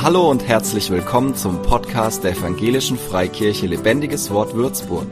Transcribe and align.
Hallo 0.00 0.30
und 0.30 0.46
herzlich 0.46 0.90
willkommen 0.90 1.34
zum 1.34 1.60
Podcast 1.62 2.22
der 2.22 2.30
Evangelischen 2.30 2.96
Freikirche 2.96 3.66
Lebendiges 3.66 4.30
Wort 4.30 4.54
Würzburg. 4.54 5.08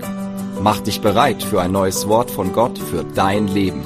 Mach 0.60 0.78
dich 0.78 1.00
bereit 1.00 1.42
für 1.42 1.60
ein 1.60 1.72
neues 1.72 2.06
Wort 2.06 2.30
von 2.30 2.52
Gott 2.52 2.78
für 2.78 3.02
dein 3.02 3.48
Leben. 3.48 3.82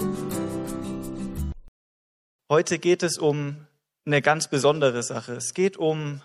Heute 2.50 2.78
geht 2.78 3.02
es 3.02 3.16
um 3.16 3.66
eine 4.04 4.21
ganz 4.21 4.48
besondere 4.48 5.02
Sache. 5.02 5.32
Es 5.32 5.54
geht 5.54 5.78
um 5.78 6.21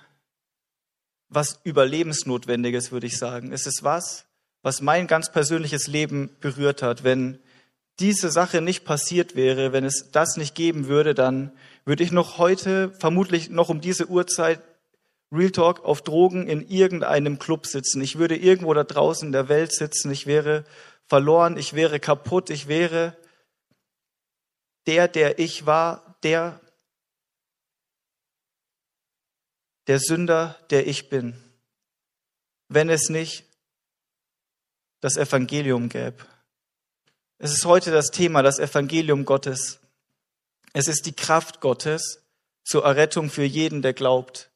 was 1.29 1.61
Überlebensnotwendiges, 1.63 2.91
würde 2.91 3.07
ich 3.07 3.17
sagen. 3.17 3.53
Es 3.53 3.67
ist 3.67 3.81
was, 3.83 4.25
was 4.61 4.81
mein 4.81 5.07
ganz 5.07 5.31
persönliches 5.31 5.87
Leben 5.87 6.35
berührt 6.41 6.81
hat. 6.81 7.05
Wenn 7.05 7.39
diese 7.99 8.29
Sache 8.29 8.59
nicht 8.59 8.83
passiert 8.83 9.37
wäre, 9.37 9.71
wenn 9.71 9.85
es 9.85 10.11
das 10.11 10.35
nicht 10.35 10.53
geben 10.53 10.89
würde, 10.89 11.13
dann 11.13 11.53
würde 11.85 12.03
ich 12.03 12.11
noch 12.11 12.37
heute, 12.37 12.91
vermutlich 12.91 13.49
noch 13.49 13.69
um 13.69 13.79
diese 13.79 14.07
Uhrzeit, 14.07 14.61
Real 15.31 15.51
Talk 15.51 15.83
auf 15.83 16.01
Drogen 16.01 16.47
in 16.47 16.67
irgendeinem 16.67 17.39
Club 17.39 17.65
sitzen. 17.65 18.01
Ich 18.01 18.17
würde 18.17 18.35
irgendwo 18.35 18.73
da 18.73 18.83
draußen 18.83 19.27
in 19.27 19.31
der 19.31 19.49
Welt 19.49 19.73
sitzen. 19.73 20.11
Ich 20.11 20.25
wäre 20.25 20.65
verloren, 21.07 21.57
ich 21.57 21.73
wäre 21.73 21.99
kaputt, 21.99 22.49
ich 22.49 22.67
wäre 22.67 23.15
der, 24.87 25.07
der 25.07 25.39
ich 25.39 25.65
war, 25.65 26.15
der, 26.23 26.59
der 29.87 29.99
Sünder, 29.99 30.59
der 30.69 30.87
ich 30.87 31.09
bin, 31.09 31.35
wenn 32.67 32.89
es 32.89 33.09
nicht 33.09 33.45
das 35.01 35.17
Evangelium 35.17 35.89
gäbe. 35.89 36.25
Es 37.37 37.51
ist 37.51 37.65
heute 37.65 37.91
das 37.91 38.11
Thema, 38.11 38.41
das 38.41 38.59
Evangelium 38.59 39.25
Gottes. 39.25 39.79
Es 40.77 40.89
ist 40.89 41.05
die 41.05 41.13
Kraft 41.13 41.61
Gottes 41.61 42.21
zur 42.65 42.83
Errettung 42.83 43.29
für 43.29 43.45
jeden, 43.45 43.81
der 43.81 43.93
glaubt. 43.93 44.51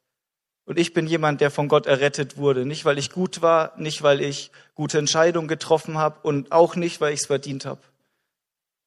Und 0.66 0.78
ich 0.78 0.92
bin 0.92 1.06
jemand, 1.06 1.40
der 1.40 1.50
von 1.50 1.66
Gott 1.66 1.86
errettet 1.86 2.36
wurde. 2.36 2.66
Nicht, 2.66 2.84
weil 2.84 2.98
ich 2.98 3.10
gut 3.10 3.40
war, 3.40 3.72
nicht, 3.78 4.02
weil 4.02 4.20
ich 4.20 4.52
gute 4.74 4.98
Entscheidungen 4.98 5.48
getroffen 5.48 5.96
habe 5.96 6.20
und 6.20 6.52
auch 6.52 6.76
nicht, 6.76 7.00
weil 7.00 7.14
ich 7.14 7.20
es 7.20 7.26
verdient 7.26 7.64
habe, 7.64 7.80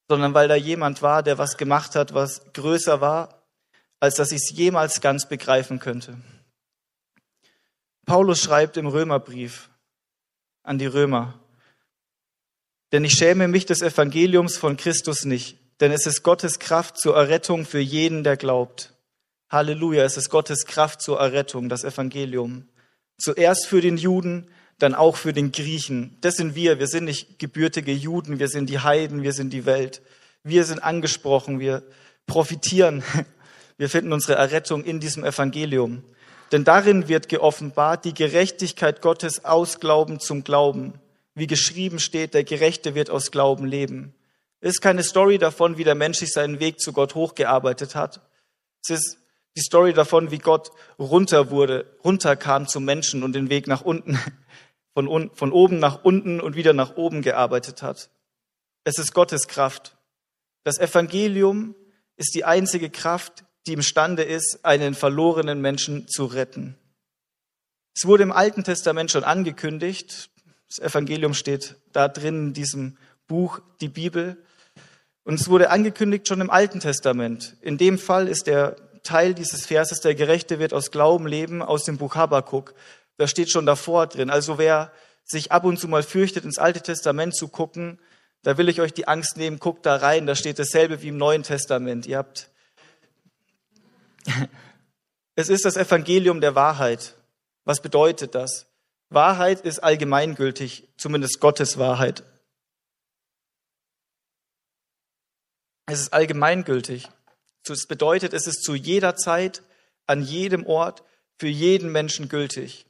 sondern 0.07 0.35
weil 0.35 0.47
da 0.47 0.53
jemand 0.53 1.02
war, 1.02 1.23
der 1.23 1.39
was 1.39 1.57
gemacht 1.57 1.95
hat, 1.95 2.13
was 2.13 2.53
größer 2.53 3.02
war, 3.02 3.44
als 4.00 4.13
dass 4.13 4.31
ich 4.31 4.44
es 4.44 4.52
jemals 4.52 5.02
ganz 5.02 5.27
begreifen 5.27 5.79
könnte. 5.79 6.22
Paulus 8.05 8.44
schreibt 8.44 8.77
im 8.77 8.85
Römerbrief 8.85 9.72
an 10.61 10.77
die 10.77 10.85
Römer, 10.85 11.39
denn 12.91 13.03
ich 13.03 13.13
schäme 13.13 13.47
mich 13.47 13.66
des 13.66 13.81
Evangeliums 13.81 14.55
von 14.55 14.77
Christus 14.77 15.25
nicht, 15.25 15.57
denn 15.83 15.91
es 15.91 16.05
ist 16.05 16.23
Gottes 16.23 16.59
Kraft 16.59 16.97
zur 16.97 17.17
Errettung 17.17 17.65
für 17.65 17.81
jeden, 17.81 18.23
der 18.23 18.37
glaubt. 18.37 18.93
Halleluja, 19.49 20.05
es 20.05 20.15
ist 20.15 20.29
Gottes 20.29 20.65
Kraft 20.65 21.01
zur 21.01 21.19
Errettung, 21.19 21.67
das 21.67 21.83
Evangelium. 21.83 22.69
Zuerst 23.17 23.67
für 23.67 23.81
den 23.81 23.97
Juden, 23.97 24.47
dann 24.79 24.95
auch 24.95 25.17
für 25.17 25.33
den 25.33 25.51
Griechen. 25.51 26.17
Das 26.21 26.35
sind 26.35 26.55
wir. 26.55 26.79
Wir 26.79 26.87
sind 26.87 27.03
nicht 27.03 27.37
gebürtige 27.37 27.91
Juden, 27.91 28.39
wir 28.39 28.47
sind 28.47 28.69
die 28.69 28.79
Heiden, 28.79 29.23
wir 29.23 29.33
sind 29.33 29.51
die 29.51 29.65
Welt. 29.65 30.01
Wir 30.41 30.63
sind 30.63 30.79
angesprochen, 30.79 31.59
wir 31.59 31.83
profitieren. 32.27 33.03
Wir 33.75 33.89
finden 33.89 34.13
unsere 34.13 34.35
Errettung 34.35 34.83
in 34.83 34.99
diesem 34.99 35.25
Evangelium. 35.25 36.03
Denn 36.51 36.63
darin 36.63 37.09
wird 37.09 37.27
geoffenbart 37.27 38.05
die 38.05 38.13
Gerechtigkeit 38.13 39.01
Gottes 39.01 39.45
aus 39.45 39.79
Glauben 39.79 40.19
zum 40.19 40.43
Glauben 40.43 40.93
wie 41.35 41.47
geschrieben 41.47 41.99
steht, 41.99 42.33
der 42.33 42.43
Gerechte 42.43 42.95
wird 42.95 43.09
aus 43.09 43.31
Glauben 43.31 43.65
leben. 43.65 44.13
Es 44.64 44.75
ist 44.75 44.81
keine 44.81 45.03
Story 45.03 45.39
davon, 45.39 45.78
wie 45.78 45.83
der 45.83 45.94
Mensch 45.94 46.19
sich 46.19 46.31
seinen 46.31 46.61
Weg 46.61 46.80
zu 46.80 46.94
Gott 46.94 47.16
hochgearbeitet 47.16 47.95
hat. 47.95 48.22
Es 48.81 48.92
ist 48.92 49.17
die 49.58 49.61
Story 49.61 49.92
davon, 49.92 50.31
wie 50.31 50.38
Gott 50.38 50.72
runter 50.97 51.52
wurde, 51.52 51.97
runterkam 52.02 52.66
zum 52.69 52.86
Menschen 52.86 53.23
und 53.23 53.34
den 53.34 53.50
Weg 53.50 53.67
nach 53.67 53.81
unten, 53.81 54.17
von, 54.94 55.09
un, 55.09 55.31
von 55.34 55.52
oben 55.52 55.80
nach 55.80 56.06
unten 56.06 56.39
und 56.39 56.56
wieder 56.56 56.72
nach 56.72 56.95
oben 56.95 57.22
gearbeitet 57.22 57.81
hat. 57.81 58.09
Es 58.85 58.97
ist 59.00 59.13
Gottes 59.13 59.50
Kraft. 59.50 59.97
Das 60.63 60.79
Evangelium 60.79 61.75
ist 62.16 62.34
die 62.34 62.46
einzige 62.46 62.90
Kraft, 62.90 63.44
die 63.68 63.73
imstande 63.73 64.23
ist, 64.23 64.63
einen 64.63 64.94
verlorenen 64.94 65.59
Menschen 65.59 66.07
zu 66.07 66.23
retten. 66.23 66.78
Es 67.97 68.06
wurde 68.06 68.23
im 68.23 68.31
Alten 68.31 68.63
Testament 68.63 69.12
schon 69.12 69.25
angekündigt, 69.25 70.29
das 70.69 70.79
Evangelium 70.79 71.34
steht 71.34 71.75
da 71.91 72.07
drin 72.07 72.47
in 72.47 72.53
diesem 72.53 72.97
Buch, 73.28 73.59
die 73.81 73.90
Bibel. 73.90 74.38
Und 75.23 75.39
es 75.39 75.50
wurde 75.50 75.69
angekündigt 75.69 76.28
schon 76.28 76.41
im 76.41 76.50
Alten 76.50 76.79
Testament. 76.79 77.56
In 77.61 77.78
dem 77.78 77.97
Fall 77.97 78.28
ist 78.28 78.47
der 78.47 78.75
Teil 79.03 79.34
dieses 79.34 79.66
Verses, 79.66 80.00
der 80.00 80.16
Gerechte 80.16 80.59
wird 80.59 80.73
aus 80.73 80.91
Glauben 80.91 81.28
leben, 81.28 81.61
aus 81.61 81.84
dem 81.84 81.97
Buch 81.97 82.16
Habakkuk. 82.16 82.73
Da 83.17 83.28
steht 83.28 83.51
schon 83.51 83.66
davor 83.66 84.07
drin. 84.07 84.29
Also 84.29 84.57
wer 84.57 84.91
sich 85.23 85.51
ab 85.51 85.63
und 85.63 85.79
zu 85.79 85.88
mal 85.88 86.03
fürchtet, 86.03 86.44
ins 86.45 86.57
Alte 86.57 86.81
Testament 86.81 87.35
zu 87.35 87.47
gucken, 87.47 88.00
da 88.44 88.57
will 88.57 88.67
ich 88.67 88.81
euch 88.81 88.94
die 88.94 89.07
Angst 89.07 89.38
nehmen, 89.38 89.59
guckt 89.59 89.85
da 89.85 89.95
rein, 89.95 90.25
da 90.25 90.35
steht 90.35 90.59
dasselbe 90.59 91.01
wie 91.01 91.07
im 91.09 91.17
Neuen 91.17 91.44
Testament. 91.44 92.05
Ihr 92.05 92.17
habt, 92.17 92.50
es 95.35 95.50
ist 95.50 95.63
das 95.63 95.78
Evangelium 95.78 96.41
der 96.41 96.55
Wahrheit. 96.55 97.16
Was 97.63 97.81
bedeutet 97.81 98.35
das? 98.35 98.67
Wahrheit 99.09 99.61
ist 99.61 99.79
allgemeingültig, 99.79 100.90
zumindest 100.97 101.40
Gottes 101.40 101.78
Wahrheit. 101.78 102.23
Es 105.85 105.99
ist 105.99 106.13
allgemeingültig. 106.13 107.09
Das 107.66 107.85
bedeutet, 107.88 108.33
es 108.33 108.47
ist 108.47 108.63
zu 108.63 108.75
jeder 108.75 109.16
Zeit, 109.16 109.63
an 110.05 110.21
jedem 110.21 110.66
Ort, 110.66 111.03
für 111.38 111.47
jeden 111.47 111.91
Menschen 111.91 112.29
gültig. 112.29 112.85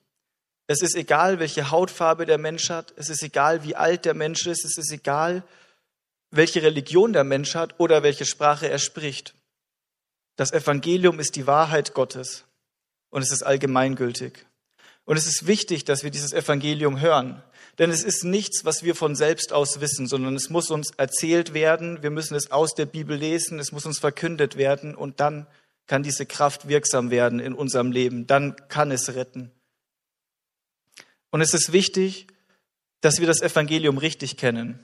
Es 0.67 0.81
ist 0.81 0.95
egal, 0.95 1.39
welche 1.39 1.71
Hautfarbe 1.71 2.25
der 2.25 2.37
Mensch 2.37 2.69
hat. 2.69 2.93
Es 2.95 3.09
ist 3.09 3.21
egal, 3.23 3.63
wie 3.63 3.75
alt 3.75 4.05
der 4.05 4.13
Mensch 4.13 4.45
ist. 4.47 4.63
Es 4.65 4.77
ist 4.77 4.91
egal, 4.91 5.43
welche 6.31 6.63
Religion 6.63 7.13
der 7.13 7.23
Mensch 7.23 7.55
hat 7.55 7.79
oder 7.79 8.03
welche 8.03 8.25
Sprache 8.25 8.69
er 8.69 8.79
spricht. 8.79 9.35
Das 10.35 10.51
Evangelium 10.51 11.19
ist 11.19 11.35
die 11.35 11.45
Wahrheit 11.45 11.93
Gottes 11.93 12.45
und 13.09 13.21
es 13.21 13.31
ist 13.31 13.43
allgemeingültig. 13.43 14.45
Und 15.05 15.17
es 15.17 15.27
ist 15.27 15.47
wichtig, 15.47 15.83
dass 15.83 16.03
wir 16.03 16.11
dieses 16.11 16.33
Evangelium 16.33 16.99
hören. 17.01 17.43
Denn 17.79 17.89
es 17.89 18.03
ist 18.03 18.23
nichts, 18.23 18.65
was 18.65 18.83
wir 18.83 18.95
von 18.95 19.15
selbst 19.15 19.51
aus 19.51 19.81
wissen, 19.81 20.07
sondern 20.07 20.35
es 20.35 20.49
muss 20.49 20.69
uns 20.69 20.91
erzählt 20.91 21.53
werden, 21.53 22.03
wir 22.03 22.11
müssen 22.11 22.35
es 22.35 22.51
aus 22.51 22.75
der 22.75 22.85
Bibel 22.85 23.17
lesen, 23.17 23.59
es 23.59 23.71
muss 23.71 23.85
uns 23.85 23.99
verkündet 23.99 24.57
werden 24.57 24.95
und 24.95 25.19
dann 25.19 25.47
kann 25.87 26.03
diese 26.03 26.25
Kraft 26.25 26.67
wirksam 26.67 27.11
werden 27.11 27.39
in 27.39 27.53
unserem 27.53 27.91
Leben, 27.91 28.27
dann 28.27 28.55
kann 28.69 28.91
es 28.91 29.15
retten. 29.15 29.51
Und 31.31 31.41
es 31.41 31.53
ist 31.53 31.73
wichtig, 31.73 32.27
dass 33.01 33.19
wir 33.19 33.27
das 33.27 33.41
Evangelium 33.41 33.97
richtig 33.97 34.37
kennen. 34.37 34.79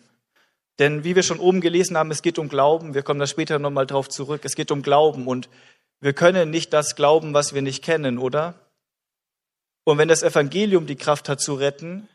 Denn 0.79 1.03
wie 1.03 1.15
wir 1.15 1.23
schon 1.23 1.39
oben 1.39 1.61
gelesen 1.61 1.95
haben, 1.95 2.11
es 2.11 2.21
geht 2.21 2.39
um 2.39 2.49
Glauben, 2.49 2.93
wir 2.95 3.03
kommen 3.03 3.19
da 3.19 3.27
später 3.27 3.59
nochmal 3.59 3.85
drauf 3.85 4.09
zurück, 4.09 4.41
es 4.43 4.55
geht 4.55 4.71
um 4.71 4.81
Glauben 4.81 5.27
und 5.27 5.47
wir 6.01 6.13
können 6.13 6.49
nicht 6.49 6.73
das 6.73 6.95
glauben, 6.95 7.33
was 7.33 7.53
wir 7.53 7.61
nicht 7.61 7.83
kennen, 7.83 8.17
oder? 8.17 8.55
Und 9.83 9.97
wenn 9.97 10.07
das 10.07 10.23
Evangelium 10.23 10.85
die 10.85 10.95
Kraft 10.95 11.29
hat 11.29 11.41
zu 11.41 11.53
retten, 11.53 12.07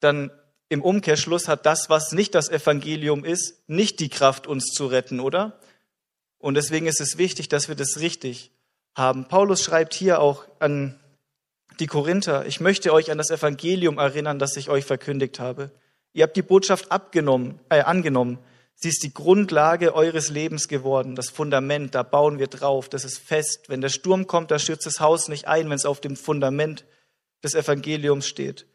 dann 0.00 0.30
im 0.68 0.82
Umkehrschluss 0.82 1.48
hat 1.48 1.66
das, 1.66 1.90
was 1.90 2.12
nicht 2.12 2.34
das 2.34 2.48
Evangelium 2.48 3.24
ist, 3.24 3.68
nicht 3.68 4.00
die 4.00 4.08
Kraft, 4.08 4.46
uns 4.46 4.68
zu 4.72 4.86
retten, 4.86 5.20
oder? 5.20 5.58
Und 6.38 6.54
deswegen 6.54 6.86
ist 6.86 7.00
es 7.00 7.18
wichtig, 7.18 7.48
dass 7.48 7.68
wir 7.68 7.74
das 7.74 8.00
richtig 8.00 8.50
haben. 8.96 9.28
Paulus 9.28 9.62
schreibt 9.62 9.94
hier 9.94 10.20
auch 10.20 10.44
an 10.58 10.98
die 11.78 11.86
Korinther, 11.86 12.46
ich 12.46 12.60
möchte 12.60 12.92
euch 12.92 13.10
an 13.10 13.18
das 13.18 13.30
Evangelium 13.30 13.98
erinnern, 13.98 14.38
das 14.38 14.56
ich 14.56 14.68
euch 14.68 14.84
verkündigt 14.84 15.40
habe. 15.40 15.70
Ihr 16.12 16.24
habt 16.24 16.36
die 16.36 16.42
Botschaft 16.42 16.90
abgenommen, 16.90 17.60
äh, 17.68 17.80
angenommen. 17.80 18.38
Sie 18.74 18.88
ist 18.88 19.02
die 19.02 19.14
Grundlage 19.14 19.94
eures 19.94 20.28
Lebens 20.28 20.68
geworden, 20.68 21.14
das 21.14 21.30
Fundament, 21.30 21.94
da 21.94 22.02
bauen 22.02 22.38
wir 22.38 22.48
drauf, 22.48 22.88
das 22.88 23.04
ist 23.04 23.18
fest. 23.18 23.68
Wenn 23.68 23.80
der 23.80 23.88
Sturm 23.90 24.26
kommt, 24.26 24.50
da 24.50 24.58
stürzt 24.58 24.86
das 24.86 25.00
Haus 25.00 25.28
nicht 25.28 25.46
ein, 25.46 25.66
wenn 25.70 25.76
es 25.76 25.86
auf 25.86 26.00
dem 26.00 26.16
Fundament 26.16 26.84
des 27.42 27.54
Evangeliums 27.54 28.26
steht. 28.26 28.66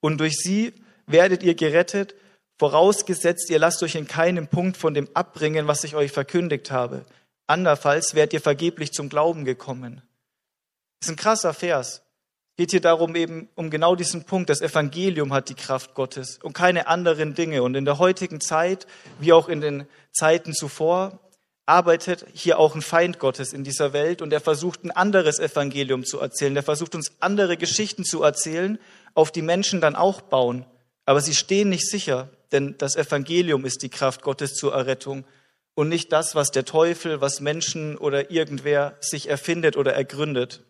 Und 0.00 0.18
durch 0.18 0.36
sie 0.36 0.72
werdet 1.06 1.42
ihr 1.42 1.54
gerettet, 1.54 2.14
vorausgesetzt, 2.58 3.50
ihr 3.50 3.58
lasst 3.58 3.82
euch 3.82 3.94
in 3.94 4.06
keinem 4.06 4.48
Punkt 4.48 4.76
von 4.76 4.94
dem 4.94 5.08
abbringen, 5.14 5.66
was 5.66 5.84
ich 5.84 5.94
euch 5.94 6.12
verkündigt 6.12 6.70
habe. 6.70 7.04
Andernfalls 7.46 8.14
werdet 8.14 8.34
ihr 8.34 8.40
vergeblich 8.40 8.92
zum 8.92 9.08
Glauben 9.08 9.44
gekommen. 9.44 10.02
Das 11.00 11.08
ist 11.08 11.14
ein 11.14 11.16
krasser 11.16 11.54
Vers. 11.54 12.02
Geht 12.56 12.72
hier 12.72 12.80
darum 12.80 13.14
eben 13.14 13.48
um 13.54 13.70
genau 13.70 13.94
diesen 13.94 14.24
Punkt. 14.24 14.50
Das 14.50 14.60
Evangelium 14.60 15.32
hat 15.32 15.48
die 15.48 15.54
Kraft 15.54 15.94
Gottes 15.94 16.40
und 16.42 16.54
keine 16.54 16.88
anderen 16.88 17.34
Dinge. 17.34 17.62
Und 17.62 17.76
in 17.76 17.84
der 17.84 17.98
heutigen 17.98 18.40
Zeit, 18.40 18.88
wie 19.20 19.32
auch 19.32 19.48
in 19.48 19.60
den 19.60 19.86
Zeiten 20.12 20.52
zuvor, 20.52 21.20
arbeitet 21.68 22.24
hier 22.32 22.58
auch 22.58 22.74
ein 22.74 22.82
Feind 22.82 23.18
Gottes 23.18 23.52
in 23.52 23.62
dieser 23.62 23.92
Welt 23.92 24.22
und 24.22 24.32
er 24.32 24.40
versucht 24.40 24.84
ein 24.84 24.90
anderes 24.90 25.38
Evangelium 25.38 26.04
zu 26.04 26.18
erzählen. 26.18 26.56
Er 26.56 26.62
versucht 26.62 26.94
uns 26.94 27.12
andere 27.20 27.56
Geschichten 27.56 28.04
zu 28.04 28.22
erzählen, 28.22 28.78
auf 29.14 29.30
die 29.30 29.42
Menschen 29.42 29.80
dann 29.80 29.94
auch 29.94 30.22
bauen. 30.22 30.64
Aber 31.04 31.20
sie 31.20 31.34
stehen 31.34 31.68
nicht 31.68 31.88
sicher, 31.88 32.30
denn 32.52 32.76
das 32.78 32.96
Evangelium 32.96 33.66
ist 33.66 33.82
die 33.82 33.90
Kraft 33.90 34.22
Gottes 34.22 34.54
zur 34.54 34.72
Errettung 34.72 35.24
und 35.74 35.90
nicht 35.90 36.10
das, 36.10 36.34
was 36.34 36.50
der 36.50 36.64
Teufel, 36.64 37.20
was 37.20 37.40
Menschen 37.40 37.98
oder 37.98 38.30
irgendwer 38.30 38.96
sich 39.00 39.28
erfindet 39.28 39.76
oder 39.76 39.92
ergründet. 39.92 40.64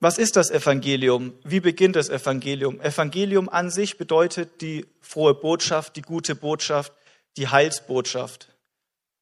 Was 0.00 0.18
ist 0.18 0.36
das 0.36 0.50
Evangelium? 0.50 1.34
Wie 1.44 1.60
beginnt 1.60 1.94
das 1.94 2.08
Evangelium? 2.08 2.80
Evangelium 2.80 3.48
an 3.48 3.70
sich 3.70 3.96
bedeutet 3.96 4.60
die 4.60 4.86
frohe 5.00 5.34
Botschaft, 5.34 5.94
die 5.94 6.02
gute 6.02 6.34
Botschaft, 6.34 6.92
die 7.36 7.48
Heilsbotschaft. 7.48 8.48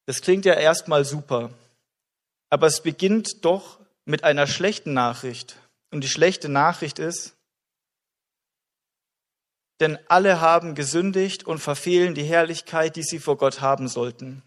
Das 0.07 0.23
klingt 0.23 0.45
ja 0.45 0.55
erstmal 0.55 1.05
super, 1.05 1.51
aber 2.51 2.67
es 2.67 2.83
beginnt 2.83 3.45
doch 3.45 3.79
mit 4.05 4.25
einer 4.25 4.47
schlechten 4.47 4.95
Nachricht. 4.95 5.57
Und 5.91 6.03
die 6.03 6.09
schlechte 6.09 6.49
Nachricht 6.49 6.99
ist, 6.99 7.35
denn 9.81 9.99
alle 10.09 10.41
haben 10.41 10.75
gesündigt 10.75 11.45
und 11.45 11.59
verfehlen 11.59 12.15
die 12.15 12.25
Herrlichkeit, 12.25 12.97
die 12.97 13.03
sie 13.03 13.19
vor 13.19 13.37
Gott 13.37 13.61
haben 13.61 13.89
sollten. 13.89 14.43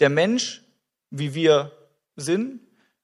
Der 0.00 0.08
Mensch, 0.08 0.62
wie 1.10 1.34
wir 1.34 1.72
sind, 2.16 2.60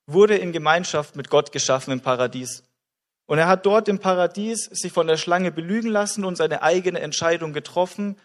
wurde 0.06 0.36
in 0.36 0.52
Gemeinschaft 0.52 1.16
mit 1.16 1.30
Gott 1.30 1.52
geschaffen 1.52 1.92
im 1.92 2.00
Paradies. 2.00 2.64
Und 3.26 3.38
er 3.38 3.48
hat 3.48 3.66
dort 3.66 3.88
im 3.88 3.98
Paradies 3.98 4.64
sich 4.64 4.92
von 4.92 5.06
der 5.06 5.16
Schlange 5.16 5.50
belügen 5.50 5.90
lassen 5.90 6.24
und 6.24 6.36
seine 6.36 6.62
eigene 6.62 7.00
Entscheidung 7.00 7.52
getroffen, 7.52 8.16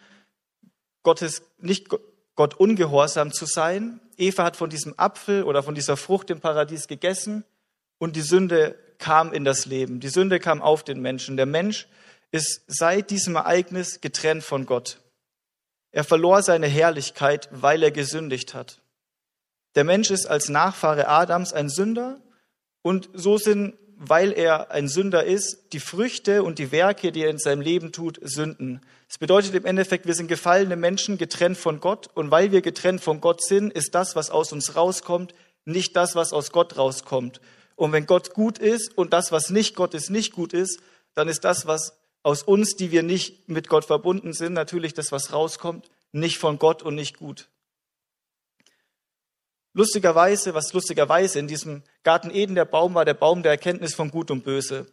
Gottes, 1.02 1.42
nicht 1.58 1.88
Gott 2.34 2.54
ungehorsam 2.54 3.32
zu 3.32 3.46
sein. 3.46 4.00
Eva 4.16 4.44
hat 4.44 4.56
von 4.56 4.70
diesem 4.70 4.94
Apfel 4.98 5.44
oder 5.44 5.62
von 5.62 5.74
dieser 5.74 5.96
Frucht 5.96 6.30
im 6.30 6.40
Paradies 6.40 6.88
gegessen 6.88 7.44
und 7.98 8.16
die 8.16 8.22
Sünde 8.22 8.76
kam 8.98 9.32
in 9.32 9.44
das 9.44 9.66
Leben. 9.66 10.00
Die 10.00 10.08
Sünde 10.08 10.38
kam 10.38 10.62
auf 10.62 10.84
den 10.84 11.00
Menschen. 11.00 11.36
Der 11.36 11.46
Mensch 11.46 11.88
ist 12.30 12.62
seit 12.66 13.10
diesem 13.10 13.36
Ereignis 13.36 14.00
getrennt 14.00 14.44
von 14.44 14.64
Gott. 14.64 14.98
Er 15.90 16.04
verlor 16.04 16.42
seine 16.42 16.66
Herrlichkeit, 16.66 17.48
weil 17.52 17.82
er 17.82 17.90
gesündigt 17.90 18.54
hat. 18.54 18.80
Der 19.74 19.84
Mensch 19.84 20.10
ist 20.10 20.26
als 20.26 20.48
Nachfahre 20.48 21.08
Adams 21.08 21.52
ein 21.52 21.68
Sünder 21.68 22.20
und 22.82 23.10
so 23.12 23.38
sind, 23.38 23.74
weil 24.04 24.32
er 24.32 24.72
ein 24.72 24.88
Sünder 24.88 25.24
ist, 25.24 25.72
die 25.72 25.78
Früchte 25.78 26.42
und 26.42 26.58
die 26.58 26.72
Werke, 26.72 27.12
die 27.12 27.22
er 27.22 27.30
in 27.30 27.38
seinem 27.38 27.60
Leben 27.60 27.92
tut, 27.92 28.18
Sünden. 28.20 28.80
Das 29.06 29.18
bedeutet 29.18 29.54
im 29.54 29.64
Endeffekt, 29.64 30.06
wir 30.06 30.14
sind 30.14 30.26
gefallene 30.26 30.74
Menschen, 30.74 31.18
getrennt 31.18 31.56
von 31.56 31.78
Gott 31.78 32.08
und 32.14 32.32
weil 32.32 32.50
wir 32.50 32.62
getrennt 32.62 33.00
von 33.00 33.20
Gott 33.20 33.44
sind, 33.44 33.72
ist 33.72 33.94
das, 33.94 34.16
was 34.16 34.30
aus 34.30 34.52
uns 34.52 34.74
rauskommt, 34.74 35.34
nicht 35.64 35.94
das, 35.94 36.16
was 36.16 36.32
aus 36.32 36.50
Gott 36.50 36.76
rauskommt. 36.76 37.40
Und 37.76 37.92
wenn 37.92 38.06
Gott 38.06 38.34
gut 38.34 38.58
ist 38.58 38.98
und 38.98 39.12
das, 39.12 39.30
was 39.30 39.50
nicht 39.50 39.76
Gott 39.76 39.94
ist, 39.94 40.10
nicht 40.10 40.32
gut 40.32 40.52
ist, 40.52 40.80
dann 41.14 41.28
ist 41.28 41.44
das, 41.44 41.66
was 41.66 41.96
aus 42.24 42.42
uns, 42.42 42.74
die 42.74 42.90
wir 42.90 43.04
nicht 43.04 43.48
mit 43.48 43.68
Gott 43.68 43.84
verbunden 43.84 44.32
sind, 44.32 44.52
natürlich 44.52 44.94
das, 44.94 45.12
was 45.12 45.32
rauskommt, 45.32 45.90
nicht 46.10 46.38
von 46.38 46.58
Gott 46.58 46.82
und 46.82 46.96
nicht 46.96 47.18
gut. 47.18 47.46
Lustigerweise, 49.74 50.52
was 50.52 50.72
lustigerweise 50.74 51.38
in 51.38 51.48
diesem 51.48 51.82
Garten 52.02 52.30
Eden 52.30 52.54
der 52.54 52.66
Baum 52.66 52.94
war, 52.94 53.06
der 53.06 53.14
Baum 53.14 53.42
der 53.42 53.52
Erkenntnis 53.52 53.94
von 53.94 54.10
Gut 54.10 54.30
und 54.30 54.44
Böse. 54.44 54.86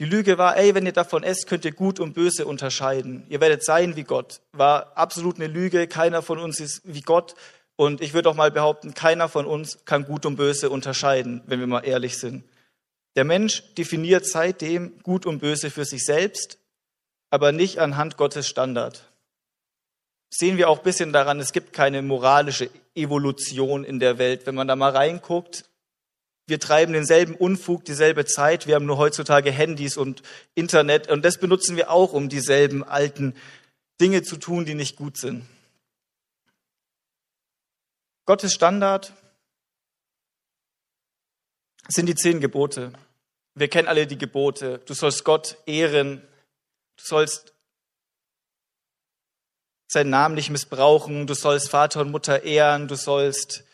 Die 0.00 0.04
Lüge 0.04 0.36
war, 0.38 0.56
ey, 0.56 0.74
wenn 0.74 0.86
ihr 0.86 0.92
davon 0.92 1.22
esst, 1.22 1.46
könnt 1.46 1.64
ihr 1.64 1.72
Gut 1.72 1.98
und 1.98 2.12
Böse 2.12 2.46
unterscheiden. 2.46 3.24
Ihr 3.30 3.40
werdet 3.40 3.64
sein 3.64 3.96
wie 3.96 4.04
Gott. 4.04 4.40
War 4.52 4.96
absolut 4.96 5.36
eine 5.36 5.46
Lüge. 5.46 5.88
Keiner 5.88 6.22
von 6.22 6.38
uns 6.38 6.60
ist 6.60 6.82
wie 6.84 7.00
Gott. 7.00 7.34
Und 7.74 8.00
ich 8.00 8.12
würde 8.12 8.28
auch 8.28 8.34
mal 8.34 8.50
behaupten, 8.50 8.92
keiner 8.92 9.28
von 9.28 9.46
uns 9.46 9.84
kann 9.86 10.04
Gut 10.04 10.26
und 10.26 10.36
Böse 10.36 10.68
unterscheiden, 10.68 11.42
wenn 11.46 11.60
wir 11.60 11.66
mal 11.66 11.86
ehrlich 11.86 12.18
sind. 12.18 12.44
Der 13.16 13.24
Mensch 13.24 13.74
definiert 13.74 14.26
seitdem 14.26 14.98
Gut 15.02 15.26
und 15.26 15.38
Böse 15.38 15.70
für 15.70 15.84
sich 15.84 16.04
selbst, 16.04 16.58
aber 17.30 17.50
nicht 17.50 17.78
anhand 17.78 18.16
Gottes 18.16 18.46
Standard 18.46 19.07
sehen 20.30 20.56
wir 20.56 20.68
auch 20.68 20.78
ein 20.78 20.84
bisschen 20.84 21.12
daran, 21.12 21.40
es 21.40 21.52
gibt 21.52 21.72
keine 21.72 22.02
moralische 22.02 22.70
Evolution 22.94 23.84
in 23.84 23.98
der 23.98 24.18
Welt. 24.18 24.46
Wenn 24.46 24.54
man 24.54 24.68
da 24.68 24.76
mal 24.76 24.90
reinguckt, 24.90 25.64
wir 26.46 26.58
treiben 26.58 26.94
denselben 26.94 27.34
Unfug, 27.34 27.84
dieselbe 27.84 28.24
Zeit. 28.24 28.66
Wir 28.66 28.74
haben 28.74 28.86
nur 28.86 28.96
heutzutage 28.96 29.50
Handys 29.50 29.96
und 29.96 30.22
Internet 30.54 31.08
und 31.08 31.24
das 31.24 31.38
benutzen 31.38 31.76
wir 31.76 31.90
auch, 31.90 32.12
um 32.12 32.28
dieselben 32.28 32.82
alten 32.84 33.34
Dinge 34.00 34.22
zu 34.22 34.36
tun, 34.36 34.64
die 34.64 34.74
nicht 34.74 34.96
gut 34.96 35.18
sind. 35.18 35.44
Gottes 38.24 38.54
Standard 38.54 39.12
sind 41.88 42.06
die 42.06 42.14
zehn 42.14 42.40
Gebote. 42.40 42.92
Wir 43.54 43.68
kennen 43.68 43.88
alle 43.88 44.06
die 44.06 44.18
Gebote. 44.18 44.80
Du 44.86 44.94
sollst 44.94 45.24
Gott 45.24 45.58
ehren. 45.66 46.22
Du 46.96 47.04
sollst 47.04 47.52
seinen 49.88 50.10
Namen 50.10 50.34
nicht 50.34 50.50
missbrauchen, 50.50 51.26
du 51.26 51.34
sollst 51.34 51.70
Vater 51.70 52.02
und 52.02 52.10
Mutter 52.10 52.44
ehren, 52.44 52.86
du 52.86 52.94
sollst 52.94 53.64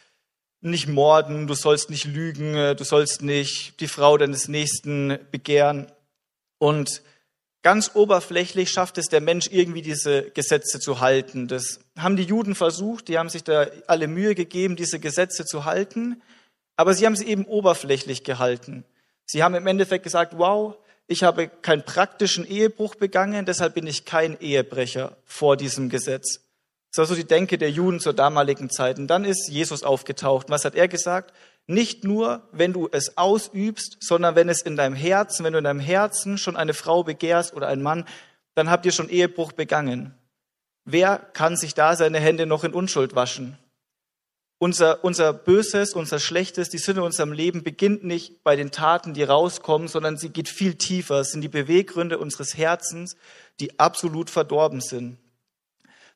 nicht 0.61 0.89
morden, 0.89 1.47
du 1.47 1.55
sollst 1.55 1.91
nicht 1.91 2.07
lügen, 2.07 2.55
du 2.77 2.85
sollst 2.85 3.21
nicht 3.21 3.81
die 3.81 3.89
Frau 3.89 4.17
deines 4.17 4.49
Nächsten 4.49 5.19
begehren. 5.31 5.93
Und 6.59 7.03
ganz 7.63 7.91
oberflächlich 7.95 8.71
schafft 8.71 8.97
es 8.97 9.09
der 9.09 9.21
Mensch 9.21 9.49
irgendwie 9.51 9.83
diese 9.83 10.31
Gesetze 10.31 10.81
zu 10.81 11.01
halten. 11.01 11.49
Das 11.49 11.81
haben 11.99 12.17
die 12.17 12.23
Juden 12.23 12.55
versucht, 12.55 13.09
die 13.09 13.19
haben 13.19 13.29
sich 13.29 13.45
da 13.45 13.67
alle 13.89 14.07
Mühe 14.07 14.35
gegeben, 14.35 14.77
diese 14.77 15.01
Gesetze 15.01 15.45
zu 15.45 15.65
halten, 15.65 16.23
aber 16.77 16.95
sie 16.95 17.07
haben 17.07 17.17
sie 17.17 17.27
eben 17.27 17.45
oberflächlich 17.45 18.25
gehalten. 18.25 18.85
Sie 19.27 19.43
haben 19.43 19.55
im 19.55 19.67
Endeffekt 19.67 20.05
gesagt, 20.05 20.39
wow, 20.39 20.77
ich 21.07 21.23
habe 21.23 21.49
keinen 21.49 21.85
praktischen 21.85 22.47
Ehebruch 22.47 22.95
begangen, 22.95 23.45
deshalb 23.45 23.75
bin 23.75 23.87
ich 23.87 24.05
kein 24.05 24.41
Ehebrecher 24.41 25.17
vor 25.25 25.57
diesem 25.57 25.89
Gesetz. 25.89 26.41
Das 26.91 26.99
war 26.99 27.07
so 27.07 27.15
die 27.15 27.27
Denke 27.27 27.59
der 27.59 27.71
Juden 27.71 28.01
zur 28.01 28.13
damaligen 28.13 28.71
Zeit. 28.71 28.99
Und 28.99 29.09
dann 29.09 29.25
ist 29.25 29.49
Jesus 29.49 29.83
aufgetaucht. 29.83 30.49
Was 30.49 30.65
hat 30.65 30.77
er 30.77 30.87
gesagt? 30.87 31.35
Nicht 31.67 32.05
nur, 32.05 32.47
wenn 32.53 32.73
du 32.73 32.89
es 32.91 33.17
ausübst, 33.17 33.97
sondern 34.01 34.37
wenn 34.37 34.49
es 34.49 34.63
in 34.63 34.77
deinem 34.77 34.95
Herzen, 34.95 35.45
wenn 35.45 35.55
du 35.55 35.59
in 35.59 35.65
deinem 35.65 35.81
Herzen 35.81 36.39
schon 36.39 36.57
eine 36.57 36.75
Frau 36.75 37.03
begehrst 37.03 37.55
oder 37.55 37.69
einen 37.69 37.83
Mann, 37.83 38.05
dann 38.55 38.71
habt 38.71 38.87
ihr 38.87 38.93
schon 38.93 39.09
Ehebruch 39.09 39.53
begangen. 39.53 40.15
Wer 40.85 41.19
kann 41.19 41.57
sich 41.57 41.75
da 41.75 41.97
seine 41.97 42.21
Hände 42.21 42.47
noch 42.47 42.65
in 42.65 42.73
Unschuld 42.73 43.15
waschen? 43.15 43.59
Unser, 44.65 45.05
unser 45.05 45.35
Böses, 45.35 45.93
unser 45.93 46.19
Schlechtes, 46.19 46.71
die 46.71 46.79
Sünde 46.79 47.03
in 47.03 47.07
unserem 47.09 47.33
Leben 47.33 47.63
beginnt 47.63 48.03
nicht 48.03 48.43
bei 48.43 48.57
den 48.57 48.71
Taten, 48.71 49.13
die 49.13 49.23
rauskommen, 49.23 49.89
sondern 49.89 50.17
sie 50.17 50.31
geht 50.31 50.49
viel 50.49 50.77
tiefer. 50.77 51.21
Es 51.21 51.33
sind 51.33 51.43
die 51.43 51.51
Beweggründe 51.51 52.17
unseres 52.17 52.57
Herzens, 52.57 53.15
die 53.61 53.79
absolut 53.79 54.31
verdorben 54.31 54.81
sind. 54.81 55.19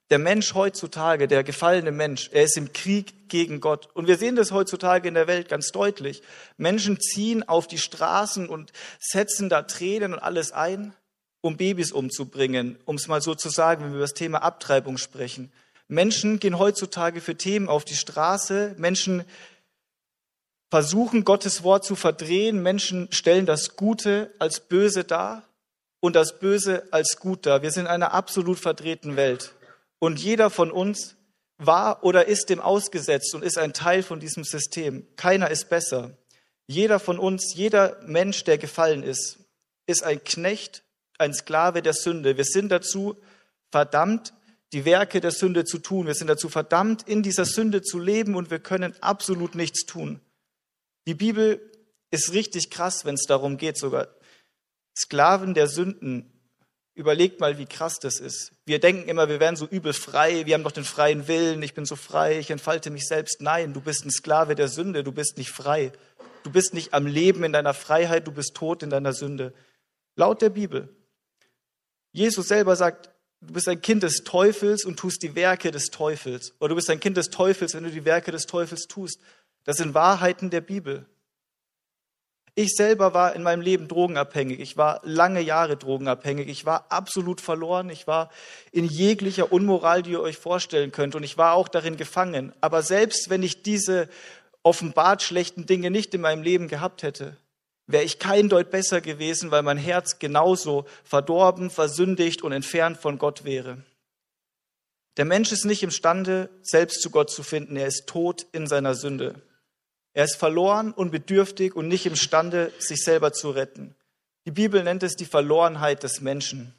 Der 0.08 0.18
Mensch 0.18 0.54
heutzutage, 0.54 1.28
der 1.28 1.44
gefallene 1.44 1.92
Mensch, 1.92 2.30
er 2.32 2.44
ist 2.44 2.56
im 2.56 2.72
Krieg 2.72 3.28
gegen 3.28 3.60
Gott. 3.60 3.90
Und 3.92 4.06
wir 4.06 4.16
sehen 4.16 4.34
das 4.34 4.50
heutzutage 4.50 5.08
in 5.08 5.12
der 5.12 5.26
Welt 5.26 5.50
ganz 5.50 5.70
deutlich. 5.70 6.22
Menschen 6.56 6.98
ziehen 6.98 7.46
auf 7.46 7.66
die 7.66 7.76
Straßen 7.76 8.48
und 8.48 8.72
setzen 8.98 9.50
da 9.50 9.60
Tränen 9.60 10.14
und 10.14 10.20
alles 10.20 10.52
ein, 10.52 10.94
um 11.42 11.58
Babys 11.58 11.92
umzubringen, 11.92 12.78
um 12.86 12.96
es 12.96 13.08
mal 13.08 13.20
so 13.20 13.34
zu 13.34 13.50
sagen, 13.50 13.84
wenn 13.84 13.90
wir 13.90 13.96
über 13.96 14.04
das 14.04 14.14
Thema 14.14 14.38
Abtreibung 14.38 14.96
sprechen. 14.96 15.52
Menschen 15.88 16.38
gehen 16.38 16.58
heutzutage 16.58 17.20
für 17.20 17.36
Themen 17.36 17.68
auf 17.68 17.84
die 17.84 17.96
Straße. 17.96 18.74
Menschen 18.78 19.24
versuchen, 20.70 21.24
Gottes 21.24 21.62
Wort 21.62 21.84
zu 21.84 21.96
verdrehen. 21.96 22.62
Menschen 22.62 23.10
stellen 23.10 23.46
das 23.46 23.76
Gute 23.76 24.34
als 24.38 24.60
böse 24.60 25.04
dar 25.04 25.42
und 26.00 26.14
das 26.14 26.38
Böse 26.38 26.86
als 26.90 27.18
gut 27.18 27.46
dar. 27.46 27.62
Wir 27.62 27.70
sind 27.70 27.86
in 27.86 27.90
einer 27.90 28.12
absolut 28.12 28.58
verdrehten 28.58 29.16
Welt. 29.16 29.54
Und 29.98 30.20
jeder 30.20 30.50
von 30.50 30.70
uns 30.70 31.16
war 31.56 32.04
oder 32.04 32.26
ist 32.26 32.50
dem 32.50 32.60
ausgesetzt 32.60 33.34
und 33.34 33.42
ist 33.42 33.58
ein 33.58 33.72
Teil 33.72 34.02
von 34.02 34.20
diesem 34.20 34.44
System. 34.44 35.06
Keiner 35.16 35.50
ist 35.50 35.68
besser. 35.68 36.12
Jeder 36.66 37.00
von 37.00 37.18
uns, 37.18 37.54
jeder 37.54 37.96
Mensch, 38.06 38.44
der 38.44 38.58
gefallen 38.58 39.02
ist, 39.02 39.38
ist 39.86 40.04
ein 40.04 40.22
Knecht, 40.22 40.84
ein 41.16 41.32
Sklave 41.32 41.82
der 41.82 41.94
Sünde. 41.94 42.36
Wir 42.36 42.44
sind 42.44 42.68
dazu 42.68 43.16
verdammt, 43.72 44.34
die 44.72 44.84
Werke 44.84 45.20
der 45.20 45.30
Sünde 45.30 45.64
zu 45.64 45.78
tun. 45.78 46.06
Wir 46.06 46.14
sind 46.14 46.26
dazu 46.28 46.48
verdammt, 46.48 47.08
in 47.08 47.22
dieser 47.22 47.44
Sünde 47.44 47.82
zu 47.82 47.98
leben 47.98 48.34
und 48.34 48.50
wir 48.50 48.58
können 48.58 48.94
absolut 49.00 49.54
nichts 49.54 49.86
tun. 49.86 50.20
Die 51.06 51.14
Bibel 51.14 51.60
ist 52.10 52.32
richtig 52.32 52.70
krass, 52.70 53.04
wenn 53.04 53.14
es 53.14 53.24
darum 53.26 53.56
geht, 53.56 53.78
sogar 53.78 54.08
Sklaven 54.96 55.54
der 55.54 55.68
Sünden. 55.68 56.32
Überlegt 56.94 57.38
mal, 57.38 57.58
wie 57.58 57.66
krass 57.66 58.00
das 58.00 58.18
ist. 58.18 58.52
Wir 58.66 58.80
denken 58.80 59.08
immer, 59.08 59.28
wir 59.28 59.38
wären 59.38 59.54
so 59.54 59.66
übel 59.66 59.92
frei, 59.92 60.46
wir 60.46 60.54
haben 60.54 60.64
doch 60.64 60.72
den 60.72 60.84
freien 60.84 61.28
Willen, 61.28 61.62
ich 61.62 61.74
bin 61.74 61.84
so 61.84 61.94
frei, 61.94 62.38
ich 62.38 62.50
entfalte 62.50 62.90
mich 62.90 63.06
selbst. 63.06 63.40
Nein, 63.40 63.72
du 63.72 63.80
bist 63.80 64.04
ein 64.04 64.10
Sklave 64.10 64.56
der 64.56 64.68
Sünde, 64.68 65.04
du 65.04 65.12
bist 65.12 65.38
nicht 65.38 65.50
frei. 65.50 65.92
Du 66.42 66.50
bist 66.50 66.74
nicht 66.74 66.94
am 66.94 67.06
Leben 67.06 67.44
in 67.44 67.52
deiner 67.52 67.74
Freiheit, 67.74 68.26
du 68.26 68.32
bist 68.32 68.54
tot 68.54 68.82
in 68.82 68.90
deiner 68.90 69.12
Sünde. 69.12 69.54
Laut 70.16 70.42
der 70.42 70.50
Bibel. 70.50 70.88
Jesus 72.10 72.48
selber 72.48 72.74
sagt, 72.74 73.10
du 73.40 73.52
bist 73.52 73.68
ein 73.68 73.80
Kind 73.80 74.02
des 74.02 74.24
Teufels 74.24 74.84
und 74.84 74.98
tust 74.98 75.22
die 75.22 75.34
Werke 75.34 75.70
des 75.70 75.86
Teufels. 75.86 76.54
Oder 76.60 76.70
du 76.70 76.74
bist 76.76 76.90
ein 76.90 77.00
Kind 77.00 77.16
des 77.16 77.30
Teufels, 77.30 77.74
wenn 77.74 77.84
du 77.84 77.90
die 77.90 78.04
Werke 78.04 78.30
des 78.30 78.46
Teufels 78.46 78.86
tust. 78.86 79.20
Das 79.64 79.76
sind 79.76 79.94
Wahrheiten 79.94 80.50
der 80.50 80.60
Bibel. 80.60 81.06
Ich 82.54 82.74
selber 82.74 83.14
war 83.14 83.36
in 83.36 83.44
meinem 83.44 83.60
Leben 83.60 83.86
drogenabhängig. 83.86 84.58
Ich 84.58 84.76
war 84.76 85.00
lange 85.04 85.40
Jahre 85.40 85.76
drogenabhängig. 85.76 86.48
Ich 86.48 86.66
war 86.66 86.86
absolut 86.88 87.40
verloren. 87.40 87.88
Ich 87.88 88.08
war 88.08 88.30
in 88.72 88.84
jeglicher 88.84 89.52
Unmoral, 89.52 90.02
die 90.02 90.10
ihr 90.10 90.20
euch 90.20 90.38
vorstellen 90.38 90.90
könnt. 90.90 91.14
Und 91.14 91.22
ich 91.22 91.38
war 91.38 91.54
auch 91.54 91.68
darin 91.68 91.96
gefangen. 91.96 92.52
Aber 92.60 92.82
selbst 92.82 93.30
wenn 93.30 93.44
ich 93.44 93.62
diese 93.62 94.08
offenbart 94.64 95.22
schlechten 95.22 95.66
Dinge 95.66 95.92
nicht 95.92 96.12
in 96.14 96.20
meinem 96.20 96.42
Leben 96.42 96.66
gehabt 96.66 97.04
hätte, 97.04 97.36
wäre 97.88 98.04
ich 98.04 98.20
kein 98.20 98.48
Deut 98.48 98.70
besser 98.70 99.00
gewesen, 99.00 99.50
weil 99.50 99.62
mein 99.62 99.78
Herz 99.78 100.20
genauso 100.20 100.86
verdorben, 101.02 101.70
versündigt 101.70 102.42
und 102.42 102.52
entfernt 102.52 102.98
von 102.98 103.18
Gott 103.18 103.44
wäre. 103.44 103.82
Der 105.16 105.24
Mensch 105.24 105.50
ist 105.50 105.64
nicht 105.64 105.82
imstande, 105.82 106.48
selbst 106.62 107.00
zu 107.00 107.10
Gott 107.10 107.30
zu 107.30 107.42
finden. 107.42 107.74
Er 107.74 107.88
ist 107.88 108.06
tot 108.06 108.46
in 108.52 108.68
seiner 108.68 108.94
Sünde. 108.94 109.42
Er 110.12 110.24
ist 110.24 110.36
verloren 110.36 110.92
und 110.92 111.10
bedürftig 111.10 111.74
und 111.74 111.88
nicht 111.88 112.06
imstande, 112.06 112.72
sich 112.78 113.02
selber 113.02 113.32
zu 113.32 113.50
retten. 113.50 113.96
Die 114.44 114.52
Bibel 114.52 114.84
nennt 114.84 115.02
es 115.02 115.16
die 115.16 115.24
Verlorenheit 115.24 116.02
des 116.02 116.20
Menschen. 116.20 116.74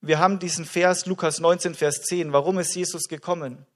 Wir 0.00 0.18
haben 0.18 0.38
diesen 0.38 0.64
Vers, 0.64 1.06
Lukas 1.06 1.40
19, 1.40 1.74
Vers 1.74 2.02
10. 2.02 2.32
Warum 2.32 2.58
ist 2.58 2.74
Jesus 2.74 3.08
gekommen? 3.08 3.66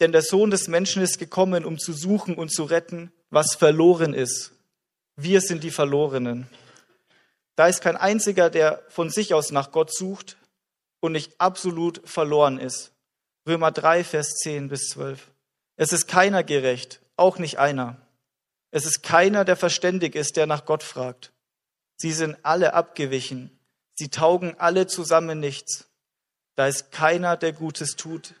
Denn 0.00 0.12
der 0.12 0.22
Sohn 0.22 0.50
des 0.50 0.68
Menschen 0.68 1.02
ist 1.02 1.18
gekommen, 1.18 1.64
um 1.64 1.78
zu 1.78 1.92
suchen 1.92 2.34
und 2.34 2.52
zu 2.52 2.64
retten, 2.64 3.12
was 3.30 3.54
verloren 3.54 4.14
ist. 4.14 4.52
Wir 5.16 5.40
sind 5.40 5.64
die 5.64 5.70
Verlorenen. 5.70 6.48
Da 7.54 7.68
ist 7.68 7.80
kein 7.80 7.96
einziger, 7.96 8.50
der 8.50 8.82
von 8.88 9.10
sich 9.10 9.32
aus 9.34 9.50
nach 9.50 9.72
Gott 9.72 9.92
sucht 9.94 10.36
und 11.00 11.12
nicht 11.12 11.40
absolut 11.40 12.06
verloren 12.08 12.58
ist. 12.58 12.92
Römer 13.46 13.70
3, 13.70 14.04
Vers 14.04 14.34
10 14.42 14.68
bis 14.68 14.88
12. 14.90 15.30
Es 15.76 15.92
ist 15.92 16.06
keiner 16.06 16.44
gerecht, 16.44 17.00
auch 17.16 17.38
nicht 17.38 17.58
einer. 17.58 17.96
Es 18.70 18.84
ist 18.84 19.02
keiner, 19.02 19.44
der 19.44 19.56
verständig 19.56 20.14
ist, 20.14 20.36
der 20.36 20.46
nach 20.46 20.64
Gott 20.66 20.82
fragt. 20.82 21.32
Sie 21.96 22.12
sind 22.12 22.36
alle 22.42 22.74
abgewichen. 22.74 23.58
Sie 23.94 24.10
taugen 24.10 24.54
alle 24.58 24.86
zusammen 24.86 25.40
nichts. 25.40 25.88
Da 26.56 26.66
ist 26.66 26.92
keiner, 26.92 27.36
der 27.36 27.52
Gutes 27.52 27.96
tut. 27.96 28.34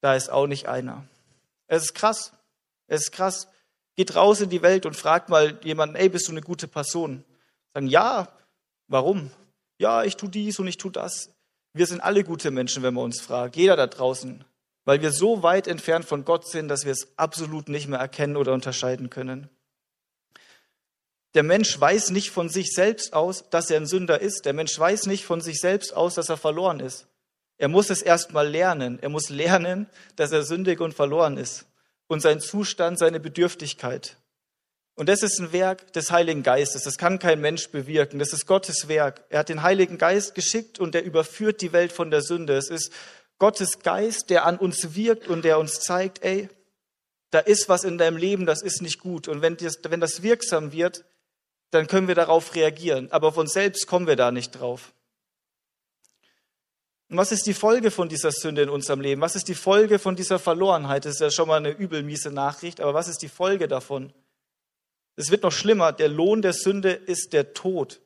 Da 0.00 0.14
ist 0.14 0.30
auch 0.30 0.46
nicht 0.46 0.68
einer. 0.68 1.04
Es 1.66 1.84
ist 1.84 1.94
krass. 1.94 2.32
Es 2.86 3.04
ist 3.04 3.12
krass. 3.12 3.48
Geht 3.96 4.16
raus 4.16 4.40
in 4.40 4.50
die 4.50 4.62
Welt 4.62 4.86
und 4.86 4.96
fragt 4.96 5.28
mal 5.28 5.58
jemanden, 5.62 5.96
ey, 5.96 6.08
bist 6.08 6.26
du 6.26 6.32
eine 6.32 6.40
gute 6.40 6.68
Person? 6.68 7.24
Sagen, 7.72 7.86
ja. 7.88 8.28
Warum? 8.88 9.30
Ja, 9.78 10.04
ich 10.04 10.16
tu 10.16 10.28
dies 10.28 10.58
und 10.58 10.66
ich 10.66 10.76
tu 10.76 10.90
das. 10.90 11.30
Wir 11.72 11.86
sind 11.86 12.00
alle 12.00 12.22
gute 12.22 12.50
Menschen, 12.50 12.82
wenn 12.82 12.94
man 12.94 13.04
uns 13.04 13.20
fragt. 13.20 13.56
Jeder 13.56 13.76
da 13.76 13.86
draußen. 13.86 14.44
Weil 14.84 15.00
wir 15.00 15.12
so 15.12 15.42
weit 15.42 15.66
entfernt 15.66 16.04
von 16.04 16.24
Gott 16.24 16.46
sind, 16.46 16.68
dass 16.68 16.84
wir 16.84 16.92
es 16.92 17.08
absolut 17.16 17.68
nicht 17.68 17.88
mehr 17.88 17.98
erkennen 17.98 18.36
oder 18.36 18.52
unterscheiden 18.52 19.10
können. 19.10 19.48
Der 21.34 21.42
Mensch 21.42 21.80
weiß 21.80 22.10
nicht 22.10 22.30
von 22.30 22.48
sich 22.48 22.72
selbst 22.72 23.12
aus, 23.12 23.48
dass 23.50 23.70
er 23.70 23.80
ein 23.80 23.86
Sünder 23.86 24.20
ist. 24.20 24.44
Der 24.44 24.52
Mensch 24.52 24.78
weiß 24.78 25.06
nicht 25.06 25.24
von 25.24 25.40
sich 25.40 25.58
selbst 25.60 25.94
aus, 25.94 26.14
dass 26.14 26.28
er 26.28 26.36
verloren 26.36 26.78
ist. 26.78 27.08
Er 27.58 27.68
muss 27.68 27.90
es 27.90 28.02
erst 28.02 28.32
mal 28.32 28.48
lernen. 28.48 28.98
Er 29.00 29.08
muss 29.08 29.30
lernen, 29.30 29.88
dass 30.14 30.30
er 30.30 30.44
sündig 30.44 30.80
und 30.80 30.94
verloren 30.94 31.36
ist. 31.36 31.66
Und 32.06 32.20
sein 32.20 32.40
Zustand, 32.40 32.98
seine 32.98 33.20
Bedürftigkeit. 33.20 34.16
Und 34.96 35.08
das 35.08 35.22
ist 35.22 35.40
ein 35.40 35.52
Werk 35.52 35.92
des 35.92 36.12
Heiligen 36.12 36.42
Geistes. 36.42 36.84
Das 36.84 36.98
kann 36.98 37.18
kein 37.18 37.40
Mensch 37.40 37.68
bewirken. 37.70 38.18
Das 38.18 38.32
ist 38.32 38.46
Gottes 38.46 38.86
Werk. 38.86 39.24
Er 39.28 39.40
hat 39.40 39.48
den 39.48 39.62
Heiligen 39.62 39.98
Geist 39.98 40.34
geschickt 40.34 40.78
und 40.78 40.94
der 40.94 41.04
überführt 41.04 41.60
die 41.62 41.72
Welt 41.72 41.92
von 41.92 42.10
der 42.10 42.22
Sünde. 42.22 42.56
Es 42.56 42.70
ist 42.70 42.92
Gottes 43.38 43.80
Geist, 43.80 44.30
der 44.30 44.46
an 44.46 44.56
uns 44.56 44.94
wirkt 44.94 45.26
und 45.26 45.44
der 45.44 45.58
uns 45.58 45.80
zeigt, 45.80 46.22
ey, 46.22 46.48
da 47.30 47.40
ist 47.40 47.68
was 47.68 47.82
in 47.82 47.98
deinem 47.98 48.16
Leben, 48.16 48.46
das 48.46 48.62
ist 48.62 48.80
nicht 48.80 49.00
gut. 49.00 49.26
Und 49.26 49.42
wenn 49.42 49.56
das, 49.56 49.80
wenn 49.82 50.00
das 50.00 50.22
wirksam 50.22 50.70
wird, 50.70 51.04
dann 51.70 51.88
können 51.88 52.06
wir 52.06 52.14
darauf 52.14 52.54
reagieren. 52.54 53.10
Aber 53.10 53.32
von 53.32 53.48
selbst 53.48 53.88
kommen 53.88 54.06
wir 54.06 54.14
da 54.14 54.30
nicht 54.30 54.52
drauf. 54.52 54.92
Und 57.10 57.18
was 57.18 57.32
ist 57.32 57.46
die 57.46 57.54
Folge 57.54 57.90
von 57.90 58.08
dieser 58.08 58.32
Sünde 58.32 58.62
in 58.62 58.68
unserem 58.68 59.00
Leben? 59.00 59.20
Was 59.20 59.36
ist 59.36 59.48
die 59.48 59.54
Folge 59.54 59.98
von 59.98 60.16
dieser 60.16 60.38
Verlorenheit? 60.38 61.04
Das 61.04 61.14
ist 61.14 61.20
ja 61.20 61.30
schon 61.30 61.48
mal 61.48 61.58
eine 61.58 61.70
übelmiese 61.70 62.30
Nachricht, 62.30 62.80
aber 62.80 62.94
was 62.94 63.08
ist 63.08 63.22
die 63.22 63.28
Folge 63.28 63.68
davon? 63.68 64.12
Es 65.16 65.30
wird 65.30 65.42
noch 65.42 65.52
schlimmer. 65.52 65.92
Der 65.92 66.08
Lohn 66.08 66.42
der 66.42 66.54
Sünde 66.54 66.90
ist 66.90 67.32
der 67.32 67.52
Tod. 67.54 68.00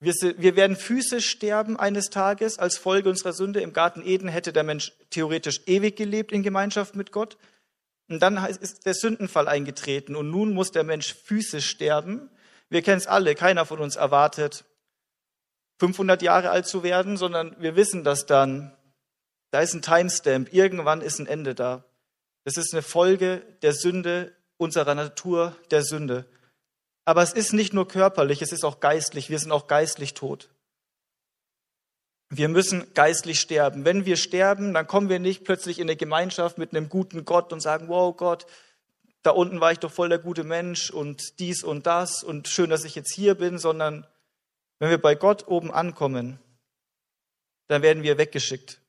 Wir, 0.00 0.56
werden 0.56 0.76
physisch 0.76 1.28
sterben 1.30 1.78
eines 1.78 2.10
Tages 2.10 2.58
als 2.58 2.76
Folge 2.76 3.08
unserer 3.08 3.32
Sünde. 3.32 3.60
Im 3.60 3.72
Garten 3.72 4.04
Eden 4.04 4.28
hätte 4.28 4.52
der 4.52 4.64
Mensch 4.64 4.92
theoretisch 5.10 5.62
ewig 5.66 5.96
gelebt 5.96 6.32
in 6.32 6.42
Gemeinschaft 6.42 6.94
mit 6.94 7.10
Gott. 7.10 7.38
Und 8.08 8.20
dann 8.20 8.36
ist 8.44 8.84
der 8.84 8.94
Sündenfall 8.94 9.48
eingetreten 9.48 10.14
und 10.14 10.30
nun 10.30 10.52
muss 10.52 10.72
der 10.72 10.84
Mensch 10.84 11.14
physisch 11.14 11.70
sterben. 11.70 12.28
Wir 12.68 12.82
kennen 12.82 12.98
es 12.98 13.06
alle, 13.06 13.34
keiner 13.34 13.64
von 13.64 13.78
uns 13.78 13.96
erwartet, 13.96 14.64
500 15.78 16.22
Jahre 16.22 16.50
alt 16.50 16.66
zu 16.66 16.82
werden, 16.82 17.16
sondern 17.16 17.56
wir 17.60 17.76
wissen, 17.76 18.04
dass 18.04 18.26
dann, 18.26 18.76
da 19.50 19.60
ist 19.60 19.74
ein 19.74 19.82
Timestamp, 19.82 20.52
irgendwann 20.52 21.00
ist 21.00 21.18
ein 21.18 21.26
Ende 21.26 21.54
da. 21.54 21.84
Das 22.44 22.56
ist 22.56 22.72
eine 22.72 22.82
Folge 22.82 23.42
der 23.62 23.72
Sünde, 23.72 24.32
unserer 24.56 24.94
Natur, 24.94 25.56
der 25.70 25.82
Sünde. 25.82 26.26
Aber 27.04 27.22
es 27.22 27.32
ist 27.32 27.52
nicht 27.52 27.72
nur 27.74 27.88
körperlich, 27.88 28.40
es 28.40 28.52
ist 28.52 28.64
auch 28.64 28.80
geistlich. 28.80 29.30
Wir 29.30 29.38
sind 29.38 29.52
auch 29.52 29.66
geistlich 29.66 30.14
tot. 30.14 30.48
Wir 32.30 32.48
müssen 32.48 32.94
geistlich 32.94 33.40
sterben. 33.40 33.84
Wenn 33.84 34.06
wir 34.06 34.16
sterben, 34.16 34.74
dann 34.74 34.86
kommen 34.86 35.08
wir 35.08 35.18
nicht 35.18 35.44
plötzlich 35.44 35.78
in 35.78 35.88
eine 35.88 35.96
Gemeinschaft 35.96 36.58
mit 36.58 36.74
einem 36.74 36.88
guten 36.88 37.24
Gott 37.24 37.52
und 37.52 37.60
sagen, 37.60 37.88
wow 37.88 38.16
Gott, 38.16 38.46
da 39.22 39.30
unten 39.30 39.60
war 39.60 39.72
ich 39.72 39.78
doch 39.78 39.92
voll 39.92 40.08
der 40.08 40.18
gute 40.18 40.44
Mensch 40.44 40.90
und 40.90 41.38
dies 41.38 41.62
und 41.62 41.86
das 41.86 42.22
und 42.22 42.48
schön, 42.48 42.70
dass 42.70 42.84
ich 42.84 42.94
jetzt 42.94 43.14
hier 43.14 43.34
bin, 43.34 43.58
sondern 43.58 44.06
wenn 44.84 44.90
wir 44.90 44.98
bei 44.98 45.14
Gott 45.14 45.48
oben 45.48 45.72
ankommen, 45.72 46.38
dann 47.68 47.80
werden 47.80 48.02
wir 48.02 48.18
weggeschickt. 48.18 48.82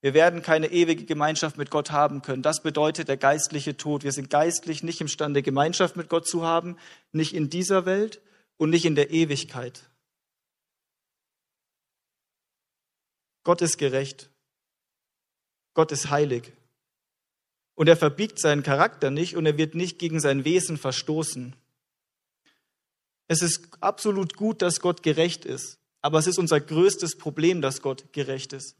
Wir 0.00 0.14
werden 0.14 0.40
keine 0.40 0.68
ewige 0.68 1.04
Gemeinschaft 1.04 1.58
mit 1.58 1.70
Gott 1.70 1.90
haben 1.90 2.22
können. 2.22 2.42
Das 2.42 2.62
bedeutet 2.62 3.08
der 3.08 3.18
geistliche 3.18 3.76
Tod. 3.76 4.04
Wir 4.04 4.12
sind 4.12 4.30
geistlich 4.30 4.82
nicht 4.82 5.02
imstande, 5.02 5.42
Gemeinschaft 5.42 5.96
mit 5.96 6.08
Gott 6.08 6.26
zu 6.26 6.46
haben, 6.46 6.78
nicht 7.12 7.34
in 7.34 7.50
dieser 7.50 7.84
Welt 7.84 8.22
und 8.56 8.70
nicht 8.70 8.86
in 8.86 8.94
der 8.94 9.10
Ewigkeit. 9.10 9.90
Gott 13.42 13.60
ist 13.60 13.76
gerecht. 13.76 14.30
Gott 15.74 15.92
ist 15.92 16.08
heilig. 16.08 16.54
Und 17.74 17.90
er 17.90 17.98
verbiegt 17.98 18.38
seinen 18.38 18.62
Charakter 18.62 19.10
nicht 19.10 19.36
und 19.36 19.44
er 19.44 19.58
wird 19.58 19.74
nicht 19.74 19.98
gegen 19.98 20.20
sein 20.20 20.46
Wesen 20.46 20.78
verstoßen. 20.78 21.54
Es 23.26 23.42
ist 23.42 23.68
absolut 23.80 24.36
gut, 24.36 24.62
dass 24.62 24.80
Gott 24.80 25.02
gerecht 25.02 25.44
ist, 25.44 25.78
aber 26.02 26.18
es 26.18 26.26
ist 26.26 26.38
unser 26.38 26.60
größtes 26.60 27.16
Problem, 27.16 27.62
dass 27.62 27.80
Gott 27.80 28.12
gerecht 28.12 28.52
ist. 28.52 28.76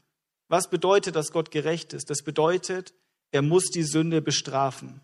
Was 0.47 0.69
bedeutet, 0.69 1.15
dass 1.15 1.31
Gott 1.31 1.49
gerecht 1.49 1.93
ist? 1.93 2.09
Das 2.09 2.21
bedeutet, 2.21 2.93
er 3.31 3.41
muss 3.41 3.65
die 3.65 3.83
Sünde 3.83 4.21
bestrafen. 4.21 5.01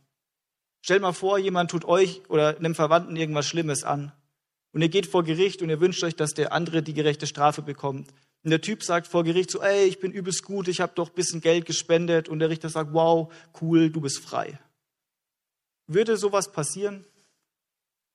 Stellt 0.83 1.01
mal 1.01 1.13
vor, 1.13 1.37
jemand 1.37 1.71
tut 1.71 1.85
euch 1.85 2.21
oder 2.29 2.57
einem 2.57 2.75
Verwandten 2.75 3.15
irgendwas 3.15 3.47
Schlimmes 3.47 3.83
an. 3.83 4.11
Und 4.73 4.81
ihr 4.81 4.89
geht 4.89 5.05
vor 5.07 5.23
Gericht 5.23 5.61
und 5.61 5.69
ihr 5.69 5.81
wünscht 5.81 6.03
euch, 6.03 6.15
dass 6.15 6.33
der 6.33 6.53
andere 6.53 6.81
die 6.81 6.93
gerechte 6.93 7.27
Strafe 7.27 7.61
bekommt. 7.61 8.11
Und 8.43 8.49
der 8.49 8.61
Typ 8.61 8.83
sagt 8.83 9.07
vor 9.07 9.23
Gericht 9.23 9.51
so, 9.51 9.61
ey, 9.61 9.85
ich 9.85 9.99
bin 9.99 10.11
übelst 10.11 10.43
gut, 10.43 10.67
ich 10.67 10.81
habe 10.81 10.93
doch 10.95 11.09
ein 11.09 11.15
bisschen 11.15 11.41
Geld 11.41 11.65
gespendet. 11.65 12.29
Und 12.29 12.39
der 12.39 12.49
Richter 12.49 12.69
sagt, 12.69 12.93
wow, 12.93 13.31
cool, 13.61 13.89
du 13.89 14.01
bist 14.01 14.19
frei. 14.19 14.59
Würde 15.87 16.17
sowas 16.17 16.51
passieren? 16.51 17.05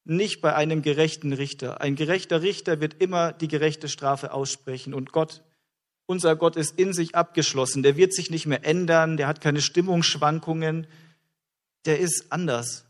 Nicht 0.08 0.40
bei 0.40 0.54
einem 0.54 0.82
gerechten 0.82 1.32
Richter. 1.32 1.80
Ein 1.80 1.96
gerechter 1.96 2.40
Richter 2.40 2.80
wird 2.80 3.02
immer 3.02 3.32
die 3.32 3.48
gerechte 3.48 3.88
Strafe 3.88 4.32
aussprechen. 4.32 4.94
Und 4.94 5.10
Gott, 5.10 5.42
unser 6.06 6.36
Gott 6.36 6.54
ist 6.54 6.78
in 6.78 6.92
sich 6.92 7.16
abgeschlossen. 7.16 7.82
Der 7.82 7.96
wird 7.96 8.14
sich 8.14 8.30
nicht 8.30 8.46
mehr 8.46 8.64
ändern. 8.64 9.16
Der 9.16 9.26
hat 9.26 9.40
keine 9.40 9.60
Stimmungsschwankungen. 9.60 10.86
Der 11.86 11.98
ist 11.98 12.26
anders. 12.30 12.84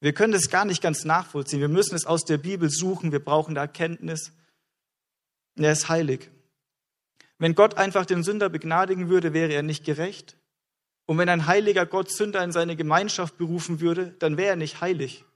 Wir 0.00 0.14
können 0.14 0.32
das 0.32 0.48
gar 0.48 0.64
nicht 0.64 0.80
ganz 0.80 1.04
nachvollziehen. 1.04 1.60
Wir 1.60 1.68
müssen 1.68 1.94
es 1.94 2.06
aus 2.06 2.24
der 2.24 2.38
Bibel 2.38 2.70
suchen. 2.70 3.12
Wir 3.12 3.22
brauchen 3.22 3.54
da 3.54 3.60
Erkenntnis. 3.60 4.32
Er 5.56 5.72
ist 5.72 5.90
heilig. 5.90 6.30
Wenn 7.38 7.54
Gott 7.54 7.76
einfach 7.76 8.06
den 8.06 8.22
Sünder 8.22 8.48
begnadigen 8.48 9.10
würde, 9.10 9.34
wäre 9.34 9.52
er 9.52 9.62
nicht 9.62 9.84
gerecht. 9.84 10.38
Und 11.04 11.18
wenn 11.18 11.28
ein 11.28 11.46
heiliger 11.46 11.84
Gott 11.84 12.10
Sünder 12.10 12.42
in 12.42 12.50
seine 12.50 12.76
Gemeinschaft 12.76 13.36
berufen 13.36 13.80
würde, 13.80 14.14
dann 14.20 14.38
wäre 14.38 14.50
er 14.50 14.56
nicht 14.56 14.80
heilig. 14.80 15.26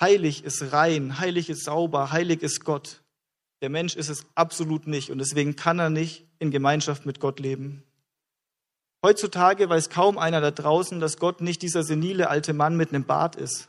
Heilig 0.00 0.44
ist 0.44 0.72
rein, 0.72 1.18
heilig 1.18 1.48
ist 1.48 1.64
sauber, 1.64 2.12
heilig 2.12 2.42
ist 2.42 2.64
Gott. 2.64 3.02
Der 3.62 3.70
Mensch 3.70 3.96
ist 3.96 4.10
es 4.10 4.26
absolut 4.34 4.86
nicht 4.86 5.10
und 5.10 5.18
deswegen 5.18 5.56
kann 5.56 5.78
er 5.78 5.88
nicht 5.88 6.26
in 6.38 6.50
Gemeinschaft 6.50 7.06
mit 7.06 7.20
Gott 7.20 7.40
leben. 7.40 7.82
Heutzutage 9.02 9.68
weiß 9.68 9.88
kaum 9.88 10.18
einer 10.18 10.40
da 10.40 10.50
draußen, 10.50 11.00
dass 11.00 11.16
Gott 11.16 11.40
nicht 11.40 11.62
dieser 11.62 11.82
senile 11.82 12.28
alte 12.28 12.52
Mann 12.52 12.76
mit 12.76 12.90
einem 12.90 13.04
Bart 13.04 13.36
ist. 13.36 13.68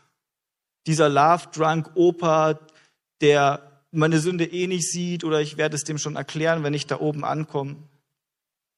Dieser 0.85 1.09
Love-Drunk 1.09 1.91
Opa, 1.95 2.59
der 3.21 3.83
meine 3.91 4.19
Sünde 4.19 4.45
eh 4.45 4.67
nicht 4.67 4.89
sieht 4.91 5.23
oder 5.23 5.41
ich 5.41 5.57
werde 5.57 5.75
es 5.75 5.83
dem 5.83 5.97
schon 5.97 6.15
erklären, 6.15 6.63
wenn 6.63 6.73
ich 6.73 6.87
da 6.87 6.99
oben 6.99 7.23
ankomme. 7.23 7.77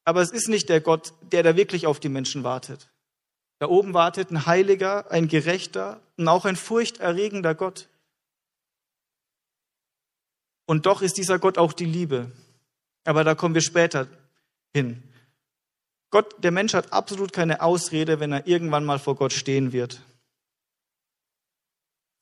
Aber 0.04 0.22
es 0.22 0.30
ist 0.30 0.48
nicht 0.48 0.68
der 0.68 0.80
Gott, 0.80 1.12
der 1.32 1.42
da 1.42 1.56
wirklich 1.56 1.86
auf 1.86 2.00
die 2.00 2.08
Menschen 2.08 2.44
wartet. 2.44 2.90
Da 3.60 3.68
oben 3.68 3.94
wartet 3.94 4.30
ein 4.30 4.46
heiliger, 4.46 5.10
ein 5.10 5.28
gerechter 5.28 6.00
und 6.16 6.26
auch 6.26 6.46
ein 6.46 6.56
furchterregender 6.56 7.54
Gott. 7.54 7.88
Und 10.66 10.86
doch 10.86 11.02
ist 11.02 11.18
dieser 11.18 11.38
Gott 11.38 11.58
auch 11.58 11.74
die 11.74 11.84
Liebe. 11.84 12.32
Aber 13.04 13.22
da 13.22 13.34
kommen 13.34 13.54
wir 13.54 13.60
später 13.60 14.08
hin. 14.72 15.02
Gott, 16.10 16.42
der 16.42 16.52
Mensch 16.52 16.74
hat 16.74 16.92
absolut 16.92 17.32
keine 17.32 17.60
Ausrede, 17.60 18.18
wenn 18.18 18.32
er 18.32 18.46
irgendwann 18.46 18.84
mal 18.84 18.98
vor 18.98 19.14
Gott 19.14 19.32
stehen 19.32 19.72
wird. 19.72 20.00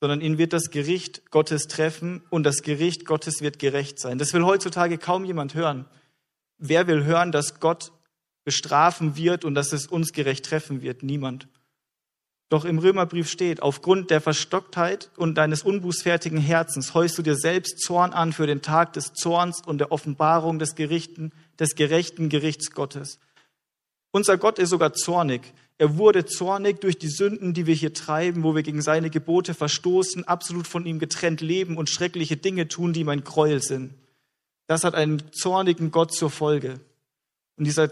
sondern 0.01 0.21
ihn 0.21 0.39
wird 0.39 0.53
das 0.53 0.71
Gericht 0.71 1.31
Gottes 1.31 1.67
treffen 1.67 2.23
und 2.31 2.45
das 2.45 2.63
Gericht 2.63 3.05
Gottes 3.05 3.41
wird 3.41 3.59
gerecht 3.59 3.99
sein. 3.99 4.19
Das 4.19 4.33
will 4.33 4.45
heutzutage 4.45 4.99
kaum 4.99 5.25
jemand 5.25 5.55
hören. 5.55 5.87
Wer 6.59 6.87
will 6.87 7.05
hören, 7.05 7.33
dass 7.33 7.61
Gott 7.61 7.93
bestrafen 8.45 9.17
wird 9.17 9.45
und 9.45 9.55
dass 9.55 9.73
es 9.73 9.87
uns 9.87 10.13
gerecht 10.13 10.47
treffen 10.47 10.83
wird? 10.83 11.03
Niemand. 11.03 11.49
Doch 12.51 12.65
im 12.65 12.79
Römerbrief 12.79 13.29
steht, 13.29 13.61
aufgrund 13.61 14.11
der 14.11 14.23
Verstocktheit 14.23 15.11
und 15.17 15.35
deines 15.35 15.63
unbußfertigen 15.63 16.39
Herzens 16.39 16.95
heust 16.95 17.19
du 17.19 17.23
dir 17.23 17.37
selbst 17.37 17.81
Zorn 17.81 18.13
an 18.13 18.33
für 18.33 18.47
den 18.47 18.63
Tag 18.63 18.95
des 18.95 19.13
Zorns 19.13 19.61
und 19.67 19.79
der 19.79 19.93
Offenbarung 19.93 20.59
des, 20.59 20.75
Gerichten, 20.75 21.33
des 21.59 21.75
gerechten 21.75 22.31
Gerichts 22.31 22.71
Gottes. 22.71 23.19
Unser 24.13 24.39
Gott 24.39 24.59
ist 24.59 24.71
sogar 24.71 24.95
zornig. 24.95 25.43
Er 25.77 25.99
wurde 25.99 26.25
zornig 26.25 26.81
durch 26.81 26.99
die 26.99 27.09
Sünden, 27.09 27.53
die 27.53 27.67
wir 27.67 27.75
hier 27.75 27.93
treiben, 27.93 28.43
wo 28.43 28.55
wir 28.55 28.63
gegen 28.63 28.81
seine 28.81 29.11
Gebote 29.11 29.53
verstoßen, 29.53 30.27
absolut 30.27 30.67
von 30.67 30.87
ihm 30.87 30.99
getrennt 30.99 31.43
leben 31.43 31.77
und 31.77 31.91
schreckliche 31.91 32.39
Dinge 32.39 32.67
tun, 32.67 32.95
die 32.95 33.05
mein 33.05 33.25
Gräuel 33.25 33.63
sind. 33.63 33.95
Das 34.67 34.85
hat 34.85 34.95
einen 34.95 35.23
zornigen 35.33 35.91
Gott 35.91 36.15
zur 36.15 36.31
Folge. 36.31 36.81
Und 37.57 37.65
dieser 37.65 37.91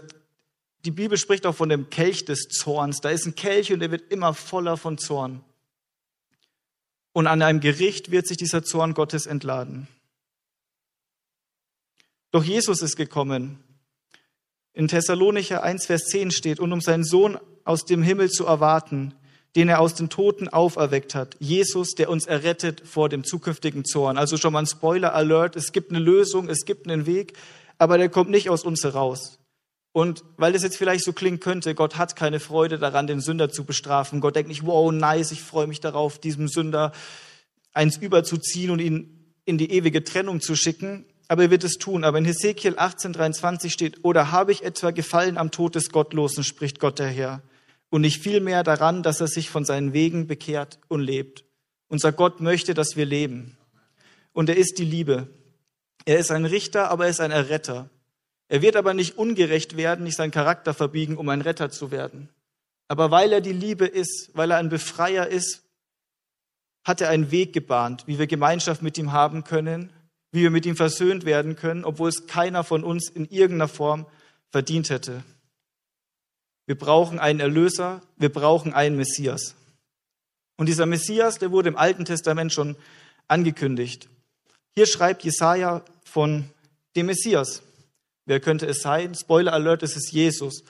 die 0.87 0.91
Bibel 0.91 1.17
spricht 1.17 1.45
auch 1.45 1.53
von 1.53 1.67
dem 1.67 1.89
Kelch 1.89 2.23
des 2.23 2.47
Zorns. 2.47 3.01
Da 3.01 3.09
ist 3.09 3.25
ein 3.25 3.35
Kelch 3.35 3.73
und 3.73 3.81
der 3.81 3.91
wird 3.91 4.09
immer 4.09 4.33
voller 4.33 4.77
von 4.77 4.97
Zorn. 4.97 5.43
Und 7.11 7.27
an 7.27 7.41
einem 7.41 7.59
Gericht 7.59 8.09
wird 8.09 8.25
sich 8.25 8.37
dieser 8.37 8.63
Zorn 8.63 8.93
Gottes 8.93 9.25
entladen. 9.25 9.89
Doch 12.31 12.41
Jesus 12.41 12.81
ist 12.81 12.95
gekommen. 12.95 13.61
In 14.71 14.87
Thessalonicher 14.87 15.61
1, 15.61 15.87
Vers 15.87 16.05
10 16.05 16.31
steht, 16.31 16.61
und 16.61 16.71
um 16.71 16.79
seinen 16.79 17.03
Sohn 17.03 17.37
aus 17.65 17.83
dem 17.83 18.01
Himmel 18.01 18.29
zu 18.29 18.45
erwarten, 18.45 19.13
den 19.57 19.67
er 19.67 19.81
aus 19.81 19.93
den 19.93 20.07
Toten 20.07 20.47
auferweckt 20.47 21.15
hat. 21.15 21.35
Jesus, 21.39 21.95
der 21.95 22.09
uns 22.09 22.27
errettet 22.27 22.87
vor 22.87 23.09
dem 23.09 23.25
zukünftigen 23.25 23.83
Zorn. 23.83 24.17
Also 24.17 24.37
schon 24.37 24.53
mal 24.53 24.59
ein 24.59 24.67
Spoiler 24.67 25.13
Alert. 25.13 25.57
Es 25.57 25.73
gibt 25.73 25.89
eine 25.89 25.99
Lösung, 25.99 26.47
es 26.47 26.63
gibt 26.63 26.89
einen 26.89 27.05
Weg, 27.05 27.33
aber 27.77 27.97
der 27.97 28.07
kommt 28.07 28.29
nicht 28.29 28.49
aus 28.49 28.63
uns 28.63 28.85
heraus. 28.85 29.37
Und 29.97 30.23
weil 30.37 30.53
das 30.53 30.61
jetzt 30.61 30.77
vielleicht 30.77 31.03
so 31.03 31.11
klingen 31.11 31.39
könnte, 31.39 31.73
Gott 31.73 31.97
hat 31.97 32.15
keine 32.15 32.39
Freude 32.39 32.77
daran, 32.77 33.07
den 33.07 33.19
Sünder 33.19 33.49
zu 33.49 33.63
bestrafen. 33.63 34.21
Gott 34.21 34.35
denkt 34.35 34.47
nicht, 34.47 34.63
wow, 34.63 34.91
nice, 34.91 35.31
ich 35.31 35.41
freue 35.41 35.65
mich 35.65 35.79
darauf, 35.79 36.19
diesem 36.19 36.47
Sünder 36.47 36.91
eins 37.73 37.97
überzuziehen 37.97 38.69
und 38.69 38.77
ihn 38.77 39.33
in 39.45 39.57
die 39.57 39.71
ewige 39.71 40.03
Trennung 40.03 40.39
zu 40.39 40.55
schicken. 40.55 41.07
Aber 41.29 41.41
er 41.41 41.49
wird 41.49 41.63
es 41.63 41.79
tun. 41.79 42.03
Aber 42.03 42.19
in 42.19 42.25
Hesekiel 42.25 42.75
18,23 42.75 43.71
steht, 43.71 44.05
oder 44.05 44.31
habe 44.31 44.51
ich 44.51 44.63
etwa 44.63 44.91
gefallen 44.91 45.35
am 45.35 45.49
Tod 45.49 45.73
des 45.73 45.89
Gottlosen, 45.89 46.43
spricht 46.43 46.79
Gott 46.79 46.99
der 46.99 47.09
Herr, 47.09 47.41
und 47.89 48.01
nicht 48.01 48.21
vielmehr 48.21 48.61
daran, 48.61 49.01
dass 49.01 49.19
er 49.19 49.27
sich 49.27 49.49
von 49.49 49.65
seinen 49.65 49.93
Wegen 49.93 50.27
bekehrt 50.27 50.77
und 50.89 51.01
lebt. 51.01 51.43
Unser 51.87 52.11
Gott 52.11 52.39
möchte, 52.39 52.75
dass 52.75 52.97
wir 52.97 53.07
leben. 53.07 53.57
Und 54.31 54.47
er 54.47 54.57
ist 54.57 54.77
die 54.77 54.85
Liebe. 54.85 55.29
Er 56.05 56.19
ist 56.19 56.29
ein 56.29 56.45
Richter, 56.45 56.91
aber 56.91 57.05
er 57.05 57.09
ist 57.09 57.19
ein 57.19 57.31
Erretter. 57.31 57.89
Er 58.49 58.61
wird 58.61 58.75
aber 58.75 58.93
nicht 58.93 59.17
ungerecht 59.17 59.75
werden, 59.75 60.03
nicht 60.03 60.15
seinen 60.15 60.31
Charakter 60.31 60.73
verbiegen, 60.73 61.17
um 61.17 61.27
ein 61.29 61.41
Retter 61.41 61.69
zu 61.69 61.91
werden. 61.91 62.29
Aber 62.87 63.11
weil 63.11 63.33
er 63.33 63.41
die 63.41 63.53
Liebe 63.53 63.85
ist, 63.85 64.31
weil 64.33 64.51
er 64.51 64.57
ein 64.57 64.69
Befreier 64.69 65.27
ist, 65.27 65.63
hat 66.85 67.01
er 67.01 67.09
einen 67.09 67.31
Weg 67.31 67.51
gebahnt, 67.51 68.07
wie 68.07 68.17
wir 68.17 68.27
Gemeinschaft 68.27 68.81
mit 68.81 68.97
ihm 68.97 69.11
haben 69.11 69.43
können, 69.43 69.91
wie 70.31 70.43
wir 70.43 70.51
mit 70.51 70.65
ihm 70.65 70.77
versöhnt 70.77 71.25
werden 71.25 71.57
können, 71.57 71.83
obwohl 71.83 72.07
es 72.07 72.27
keiner 72.27 72.63
von 72.63 72.83
uns 72.83 73.09
in 73.09 73.25
irgendeiner 73.25 73.67
Form 73.67 74.05
verdient 74.49 74.89
hätte. 74.89 75.23
Wir 76.65 76.77
brauchen 76.77 77.19
einen 77.19 77.41
Erlöser, 77.41 78.01
wir 78.15 78.31
brauchen 78.31 78.73
einen 78.73 78.95
Messias. 78.95 79.55
Und 80.57 80.67
dieser 80.67 80.85
Messias, 80.85 81.39
der 81.39 81.51
wurde 81.51 81.69
im 81.69 81.77
Alten 81.77 82.05
Testament 82.05 82.53
schon 82.53 82.77
angekündigt. 83.27 84.09
Hier 84.75 84.87
schreibt 84.87 85.23
Jesaja 85.23 85.83
von 86.03 86.49
dem 86.95 87.07
Messias. 87.07 87.61
Wer 88.27 88.41
könnte 88.41 88.67
es 88.67 88.81
sein? 88.81 89.15
Spoiler 89.15 89.53
Alert, 89.53 89.81
es 89.83 89.95
ist 89.95 90.11
Jesus. 90.11 90.63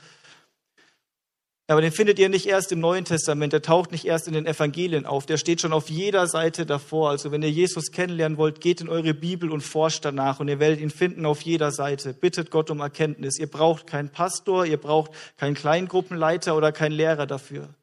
Aber 1.69 1.81
den 1.81 1.91
findet 1.91 2.17
ihr 2.17 2.29
nicht 2.29 2.45
erst 2.45 2.71
im 2.71 2.79
Neuen 2.79 3.03
Testament, 3.03 3.51
der 3.51 3.61
taucht 3.61 3.91
nicht 3.91 4.05
erst 4.05 4.27
in 4.27 4.33
den 4.33 4.45
Evangelien 4.45 5.05
auf, 5.05 5.25
der 5.25 5.35
steht 5.35 5.59
schon 5.59 5.73
auf 5.73 5.89
jeder 5.89 6.27
Seite 6.27 6.65
davor. 6.65 7.09
Also 7.09 7.31
wenn 7.31 7.41
ihr 7.41 7.51
Jesus 7.51 7.91
kennenlernen 7.91 8.37
wollt, 8.37 8.61
geht 8.61 8.79
in 8.79 8.87
eure 8.87 9.13
Bibel 9.13 9.51
und 9.51 9.61
forscht 9.61 10.05
danach 10.05 10.39
und 10.39 10.47
ihr 10.47 10.59
werdet 10.59 10.79
ihn 10.79 10.91
finden 10.91 11.25
auf 11.25 11.41
jeder 11.41 11.71
Seite. 11.71 12.13
Bittet 12.13 12.51
Gott 12.51 12.69
um 12.69 12.79
Erkenntnis. 12.79 13.37
Ihr 13.37 13.49
braucht 13.49 13.85
keinen 13.85 14.09
Pastor, 14.09 14.65
ihr 14.65 14.77
braucht 14.77 15.11
keinen 15.35 15.55
Kleingruppenleiter 15.55 16.55
oder 16.55 16.71
keinen 16.71 16.93
Lehrer 16.93 17.25
dafür. 17.25 17.73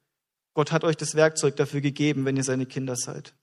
Gott 0.55 0.73
hat 0.73 0.85
euch 0.85 0.97
das 0.97 1.15
Werkzeug 1.15 1.57
dafür 1.57 1.83
gegeben, 1.83 2.25
wenn 2.25 2.37
ihr 2.37 2.45
seine 2.45 2.65
Kinder 2.65 2.97
seid. 2.97 3.35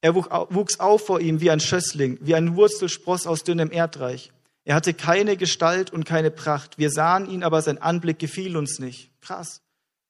Er 0.00 0.14
wuchs 0.14 0.78
auf 0.78 1.06
vor 1.06 1.18
ihm 1.18 1.40
wie 1.40 1.50
ein 1.50 1.60
Schössling, 1.60 2.18
wie 2.20 2.34
ein 2.34 2.54
Wurzelspross 2.56 3.26
aus 3.26 3.42
dünnem 3.42 3.72
Erdreich. 3.72 4.30
Er 4.64 4.74
hatte 4.74 4.94
keine 4.94 5.36
Gestalt 5.36 5.92
und 5.92 6.04
keine 6.04 6.30
Pracht. 6.30 6.78
Wir 6.78 6.90
sahen 6.90 7.28
ihn, 7.28 7.42
aber 7.42 7.60
sein 7.60 7.78
Anblick 7.78 8.18
gefiel 8.18 8.56
uns 8.56 8.78
nicht. 8.78 9.10
Krass. 9.20 9.60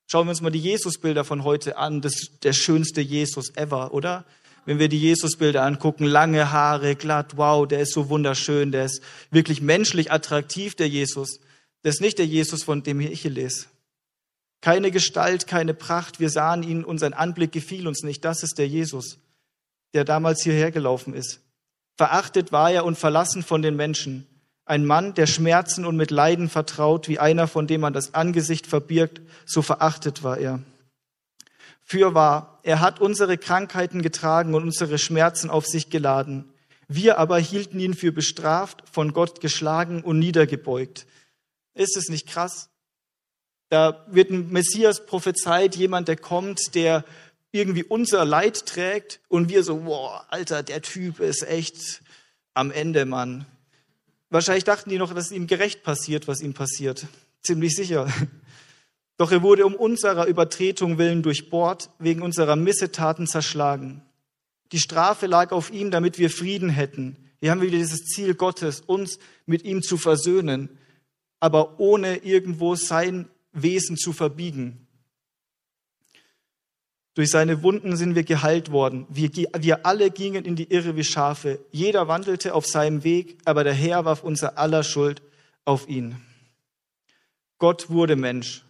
Schauen 0.06 0.26
wir 0.26 0.30
uns 0.30 0.42
mal 0.42 0.50
die 0.50 0.60
Jesusbilder 0.60 1.24
von 1.24 1.44
heute 1.44 1.76
an. 1.76 2.00
Das 2.00 2.14
ist 2.14 2.44
der 2.44 2.52
schönste 2.52 3.00
Jesus 3.00 3.56
ever, 3.56 3.92
oder? 3.92 4.24
Wenn 4.64 4.78
wir 4.78 4.88
die 4.88 5.00
Jesusbilder 5.00 5.62
angucken, 5.64 6.04
lange 6.04 6.52
Haare, 6.52 6.94
glatt, 6.94 7.36
wow, 7.36 7.66
der 7.66 7.80
ist 7.80 7.92
so 7.92 8.08
wunderschön, 8.08 8.72
der 8.72 8.86
ist 8.86 9.02
wirklich 9.30 9.60
menschlich 9.60 10.10
attraktiv, 10.10 10.74
der 10.74 10.88
Jesus. 10.88 11.40
Das 11.82 11.96
ist 11.96 12.00
nicht 12.00 12.18
der 12.18 12.26
Jesus, 12.26 12.62
von 12.62 12.82
dem 12.82 13.00
ich 13.00 13.22
hier 13.22 13.30
lese. 13.30 13.66
Keine 14.62 14.90
Gestalt, 14.90 15.46
keine 15.46 15.74
Pracht. 15.74 16.20
Wir 16.20 16.30
sahen 16.30 16.62
ihn 16.62 16.84
und 16.84 16.98
sein 16.98 17.12
Anblick 17.12 17.52
gefiel 17.52 17.86
uns 17.86 18.02
nicht. 18.02 18.24
Das 18.24 18.42
ist 18.42 18.56
der 18.56 18.68
Jesus, 18.68 19.18
der 19.92 20.04
damals 20.04 20.42
hierher 20.42 20.70
gelaufen 20.70 21.12
ist. 21.12 21.40
Verachtet 21.98 22.52
war 22.52 22.70
er 22.70 22.84
und 22.86 22.96
verlassen 22.96 23.42
von 23.42 23.60
den 23.60 23.76
Menschen. 23.76 24.26
Ein 24.66 24.86
Mann, 24.86 25.14
der 25.14 25.26
Schmerzen 25.26 25.84
und 25.84 25.96
mit 25.96 26.10
Leiden 26.10 26.48
vertraut, 26.48 27.08
wie 27.08 27.18
einer, 27.18 27.46
von 27.46 27.66
dem 27.66 27.82
man 27.82 27.92
das 27.92 28.14
Angesicht 28.14 28.66
verbirgt, 28.66 29.20
so 29.44 29.60
verachtet 29.60 30.22
war 30.22 30.38
er. 30.38 30.60
Fürwahr, 31.82 32.60
er 32.62 32.80
hat 32.80 33.00
unsere 33.00 33.36
Krankheiten 33.36 34.00
getragen 34.00 34.54
und 34.54 34.62
unsere 34.62 34.96
Schmerzen 34.96 35.50
auf 35.50 35.66
sich 35.66 35.90
geladen. 35.90 36.50
Wir 36.88 37.18
aber 37.18 37.38
hielten 37.38 37.78
ihn 37.78 37.94
für 37.94 38.10
bestraft, 38.10 38.82
von 38.90 39.12
Gott 39.12 39.40
geschlagen 39.40 40.02
und 40.02 40.18
niedergebeugt. 40.18 41.06
Ist 41.74 41.96
es 41.96 42.08
nicht 42.08 42.26
krass? 42.26 42.70
Da 43.68 44.04
wird 44.08 44.30
ein 44.30 44.50
Messias 44.50 45.04
prophezeit, 45.04 45.76
jemand, 45.76 46.08
der 46.08 46.16
kommt, 46.16 46.74
der 46.74 47.04
irgendwie 47.52 47.84
unser 47.84 48.24
Leid 48.24 48.66
trägt 48.66 49.20
und 49.28 49.48
wir 49.48 49.62
so, 49.62 49.84
wow, 49.84 50.22
Alter, 50.28 50.62
der 50.62 50.82
Typ 50.82 51.20
ist 51.20 51.42
echt 51.46 52.02
am 52.54 52.70
Ende, 52.70 53.04
Mann. 53.04 53.46
Wahrscheinlich 54.34 54.64
dachten 54.64 54.90
die 54.90 54.98
noch, 54.98 55.14
dass 55.14 55.30
ihm 55.30 55.46
gerecht 55.46 55.84
passiert, 55.84 56.26
was 56.26 56.40
ihm 56.40 56.54
passiert. 56.54 57.06
Ziemlich 57.44 57.76
sicher. 57.76 58.12
Doch 59.16 59.30
er 59.30 59.42
wurde 59.42 59.64
um 59.64 59.76
unserer 59.76 60.26
Übertretung 60.26 60.98
willen 60.98 61.22
durchbohrt, 61.22 61.88
wegen 62.00 62.20
unserer 62.20 62.56
Missetaten 62.56 63.28
zerschlagen. 63.28 64.02
Die 64.72 64.80
Strafe 64.80 65.28
lag 65.28 65.52
auf 65.52 65.70
ihm, 65.70 65.92
damit 65.92 66.18
wir 66.18 66.30
Frieden 66.30 66.68
hätten. 66.68 67.16
Hier 67.38 67.52
haben 67.52 67.60
wir 67.60 67.68
wieder 67.68 67.78
dieses 67.78 68.06
Ziel 68.06 68.34
Gottes, 68.34 68.80
uns 68.80 69.20
mit 69.46 69.62
ihm 69.62 69.82
zu 69.82 69.96
versöhnen, 69.96 70.68
aber 71.38 71.78
ohne 71.78 72.16
irgendwo 72.16 72.74
sein 72.74 73.28
Wesen 73.52 73.96
zu 73.96 74.12
verbiegen. 74.12 74.83
Durch 77.14 77.30
seine 77.30 77.62
Wunden 77.62 77.96
sind 77.96 78.16
wir 78.16 78.24
geheilt 78.24 78.72
worden. 78.72 79.06
Wir, 79.08 79.30
wir 79.32 79.86
alle 79.86 80.10
gingen 80.10 80.44
in 80.44 80.56
die 80.56 80.70
Irre 80.70 80.96
wie 80.96 81.04
Schafe. 81.04 81.64
Jeder 81.70 82.08
wandelte 82.08 82.54
auf 82.54 82.66
seinem 82.66 83.04
Weg, 83.04 83.38
aber 83.44 83.62
der 83.62 83.72
Herr 83.72 84.04
warf 84.04 84.24
unser 84.24 84.58
aller 84.58 84.82
Schuld 84.82 85.22
auf 85.64 85.88
ihn. 85.88 86.20
Gott 87.58 87.88
wurde 87.88 88.16
Mensch. 88.16 88.64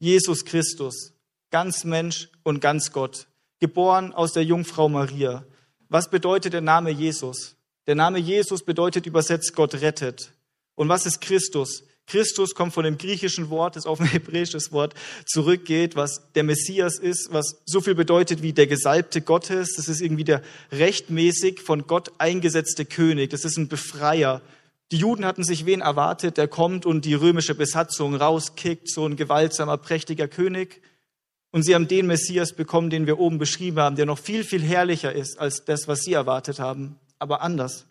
Jesus 0.00 0.44
Christus, 0.44 1.12
ganz 1.50 1.84
Mensch 1.84 2.28
und 2.42 2.60
ganz 2.60 2.90
Gott, 2.90 3.28
geboren 3.60 4.12
aus 4.12 4.32
der 4.32 4.44
Jungfrau 4.44 4.88
Maria. 4.88 5.44
Was 5.88 6.10
bedeutet 6.10 6.54
der 6.54 6.60
Name 6.60 6.90
Jesus? 6.90 7.56
Der 7.86 7.94
Name 7.94 8.18
Jesus 8.18 8.64
bedeutet 8.64 9.06
übersetzt 9.06 9.54
Gott 9.54 9.74
rettet. 9.74 10.32
Und 10.74 10.88
was 10.88 11.06
ist 11.06 11.20
Christus? 11.20 11.84
Christus 12.10 12.56
kommt 12.56 12.74
von 12.74 12.82
dem 12.82 12.98
griechischen 12.98 13.50
Wort, 13.50 13.76
das 13.76 13.86
auf 13.86 14.00
ein 14.00 14.06
hebräisches 14.12 14.72
Wort 14.72 14.94
zurückgeht, 15.26 15.94
was 15.94 16.32
der 16.34 16.42
Messias 16.42 16.98
ist, 16.98 17.32
was 17.32 17.62
so 17.66 17.80
viel 17.80 17.94
bedeutet 17.94 18.42
wie 18.42 18.52
der 18.52 18.66
Gesalbte 18.66 19.20
Gottes. 19.20 19.74
Das 19.76 19.88
ist 19.88 20.00
irgendwie 20.00 20.24
der 20.24 20.42
rechtmäßig 20.72 21.60
von 21.60 21.86
Gott 21.86 22.10
eingesetzte 22.18 22.84
König. 22.84 23.30
Das 23.30 23.44
ist 23.44 23.56
ein 23.56 23.68
Befreier. 23.68 24.42
Die 24.90 24.96
Juden 24.96 25.24
hatten 25.24 25.44
sich 25.44 25.66
wen 25.66 25.82
erwartet, 25.82 26.36
der 26.36 26.48
kommt 26.48 26.84
und 26.84 27.04
die 27.04 27.14
römische 27.14 27.54
Besatzung 27.54 28.16
rauskickt, 28.16 28.90
so 28.90 29.06
ein 29.06 29.14
gewaltsamer, 29.14 29.78
prächtiger 29.78 30.26
König. 30.26 30.82
Und 31.52 31.62
sie 31.62 31.76
haben 31.76 31.86
den 31.86 32.06
Messias 32.06 32.54
bekommen, 32.54 32.90
den 32.90 33.06
wir 33.06 33.20
oben 33.20 33.38
beschrieben 33.38 33.78
haben, 33.78 33.94
der 33.94 34.06
noch 34.06 34.18
viel, 34.18 34.42
viel 34.42 34.62
herrlicher 34.62 35.12
ist 35.12 35.38
als 35.38 35.64
das, 35.64 35.86
was 35.86 36.02
sie 36.02 36.12
erwartet 36.12 36.58
haben, 36.58 36.98
aber 37.20 37.42
anders. 37.42 37.86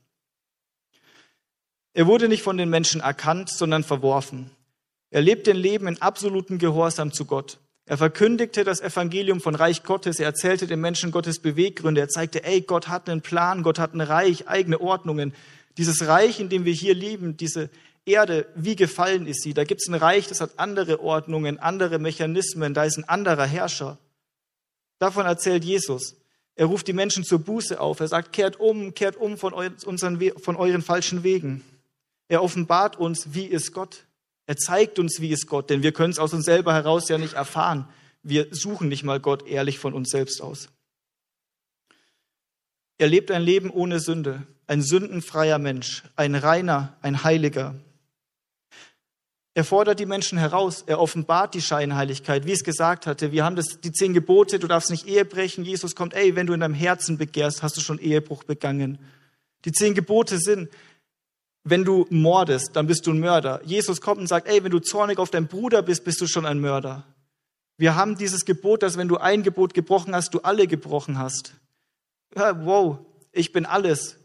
Er 1.93 2.07
wurde 2.07 2.27
nicht 2.27 2.43
von 2.43 2.57
den 2.57 2.69
Menschen 2.69 3.01
erkannt, 3.01 3.49
sondern 3.49 3.83
verworfen. 3.83 4.51
Er 5.09 5.21
lebt 5.21 5.47
ein 5.49 5.55
Leben 5.55 5.87
in 5.87 6.01
absolutem 6.01 6.59
Gehorsam 6.59 7.11
zu 7.11 7.25
Gott. 7.25 7.57
Er 7.85 7.97
verkündigte 7.97 8.63
das 8.63 8.81
Evangelium 8.81 9.41
von 9.41 9.55
Reich 9.55 9.81
Gottes. 9.81 10.19
Er 10.19 10.27
erzählte 10.27 10.67
den 10.67 10.79
Menschen 10.79 11.09
Gottes 11.11 11.39
Beweggründe. 11.39 12.01
Er 12.01 12.09
zeigte, 12.09 12.43
ey, 12.43 12.61
Gott 12.61 12.87
hat 12.87 13.09
einen 13.09 13.21
Plan, 13.21 13.63
Gott 13.63 13.79
hat 13.79 13.95
ein 13.95 14.01
Reich, 14.01 14.47
eigene 14.47 14.79
Ordnungen. 14.79 15.33
Dieses 15.77 16.05
Reich, 16.05 16.39
in 16.39 16.49
dem 16.49 16.65
wir 16.65 16.73
hier 16.73 16.93
leben, 16.93 17.35
diese 17.35 17.71
Erde, 18.05 18.47
wie 18.53 18.75
gefallen 18.75 19.25
ist 19.25 19.41
sie? 19.41 19.55
Da 19.55 19.63
gibt 19.63 19.81
es 19.81 19.87
ein 19.87 19.95
Reich, 19.95 20.27
das 20.27 20.39
hat 20.41 20.51
andere 20.57 21.01
Ordnungen, 21.01 21.57
andere 21.57 21.97
Mechanismen, 21.97 22.75
da 22.75 22.83
ist 22.83 22.97
ein 22.97 23.09
anderer 23.09 23.45
Herrscher. 23.45 23.97
Davon 24.99 25.25
erzählt 25.25 25.63
Jesus. 25.63 26.15
Er 26.55 26.65
ruft 26.65 26.87
die 26.87 26.93
Menschen 26.93 27.23
zur 27.23 27.39
Buße 27.39 27.79
auf. 27.79 28.01
Er 28.01 28.07
sagt, 28.07 28.33
kehrt 28.33 28.59
um, 28.59 28.93
kehrt 28.93 29.15
um 29.15 29.37
von, 29.37 29.53
unseren, 29.53 30.19
von 30.37 30.57
euren 30.57 30.81
falschen 30.81 31.23
Wegen. 31.23 31.63
Er 32.29 32.41
offenbart 32.41 32.97
uns, 32.97 33.33
wie 33.33 33.45
ist 33.45 33.73
Gott. 33.73 34.05
Er 34.45 34.55
zeigt 34.55 34.97
uns, 34.97 35.19
wie 35.19 35.29
ist 35.29 35.47
Gott, 35.47 35.69
denn 35.69 35.83
wir 35.83 35.91
können 35.91 36.11
es 36.11 36.19
aus 36.19 36.33
uns 36.33 36.45
selber 36.45 36.73
heraus 36.73 37.09
ja 37.09 37.17
nicht 37.17 37.33
erfahren. 37.33 37.87
Wir 38.23 38.47
suchen 38.51 38.87
nicht 38.87 39.03
mal 39.03 39.19
Gott 39.19 39.47
ehrlich 39.47 39.77
von 39.77 39.93
uns 39.93 40.09
selbst 40.09 40.41
aus. 40.41 40.69
Er 42.97 43.07
lebt 43.07 43.31
ein 43.31 43.41
Leben 43.41 43.69
ohne 43.69 43.99
Sünde, 43.99 44.43
ein 44.67 44.81
sündenfreier 44.81 45.57
Mensch, 45.57 46.03
ein 46.15 46.35
reiner, 46.35 46.97
ein 47.01 47.23
heiliger. 47.23 47.75
Er 49.55 49.63
fordert 49.63 49.99
die 49.99 50.05
Menschen 50.05 50.37
heraus, 50.37 50.83
er 50.85 50.99
offenbart 50.99 51.53
die 51.53 51.61
Scheinheiligkeit, 51.61 52.45
wie 52.45 52.51
es 52.51 52.63
gesagt 52.63 53.07
hatte. 53.07 53.31
Wir 53.31 53.43
haben 53.45 53.55
das, 53.55 53.81
die 53.81 53.91
zehn 53.91 54.13
Gebote, 54.13 54.59
du 54.59 54.67
darfst 54.67 54.91
nicht 54.91 55.07
Ehe 55.07 55.25
brechen. 55.25 55.65
Jesus 55.65 55.95
kommt, 55.95 56.13
ey, 56.13 56.35
wenn 56.35 56.47
du 56.47 56.53
in 56.53 56.59
deinem 56.59 56.73
Herzen 56.73 57.17
begehrst, 57.17 57.63
hast 57.63 57.75
du 57.77 57.81
schon 57.81 57.99
Ehebruch 57.99 58.43
begangen. 58.43 58.99
Die 59.65 59.71
zehn 59.71 59.93
Gebote 59.93 60.37
sind, 60.37 60.69
wenn 61.69 61.83
du 61.83 62.05
mordest, 62.09 62.75
dann 62.75 62.87
bist 62.87 63.05
du 63.07 63.11
ein 63.11 63.19
Mörder. 63.19 63.61
Jesus 63.65 64.01
kommt 64.01 64.21
und 64.21 64.27
sagt, 64.27 64.47
ey, 64.47 64.63
wenn 64.63 64.71
du 64.71 64.79
zornig 64.79 65.19
auf 65.19 65.29
deinen 65.29 65.47
Bruder 65.47 65.81
bist, 65.81 66.03
bist 66.03 66.21
du 66.21 66.27
schon 66.27 66.45
ein 66.45 66.59
Mörder. 66.59 67.05
Wir 67.77 67.95
haben 67.95 68.17
dieses 68.17 68.45
Gebot, 68.45 68.83
dass 68.83 68.97
wenn 68.97 69.07
du 69.07 69.17
ein 69.17 69.41
Gebot 69.41 69.73
gebrochen 69.73 70.13
hast, 70.13 70.33
du 70.33 70.39
alle 70.41 70.67
gebrochen 70.67 71.17
hast. 71.17 71.53
Wow, 72.35 72.99
ich 73.31 73.51
bin 73.51 73.65
alles. 73.65 74.17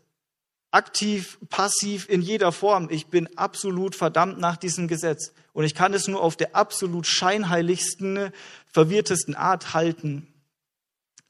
Aktiv, 0.71 1.39
passiv, 1.51 2.09
in 2.09 2.21
jeder 2.21 2.51
Form. 2.51 2.89
Ich 2.91 3.07
bin 3.07 3.29
absolut 3.37 3.95
verdammt 3.95 4.41
nach 4.41 4.57
diesem 4.57 4.89
Gesetz. 4.89 5.33
Und 5.53 5.65
ich 5.65 5.75
kann 5.75 5.95
es 5.95 6.09
nur 6.09 6.21
auf 6.21 6.37
der 6.37 6.57
absolut 6.57 7.07
scheinheiligsten, 7.07 8.31
verwirrtesten 8.67 9.37
Art 9.37 9.73
halten. 9.73 10.27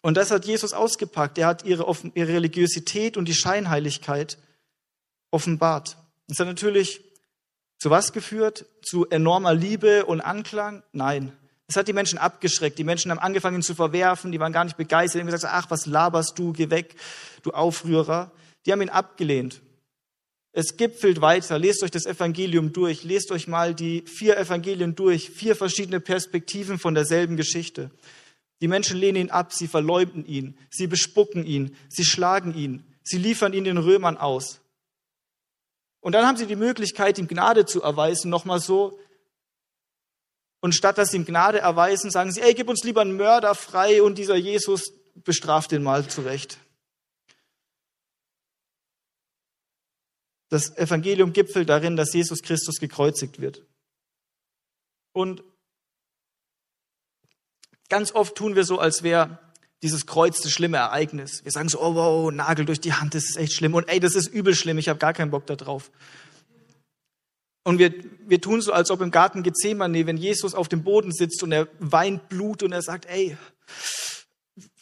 Und 0.01 0.17
das 0.17 0.31
hat 0.31 0.47
Jesus 0.47 0.73
ausgepackt. 0.73 1.37
Er 1.37 1.47
hat 1.47 1.65
ihre, 1.65 1.95
ihre 2.15 2.33
Religiosität 2.33 3.19
und 3.19 3.27
die 3.27 3.35
Scheinheiligkeit 3.35 4.39
offenbart. 5.31 5.99
Das 6.29 6.39
hat 6.39 6.47
natürlich 6.47 7.03
zu 7.79 7.91
was 7.91 8.13
geführt? 8.13 8.67
Zu 8.83 9.09
enormer 9.11 9.55
Liebe 9.55 10.07
und 10.07 10.21
Anklang? 10.21 10.83
Nein. 10.93 11.33
Es 11.67 11.77
hat 11.77 11.89
die 11.89 11.93
Menschen 11.93 12.19
abgeschreckt. 12.19 12.79
Die 12.79 12.85
Menschen 12.85 13.11
haben 13.11 13.19
angefangen, 13.19 13.57
ihn 13.57 13.63
zu 13.63 13.75
verwerfen. 13.75 14.33
Die 14.33 14.41
waren 14.41 14.53
gar 14.53 14.65
nicht 14.65 14.77
begeistert. 14.77 15.17
Die 15.17 15.21
haben 15.21 15.31
gesagt, 15.31 15.53
ach, 15.55 15.71
was 15.71 15.87
laberst 15.87 16.39
du? 16.39 16.53
Geh 16.53 16.71
weg, 16.71 16.95
du 17.43 17.51
Aufrührer. 17.53 18.33
Die 18.65 18.73
haben 18.73 18.83
ihn 18.83 18.91
abgelehnt. 18.91 19.61
Es 20.53 20.77
gipfelt 20.77 21.21
weiter. 21.21 21.59
Lest 21.59 21.83
euch 21.83 21.91
das 21.91 22.07
Evangelium 22.07 22.73
durch. 22.73 23.03
Lest 23.03 23.33
euch 23.33 23.49
mal 23.49 23.75
die 23.75 24.03
vier 24.07 24.39
Evangelien 24.39 24.95
durch. 24.95 25.31
Vier 25.31 25.57
verschiedene 25.57 26.01
Perspektiven 26.01 26.79
von 26.79 26.95
derselben 26.95 27.37
Geschichte. 27.37 27.91
Die 28.61 28.69
Menschen 28.69 28.99
lehnen 28.99 29.17
ihn 29.17 29.31
ab. 29.31 29.53
Sie 29.53 29.67
verleumden 29.67 30.25
ihn. 30.27 30.57
Sie 30.71 30.87
bespucken 30.87 31.45
ihn. 31.45 31.77
Sie 31.89 32.05
schlagen 32.05 32.55
ihn. 32.55 32.85
Sie 33.03 33.19
liefern 33.19 33.53
ihn 33.53 33.65
den 33.65 33.79
Römern 33.79 34.17
aus. 34.17 34.61
Und 36.05 36.13
dann 36.13 36.27
haben 36.27 36.37
sie 36.37 36.47
die 36.47 36.55
Möglichkeit, 36.55 37.17
ihm 37.19 37.29
Gnade 37.29 37.65
zu 37.65 37.81
erweisen, 37.81 38.29
nochmal 38.29 38.61
so. 38.61 39.01
Und 40.61 40.75
statt 40.75 40.99
dass 40.99 41.09
sie 41.09 41.17
ihm 41.17 41.25
Gnade 41.25 41.61
erweisen, 41.61 42.11
sagen 42.11 42.31
sie, 42.31 42.43
ey, 42.43 42.53
gib 42.53 42.69
uns 42.69 42.85
lieber 42.85 43.01
einen 43.01 43.17
Mörder 43.17 43.55
frei 43.55 44.03
und 44.03 44.19
dieser 44.19 44.37
Jesus 44.37 44.93
bestraft 45.15 45.73
den 45.73 45.83
mal 45.83 46.07
zurecht. 46.07 46.59
Das 50.51 50.77
Evangelium 50.77 51.33
gipfelt 51.33 51.71
darin, 51.71 51.97
dass 51.97 52.13
Jesus 52.13 52.43
Christus 52.43 52.81
gekreuzigt 52.81 53.41
wird. 53.41 53.63
Und 55.15 55.43
ganz 57.89 58.13
oft 58.13 58.37
tun 58.37 58.57
wir 58.57 58.65
so, 58.65 58.79
als 58.79 59.03
wäre 59.03 59.39
dieses 59.85 60.07
Kreuz 60.07 60.41
das 60.41 60.51
schlimme 60.51 60.79
Ereignis. 60.79 61.45
Wir 61.45 61.53
sagen 61.53 61.69
so, 61.69 61.81
oh 61.81 61.95
wow, 61.95 62.33
Nagel 62.33 62.65
durch 62.65 62.81
die 62.81 62.95
Hand, 62.95 63.15
das 63.15 63.25
ist 63.25 63.37
echt 63.37 63.53
schlimm. 63.53 63.75
Und 63.75 63.89
ey, 63.89 64.01
das 64.01 64.15
ist 64.15 64.27
übel 64.29 64.55
schlimm, 64.55 64.79
ich 64.79 64.89
habe 64.89 64.99
gar 64.99 65.13
keinen 65.13 65.31
Bock 65.31 65.47
da 65.47 65.55
drauf. 65.55 65.93
Und 67.65 67.79
wir, 67.79 67.95
wir 68.27 68.41
tun 68.41 68.61
so, 68.61 68.73
als 68.73 68.91
ob 68.91 69.03
im 69.03 69.11
Garten 69.11 69.43
Gethsemane, 69.43 70.07
wenn 70.07 70.17
Jesus 70.17 70.55
auf 70.55 70.69
dem 70.69 70.83
Boden 70.83 71.13
sitzt 71.13 71.43
und 71.43 71.53
er 71.53 71.69
weint 71.79 72.29
Blut 72.29 72.63
und 72.63 72.73
er 72.73 72.83
sagt, 72.83 73.07
ey, 73.07 73.37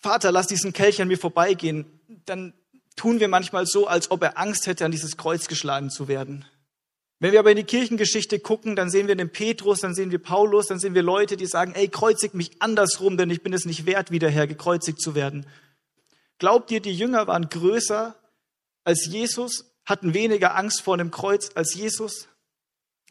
Vater, 0.00 0.32
lass 0.32 0.46
diesen 0.46 0.72
Kelch 0.72 1.02
an 1.02 1.08
mir 1.08 1.18
vorbeigehen, 1.18 2.00
dann 2.24 2.54
tun 2.96 3.20
wir 3.20 3.28
manchmal 3.28 3.66
so, 3.66 3.86
als 3.86 4.10
ob 4.10 4.22
er 4.22 4.38
Angst 4.38 4.66
hätte, 4.66 4.84
an 4.84 4.92
dieses 4.92 5.16
Kreuz 5.16 5.48
geschlagen 5.48 5.90
zu 5.90 6.08
werden. 6.08 6.44
Wenn 7.22 7.30
wir 7.30 7.38
aber 7.38 7.52
in 7.52 7.56
die 7.56 7.62
Kirchengeschichte 7.62 8.40
gucken, 8.40 8.74
dann 8.74 8.90
sehen 8.90 9.06
wir 9.06 9.14
den 9.14 9.30
Petrus, 9.30 9.78
dann 9.78 9.94
sehen 9.94 10.10
wir 10.10 10.18
Paulus, 10.18 10.66
dann 10.66 10.80
sehen 10.80 10.96
wir 10.96 11.04
Leute, 11.04 11.36
die 11.36 11.46
sagen, 11.46 11.72
ey, 11.72 11.86
kreuzig 11.86 12.34
mich 12.34 12.60
andersrum, 12.60 13.16
denn 13.16 13.30
ich 13.30 13.44
bin 13.44 13.52
es 13.52 13.64
nicht 13.64 13.86
wert, 13.86 14.10
wieder 14.10 14.28
her 14.28 14.48
gekreuzigt 14.48 15.00
zu 15.00 15.14
werden. 15.14 15.46
Glaubt 16.38 16.72
ihr, 16.72 16.80
die 16.80 16.92
Jünger 16.92 17.28
waren 17.28 17.48
größer 17.48 18.16
als 18.82 19.06
Jesus, 19.06 19.72
hatten 19.84 20.14
weniger 20.14 20.56
Angst 20.56 20.80
vor 20.80 20.98
dem 20.98 21.12
Kreuz 21.12 21.50
als 21.54 21.74
Jesus? 21.74 22.26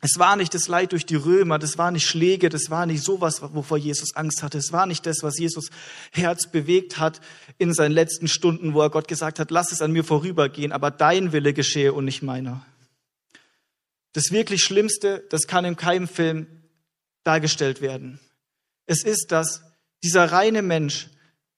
Es 0.01 0.19
war 0.19 0.35
nicht 0.35 0.53
das 0.55 0.67
Leid 0.67 0.91
durch 0.91 1.05
die 1.05 1.15
Römer, 1.15 1.57
das 1.57 1.77
war 1.77 1.91
nicht 1.91 2.05
Schläge, 2.05 2.49
das 2.49 2.69
war 2.69 2.85
nicht 2.85 3.05
sowas, 3.05 3.41
wovor 3.41 3.77
Jesus 3.77 4.13
Angst 4.17 4.43
hatte. 4.43 4.57
Es 4.57 4.73
war 4.73 4.87
nicht 4.87 5.05
das, 5.05 5.19
was 5.23 5.39
Jesus 5.39 5.69
Herz 6.11 6.47
bewegt 6.47 6.99
hat 6.99 7.21
in 7.57 7.73
seinen 7.73 7.93
letzten 7.93 8.27
Stunden, 8.27 8.73
wo 8.73 8.81
er 8.81 8.89
Gott 8.89 9.07
gesagt 9.07 9.39
hat, 9.39 9.51
lass 9.51 9.71
es 9.71 9.81
an 9.81 9.93
mir 9.93 10.03
vorübergehen, 10.03 10.73
aber 10.73 10.91
dein 10.91 11.31
Wille 11.31 11.53
geschehe 11.53 11.93
und 11.93 12.03
nicht 12.03 12.23
meiner. 12.23 12.65
Das 14.13 14.31
wirklich 14.31 14.63
Schlimmste, 14.63 15.25
das 15.29 15.47
kann 15.47 15.65
in 15.65 15.75
keinem 15.75 16.07
Film 16.07 16.47
dargestellt 17.23 17.81
werden. 17.81 18.19
Es 18.85 19.03
ist, 19.03 19.31
dass 19.31 19.61
dieser 20.03 20.31
reine 20.31 20.61
Mensch, 20.61 21.09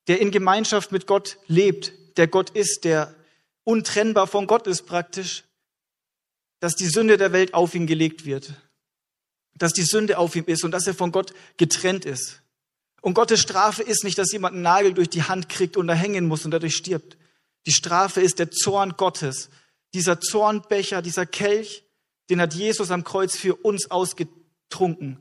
der 0.08 0.20
in 0.20 0.32
Gemeinschaft 0.32 0.92
mit 0.92 1.08
Gott 1.08 1.38
lebt, 1.48 1.94
der 2.18 2.28
Gott 2.28 2.50
ist, 2.52 2.84
der 2.84 3.16
untrennbar 3.64 4.28
von 4.28 4.48
Gott 4.48 4.68
ist 4.68 4.86
praktisch, 4.86 5.44
dass 6.60 6.76
die 6.76 6.88
Sünde 6.88 7.18
der 7.18 7.32
Welt 7.32 7.54
auf 7.54 7.76
ihn 7.76 7.88
gelegt 7.88 8.26
wird. 8.26 8.54
Dass 9.56 9.74
die 9.74 9.84
Sünde 9.84 10.18
auf 10.18 10.36
ihm 10.36 10.46
ist 10.46 10.64
und 10.64 10.72
dass 10.72 10.88
er 10.88 10.94
von 10.94 11.12
Gott 11.12 11.34
getrennt 11.58 12.06
ist. 12.06 12.42
Und 13.02 13.16
Gottes 13.16 13.42
Strafe 13.42 13.84
ist 13.84 14.04
nicht, 14.04 14.18
dass 14.18 14.32
jemand 14.32 14.54
einen 14.54 14.64
Nagel 14.64 14.94
durch 14.94 15.10
die 15.10 15.24
Hand 15.24 15.50
kriegt 15.50 15.76
und 15.76 15.88
da 15.88 15.94
hängen 15.94 16.26
muss 16.26 16.46
und 16.46 16.52
dadurch 16.52 16.76
stirbt. 16.76 17.18
Die 17.66 17.74
Strafe 17.74 18.22
ist 18.22 18.40
der 18.40 18.50
Zorn 18.52 18.96
Gottes. 18.96 19.50
Dieser 19.94 20.22
Zornbecher, 20.22 21.02
dieser 21.02 21.26
Kelch, 21.26 21.84
den 22.30 22.42
hat 22.42 22.54
Jesus 22.54 22.92
am 22.92 23.04
Kreuz 23.04 23.36
für 23.36 23.56
uns 23.56 23.92
ausgetrunken. 23.92 25.20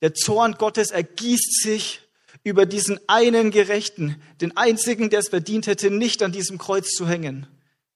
Der 0.00 0.14
Zorn 0.14 0.54
Gottes 0.54 0.90
ergießt 0.90 1.62
sich 1.62 2.00
über 2.42 2.66
diesen 2.66 3.00
einen 3.08 3.50
Gerechten, 3.50 4.20
den 4.40 4.56
einzigen, 4.56 5.10
der 5.10 5.20
es 5.20 5.28
verdient 5.28 5.66
hätte, 5.66 5.90
nicht 5.90 6.22
an 6.22 6.32
diesem 6.32 6.58
Kreuz 6.58 6.90
zu 6.90 7.08
hängen. 7.08 7.46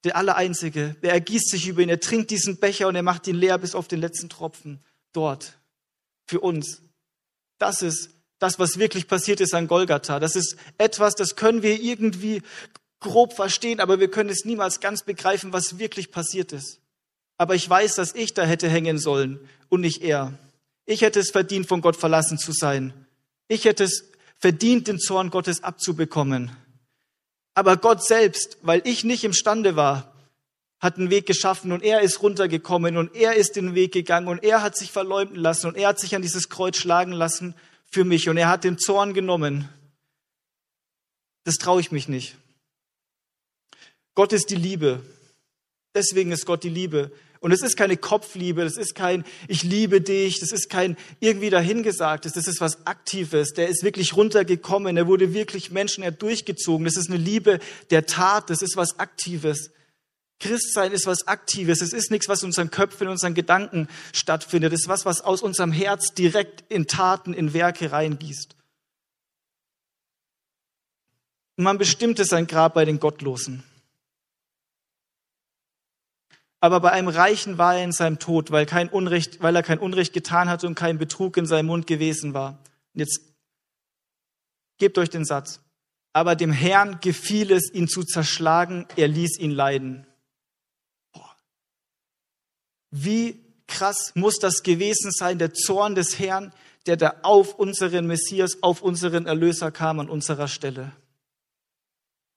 Der 0.05 0.17
Allereinzige, 0.17 0.97
der 1.03 1.13
ergießt 1.13 1.51
sich 1.51 1.67
über 1.69 1.83
ihn, 1.83 1.89
er 1.89 2.01
trinkt 2.01 2.31
diesen 2.31 2.59
Becher 2.59 2.89
und 2.89 2.95
er 2.95 3.03
macht 3.03 3.27
ihn 3.27 3.37
leer 3.37 3.59
bis 3.59 3.75
auf 3.75 3.89
den 3.89 4.01
letzten 4.01 4.29
Tropfen 4.29 4.81
dort. 5.13 5.59
Für 6.25 6.41
uns. 6.41 6.83
Das 7.59 7.83
ist 7.83 8.11
das, 8.39 8.59
was 8.59 8.79
wirklich 8.79 9.09
passiert 9.09 9.41
ist 9.41 9.55
an 9.55 9.67
Golgatha. 9.67 10.21
Das 10.21 10.37
ist 10.37 10.57
etwas, 10.79 11.15
das 11.15 11.37
können 11.37 11.63
wir 11.63 11.81
irgendwie 11.81 12.43
grob 13.01 13.35
verstehen, 13.35 13.81
aber 13.81 14.01
wir 14.01 14.11
können 14.11 14.31
es 14.31 14.45
niemals 14.45 14.81
ganz 14.81 15.03
begreifen, 15.03 15.53
was 15.53 15.79
wirklich 15.79 16.11
passiert 16.11 16.53
ist. 16.53 16.81
Aber 17.39 17.55
ich 17.55 17.69
weiß, 17.69 17.95
dass 17.95 18.15
ich 18.15 18.35
da 18.35 18.45
hätte 18.45 18.69
hängen 18.69 18.99
sollen 18.99 19.41
und 19.69 19.81
nicht 19.81 20.03
er. 20.03 20.39
Ich 20.85 21.01
hätte 21.03 21.21
es 21.21 21.31
verdient, 21.31 21.67
von 21.67 21.81
Gott 21.81 21.97
verlassen 21.97 22.39
zu 22.39 22.53
sein. 22.53 22.93
Ich 23.47 23.65
hätte 23.65 23.85
es 23.85 24.11
verdient, 24.39 24.89
den 24.89 24.99
Zorn 24.99 25.31
Gottes 25.31 25.63
abzubekommen. 25.63 26.51
Aber 27.55 27.77
Gott 27.77 28.05
selbst, 28.05 28.59
weil 28.63 28.83
ich 28.85 29.05
nicht 29.05 29.25
imstande 29.25 29.77
war, 29.77 30.15
hat 30.81 30.97
einen 30.97 31.11
Weg 31.11 31.27
geschaffen 31.27 31.73
und 31.73 31.83
er 31.83 32.03
ist 32.03 32.23
runtergekommen 32.23 32.97
und 32.97 33.15
er 33.15 33.35
ist 33.35 33.57
den 33.57 33.75
Weg 33.75 33.93
gegangen 33.93 34.29
und 34.29 34.45
er 34.45 34.63
hat 34.63 34.77
sich 34.77 34.93
verleumden 34.93 35.37
lassen 35.37 35.67
und 35.67 35.77
er 35.77 35.89
hat 35.89 35.99
sich 35.99 36.15
an 36.15 36.23
dieses 36.23 36.49
Kreuz 36.49 36.77
schlagen 36.77 37.13
lassen 37.13 37.55
für 37.91 38.05
mich 38.05 38.29
und 38.29 38.37
er 38.37 38.49
hat 38.49 38.65
den 38.65 38.79
Zorn 38.79 39.15
genommen. 39.15 39.69
Das 41.45 41.57
traue 41.57 41.81
ich 41.81 41.91
mich 41.91 42.09
nicht. 42.09 42.37
Gott 44.15 44.33
ist 44.33 44.51
die 44.51 44.57
Liebe. 44.57 45.03
Deswegen 45.95 46.31
ist 46.31 46.47
Gott 46.47 46.63
die 46.63 46.69
Liebe. 46.69 47.11
Und 47.41 47.53
es 47.53 47.63
ist 47.63 47.77
keine 47.77 47.97
Kopfliebe, 47.97 48.65
das 48.65 48.77
ist 48.77 48.95
kein 48.95 49.25
Ich 49.47 49.63
liebe 49.63 50.01
dich, 50.01 50.41
das 50.41 50.51
ist 50.51 50.69
kein 50.69 50.97
irgendwie 51.21 51.51
dahingesagtes, 51.51 52.33
das 52.33 52.49
ist 52.49 52.61
was 52.61 52.87
Aktives. 52.87 53.53
Der 53.53 53.69
ist 53.69 53.85
wirklich 53.85 54.17
runtergekommen, 54.17 54.97
er 54.97 55.07
wurde 55.07 55.33
wirklich 55.35 55.71
Menschen, 55.71 56.03
er 56.03 56.11
durchgezogen. 56.11 56.85
Das 56.85 56.97
ist 56.97 57.09
eine 57.09 57.19
Liebe 57.19 57.61
der 57.91 58.07
Tat, 58.07 58.51
das 58.51 58.63
ist 58.63 58.77
was 58.77 58.99
Aktives. 58.99 59.71
Christsein 60.41 60.93
ist 60.93 61.07
was 61.07 61.27
Aktives. 61.27 61.83
Es 61.83 61.93
ist 61.93 62.11
nichts, 62.11 62.29
was 62.29 62.43
in 62.43 62.47
unseren 62.47 62.71
Köpfen, 62.71 63.07
in 63.07 63.13
unseren 63.13 63.35
Gedanken 63.35 63.89
stattfindet. 64.13 64.73
Es 64.73 64.83
ist 64.83 64.89
was, 64.89 65.05
was 65.05 65.21
aus 65.21 65.43
unserem 65.43 65.73
Herz 65.73 66.15
direkt 66.15 66.65
in 66.71 66.87
Taten, 66.87 67.35
in 67.35 67.55
Werke 67.55 67.91
reingießt. 67.91 68.55
Man 71.57 71.77
bestimmte 71.77 72.25
sein 72.25 72.47
Grab 72.47 72.75
bei 72.75 72.85
den 72.85 73.01
Gottlosen. 73.01 73.65
Aber 76.61 76.81
bei 76.81 76.91
einem 76.91 77.09
Reichen 77.09 77.59
war 77.59 77.77
er 77.77 77.85
in 77.85 77.93
seinem 77.93 78.19
Tod, 78.19 78.51
weil, 78.51 78.67
kein 78.67 78.89
Unrecht, 78.89 79.41
weil 79.41 79.55
er 79.55 79.63
kein 79.63 79.79
Unrecht 79.79 80.13
getan 80.13 80.49
hatte 80.49 80.67
und 80.67 80.75
kein 80.75 80.99
Betrug 80.99 81.37
in 81.37 81.47
seinem 81.47 81.67
Mund 81.67 81.87
gewesen 81.87 82.35
war. 82.35 82.59
Und 82.95 83.01
jetzt 83.01 83.21
gebt 84.79 84.99
euch 84.99 85.11
den 85.11 85.25
Satz. 85.25 85.61
Aber 86.13 86.35
dem 86.35 86.51
Herrn 86.51 86.99
gefiel 87.01 87.53
es, 87.53 87.73
ihn 87.73 87.87
zu 87.87 88.03
zerschlagen, 88.03 88.87
er 88.97 89.07
ließ 89.07 89.39
ihn 89.39 89.53
leiden. 89.53 90.07
Boah. 91.13 91.37
Wie 92.91 93.45
krass 93.69 94.13
muss 94.15 94.39
das 94.39 94.65
gewesen 94.65 95.13
sein, 95.13 95.39
der 95.39 95.53
Zorn 95.53 95.95
des 95.95 96.19
Herrn, 96.19 96.53
der 96.87 96.97
da 96.97 97.17
auf 97.23 97.55
unseren 97.55 98.07
Messias, 98.07 98.63
auf 98.63 98.83
unseren 98.83 99.27
Erlöser 99.27 99.71
kam 99.71 100.01
an 100.01 100.09
unserer 100.09 100.49
Stelle. 100.49 100.93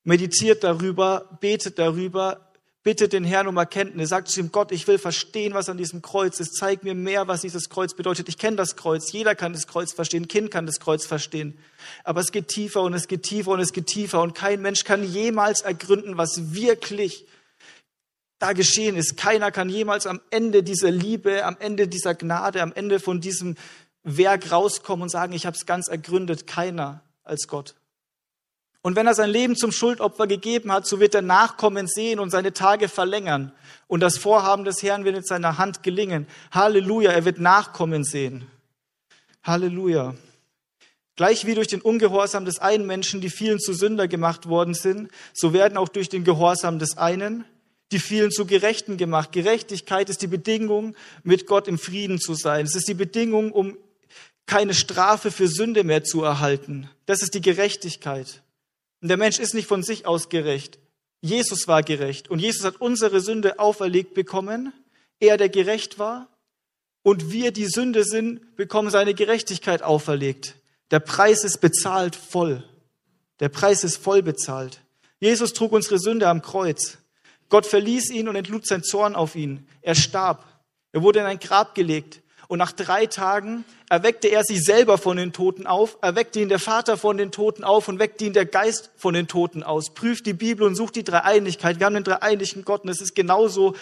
Meditiert 0.03 0.63
darüber, 0.63 1.38
betet 1.39 1.79
darüber, 1.79 2.51
bittet 2.84 3.13
den 3.13 3.24
Herrn 3.24 3.48
um 3.48 3.58
Erkenntnis, 3.58 4.10
sagt 4.10 4.30
zu 4.30 4.39
ihm, 4.39 4.52
Gott, 4.52 4.72
ich 4.72 4.88
will 4.88 4.98
verstehen, 4.98 5.54
was 5.54 5.70
an 5.70 5.78
diesem 5.78 6.02
Kreuz 6.02 6.39
ist. 6.39 6.56
Zeig 6.56 6.84
mir 6.84 6.96
mehr, 6.96 7.28
was 7.28 7.41
dieses 7.41 7.70
Kreuz 7.70 7.94
bedeutet. 7.94 8.28
Ich 8.28 8.38
kenne 8.38 8.58
das 8.58 8.76
Kreuz. 8.76 9.12
Jeder 9.12 9.36
kann 9.36 9.54
das 9.54 9.67
Kreuz 9.67 9.94
verstehen. 9.94 10.28
Kind 10.28 10.50
kann 10.50 10.65
das 10.65 10.80
Kreuz 10.80 11.06
verstehen. 11.06 11.58
Aber 12.04 12.22
es 12.22 12.32
geht 12.32 12.48
tiefer 12.48 12.82
und 12.82 12.94
es 12.94 13.08
geht 13.08 13.24
tiefer 13.24 13.52
und 13.52 13.60
es 13.60 13.74
geht 13.74 13.86
tiefer. 13.88 14.22
Und 14.22 14.34
kein 14.34 14.62
Mensch 14.62 14.84
kann 14.84 15.04
jemals 15.04 15.62
ergründen, 15.62 16.17
was 16.17 16.54
wirklich 16.54 17.28
da 18.39 18.54
geschehen 18.54 18.96
ist. 18.96 19.17
Keiner 19.17 19.52
kann 19.52 19.70
jemals 19.70 20.08
am 20.08 20.20
Ende 20.32 20.63
dieser 20.63 20.89
Liebe, 20.89 21.46
am 21.46 21.58
Ende 21.60 21.88
dieser 21.88 22.15
Gnade, 22.15 22.63
am 22.63 22.74
Ende 22.74 23.00
von 23.00 23.22
diesem 23.22 23.56
Werk 24.04 24.52
rauskommen 24.52 25.04
und 25.04 25.10
sagen, 25.10 25.34
ich 25.34 25.46
habe 25.46 25.56
es 25.56 25.67
ganz 25.67 25.88
ergründet. 25.88 26.48
Keiner 26.48 27.04
als 27.24 27.48
Gott. 27.48 27.76
Und 28.84 28.96
wenn 28.96 29.06
er 29.06 29.13
sein 29.13 29.30
Leben 29.30 29.56
zum 29.56 29.72
Schuldopfer 29.72 30.26
gegeben 30.26 30.72
hat, 30.72 30.88
so 30.88 31.00
wird 31.00 31.13
er 31.13 31.22
Nachkommen 31.22 31.88
sehen 31.88 32.20
und 32.20 32.32
seine 32.32 32.52
Tage 32.54 32.89
verlängern. 32.89 33.52
Und 33.88 34.00
das 34.00 34.17
Vorhaben 34.17 34.63
des 34.63 34.82
Herrn 34.82 35.06
wird 35.06 35.17
in 35.17 35.24
seiner 35.24 35.58
Hand 35.58 35.84
gelingen. 35.84 36.28
Halleluja, 36.52 37.12
er 37.12 37.26
wird 37.26 37.39
Nachkommen 37.39 38.04
sehen. 38.04 38.48
Halleluja. 39.44 40.15
Gleich 41.15 41.46
wie 41.46 41.54
durch 41.54 41.67
den 41.67 41.82
Ungehorsam 41.82 42.46
des 42.46 42.60
einen 42.60 42.88
Menschen 42.88 43.22
die 43.22 43.30
vielen 43.30 43.60
zu 43.60 43.74
Sünder 43.74 44.08
gemacht 44.08 44.48
worden 44.48 44.74
sind, 44.74 45.12
so 45.34 45.54
werden 45.54 45.78
auch 45.78 45.89
durch 45.89 46.10
den 46.10 46.24
Gehorsam 46.24 46.80
des 46.80 46.98
einen 46.98 47.46
die 47.91 48.00
vielen 48.00 48.32
zu 48.32 48.46
Gerechten 48.46 48.98
gemacht. 48.98 49.32
Gerechtigkeit 49.32 50.10
ist 50.10 50.22
die 50.22 50.28
Bedingung, 50.28 50.96
mit 51.24 51.46
Gott 51.46 51.67
im 51.67 51.78
Frieden 51.78 52.20
zu 52.20 52.34
sein. 52.34 52.65
Es 52.65 52.76
ist 52.76 52.88
die 52.88 52.94
Bedingung, 52.94 53.52
um 53.52 53.78
keine 54.46 54.74
Strafe 54.74 55.32
für 55.32 55.48
Sünde 55.48 55.84
mehr 55.84 56.04
zu 56.04 56.24
erhalten. 56.24 56.89
Das 57.06 57.22
ist 57.22 57.34
die 57.34 57.41
Gerechtigkeit. 57.41 58.41
Und 59.02 59.08
der 59.08 59.18
Mensch 59.18 59.40
ist 59.40 59.54
nicht 59.54 59.68
von 59.68 59.84
sich 59.84 60.06
aus 60.06 60.30
gerecht. 60.30 60.80
Jesus 61.22 61.68
war 61.68 61.84
gerecht 61.84 62.30
und 62.30 62.40
Jesus 62.40 62.64
hat 62.64 62.82
unsere 62.82 63.20
Sünde 63.20 63.60
auferlegt 63.60 64.14
bekommen. 64.14 64.74
Er, 65.20 65.38
der 65.38 65.50
gerecht 65.50 66.00
war, 66.00 66.28
und 67.04 67.32
wir, 67.32 67.52
die 67.52 67.66
Sünde 67.66 68.04
sind, 68.04 68.56
bekommen 68.56 68.90
seine 68.90 69.14
Gerechtigkeit 69.14 69.82
auferlegt. 69.82 70.56
Der 70.92 71.00
Preis 71.00 71.44
ist 71.44 71.60
bezahlt 71.60 72.16
voll. 72.16 72.64
Der 73.40 73.50
Preis 73.50 73.84
ist 73.84 73.98
voll 73.98 74.22
bezahlt. 74.22 74.82
Jesus 75.20 75.54
trug 75.54 75.72
unsere 75.72 76.00
Sünde 76.00 76.28
am 76.28 76.42
Kreuz. 76.42 76.98
Gott 77.50 77.66
verließ 77.66 78.12
ihn 78.12 78.28
und 78.28 78.36
entlud 78.36 78.68
sein 78.68 78.84
Zorn 78.84 79.16
auf 79.16 79.36
ihn. 79.36 79.68
Er 79.82 79.96
starb. 79.96 80.46
Er 80.92 81.02
wurde 81.02 81.20
in 81.20 81.26
ein 81.26 81.40
Grab 81.40 81.76
gelegt. 81.76 82.20
Und 82.52 82.58
nach 82.58 82.74
drei 82.74 83.06
Tagen 83.06 83.64
erweckte 83.90 84.28
er 84.28 84.44
sich 84.44 84.62
selber 84.66 84.98
von 84.98 85.16
den 85.16 85.32
Toten 85.32 85.66
auf, 85.66 85.98
erweckte 86.02 86.42
ihn 86.42 86.50
der 86.50 86.60
Vater 86.60 86.98
von 86.98 87.16
den 87.16 87.32
Toten 87.32 87.64
auf 87.64 87.88
und 87.88 87.98
weckte 87.98 88.26
ihn 88.26 88.34
der 88.34 88.46
Geist 88.46 88.90
von 88.98 89.14
den 89.14 89.30
Toten 89.30 89.64
aus. 89.64 89.94
Prüft 89.94 90.26
die 90.26 90.34
Bibel 90.34 90.68
und 90.68 90.76
sucht 90.76 90.98
die 90.98 91.06
Dreieinigkeit. 91.06 91.80
Wir 91.80 91.86
haben 91.86 91.94
den 91.94 92.04
dreieinigen 92.04 92.66
Gott 92.66 92.84
und 92.84 92.90
es 92.90 93.00
ist 93.00 93.16
genauso 93.16 93.74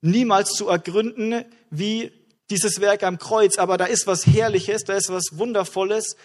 niemals 0.00 0.50
zu 0.50 0.68
ergründen 0.68 1.44
wie 1.70 2.12
dieses 2.50 2.80
Werk 2.80 3.02
am 3.02 3.18
Kreuz. 3.18 3.58
Aber 3.58 3.78
da 3.78 3.86
ist 3.86 4.06
was 4.06 4.24
Herrliches, 4.28 4.84
da 4.84 4.94
ist 4.94 5.08
was 5.08 5.36
Wundervolles. 5.36 6.16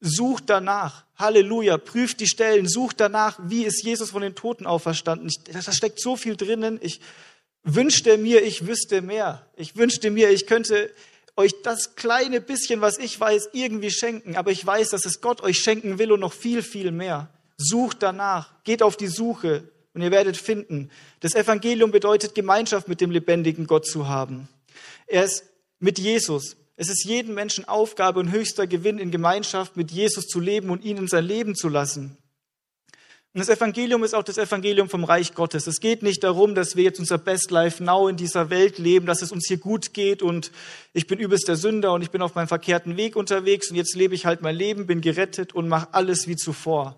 Sucht 0.00 0.50
danach. 0.50 1.06
Halleluja. 1.16 1.78
Prüft 1.78 2.20
die 2.20 2.28
Stellen. 2.28 2.68
Sucht 2.68 3.00
danach, 3.00 3.38
wie 3.42 3.64
ist 3.64 3.82
Jesus 3.82 4.10
von 4.10 4.20
den 4.20 4.34
Toten 4.34 4.66
auferstanden. 4.66 5.32
Da 5.50 5.72
steckt 5.72 5.98
so 5.98 6.14
viel 6.14 6.36
drinnen. 6.36 6.78
Ich 6.82 7.00
wünschte 7.62 8.18
mir, 8.18 8.42
ich 8.42 8.66
wüsste 8.66 9.00
mehr. 9.00 9.46
Ich 9.56 9.76
wünschte 9.76 10.10
mir, 10.10 10.28
ich 10.28 10.46
könnte 10.46 10.90
euch 11.38 11.62
das 11.62 11.94
kleine 11.94 12.40
bisschen, 12.40 12.80
was 12.80 12.98
ich 12.98 13.18
weiß, 13.18 13.50
irgendwie 13.52 13.90
schenken. 13.90 14.36
Aber 14.36 14.50
ich 14.50 14.64
weiß, 14.66 14.90
dass 14.90 15.06
es 15.06 15.20
Gott 15.20 15.40
euch 15.42 15.58
schenken 15.58 15.98
will 15.98 16.12
und 16.12 16.20
noch 16.20 16.32
viel, 16.32 16.62
viel 16.62 16.90
mehr. 16.90 17.30
Sucht 17.56 18.02
danach, 18.02 18.52
geht 18.64 18.82
auf 18.82 18.96
die 18.96 19.06
Suche 19.06 19.62
und 19.94 20.02
ihr 20.02 20.10
werdet 20.10 20.36
finden. 20.36 20.90
Das 21.20 21.34
Evangelium 21.34 21.92
bedeutet 21.92 22.34
Gemeinschaft 22.34 22.88
mit 22.88 23.00
dem 23.00 23.10
lebendigen 23.10 23.66
Gott 23.66 23.86
zu 23.86 24.08
haben. 24.08 24.48
Er 25.06 25.24
ist 25.24 25.44
mit 25.78 25.98
Jesus. 25.98 26.56
Es 26.76 26.88
ist 26.88 27.04
jedem 27.04 27.34
Menschen 27.34 27.66
Aufgabe 27.66 28.20
und 28.20 28.30
höchster 28.30 28.66
Gewinn, 28.66 28.98
in 28.98 29.10
Gemeinschaft 29.10 29.76
mit 29.76 29.90
Jesus 29.90 30.26
zu 30.26 30.40
leben 30.40 30.70
und 30.70 30.84
ihn 30.84 30.96
in 30.96 31.08
sein 31.08 31.24
Leben 31.24 31.54
zu 31.54 31.68
lassen. 31.68 32.16
Und 33.34 33.40
das 33.40 33.50
Evangelium 33.50 34.04
ist 34.04 34.14
auch 34.14 34.22
das 34.22 34.38
Evangelium 34.38 34.88
vom 34.88 35.04
Reich 35.04 35.34
Gottes. 35.34 35.66
Es 35.66 35.80
geht 35.80 36.02
nicht 36.02 36.24
darum, 36.24 36.54
dass 36.54 36.76
wir 36.76 36.84
jetzt 36.84 36.98
unser 36.98 37.18
Best 37.18 37.50
Life 37.50 37.82
Now 37.82 38.08
in 38.08 38.16
dieser 38.16 38.48
Welt 38.48 38.78
leben, 38.78 39.06
dass 39.06 39.20
es 39.20 39.32
uns 39.32 39.46
hier 39.46 39.58
gut 39.58 39.92
geht 39.92 40.22
und 40.22 40.50
ich 40.94 41.06
bin 41.06 41.18
übelst 41.18 41.46
der 41.46 41.56
Sünder 41.56 41.92
und 41.92 42.02
ich 42.02 42.10
bin 42.10 42.22
auf 42.22 42.34
meinem 42.34 42.48
verkehrten 42.48 42.96
Weg 42.96 43.16
unterwegs 43.16 43.70
und 43.70 43.76
jetzt 43.76 43.94
lebe 43.94 44.14
ich 44.14 44.24
halt 44.24 44.40
mein 44.40 44.56
Leben, 44.56 44.86
bin 44.86 45.02
gerettet 45.02 45.54
und 45.54 45.68
mache 45.68 45.88
alles 45.92 46.26
wie 46.26 46.36
zuvor. 46.36 46.96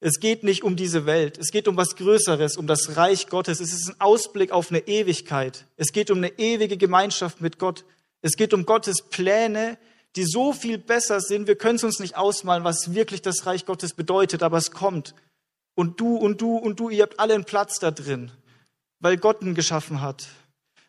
Es 0.00 0.18
geht 0.18 0.42
nicht 0.42 0.64
um 0.64 0.76
diese 0.76 1.06
Welt. 1.06 1.38
Es 1.38 1.50
geht 1.52 1.68
um 1.68 1.76
was 1.76 1.94
Größeres, 1.94 2.56
um 2.56 2.66
das 2.66 2.96
Reich 2.96 3.28
Gottes. 3.28 3.60
Es 3.60 3.72
ist 3.72 3.88
ein 3.88 4.00
Ausblick 4.00 4.50
auf 4.50 4.70
eine 4.70 4.80
Ewigkeit. 4.88 5.66
Es 5.76 5.92
geht 5.92 6.10
um 6.10 6.18
eine 6.18 6.38
ewige 6.38 6.78
Gemeinschaft 6.78 7.42
mit 7.42 7.58
Gott. 7.58 7.84
Es 8.22 8.32
geht 8.32 8.54
um 8.54 8.64
Gottes 8.64 9.02
Pläne, 9.02 9.78
die 10.16 10.24
so 10.24 10.52
viel 10.52 10.78
besser 10.78 11.20
sind. 11.20 11.46
Wir 11.46 11.56
können 11.56 11.76
es 11.76 11.84
uns 11.84 12.00
nicht 12.00 12.16
ausmalen, 12.16 12.64
was 12.64 12.94
wirklich 12.94 13.22
das 13.22 13.46
Reich 13.46 13.64
Gottes 13.66 13.94
bedeutet, 13.94 14.42
aber 14.42 14.58
es 14.58 14.70
kommt. 14.70 15.14
Und 15.74 16.00
du 16.00 16.16
und 16.16 16.40
du 16.40 16.56
und 16.56 16.80
du, 16.80 16.90
ihr 16.90 17.02
habt 17.02 17.20
alle 17.20 17.34
einen 17.34 17.44
Platz 17.44 17.78
da 17.78 17.90
drin, 17.90 18.32
weil 18.98 19.16
Gott 19.16 19.42
ihn 19.42 19.54
geschaffen 19.54 20.00
hat. 20.00 20.26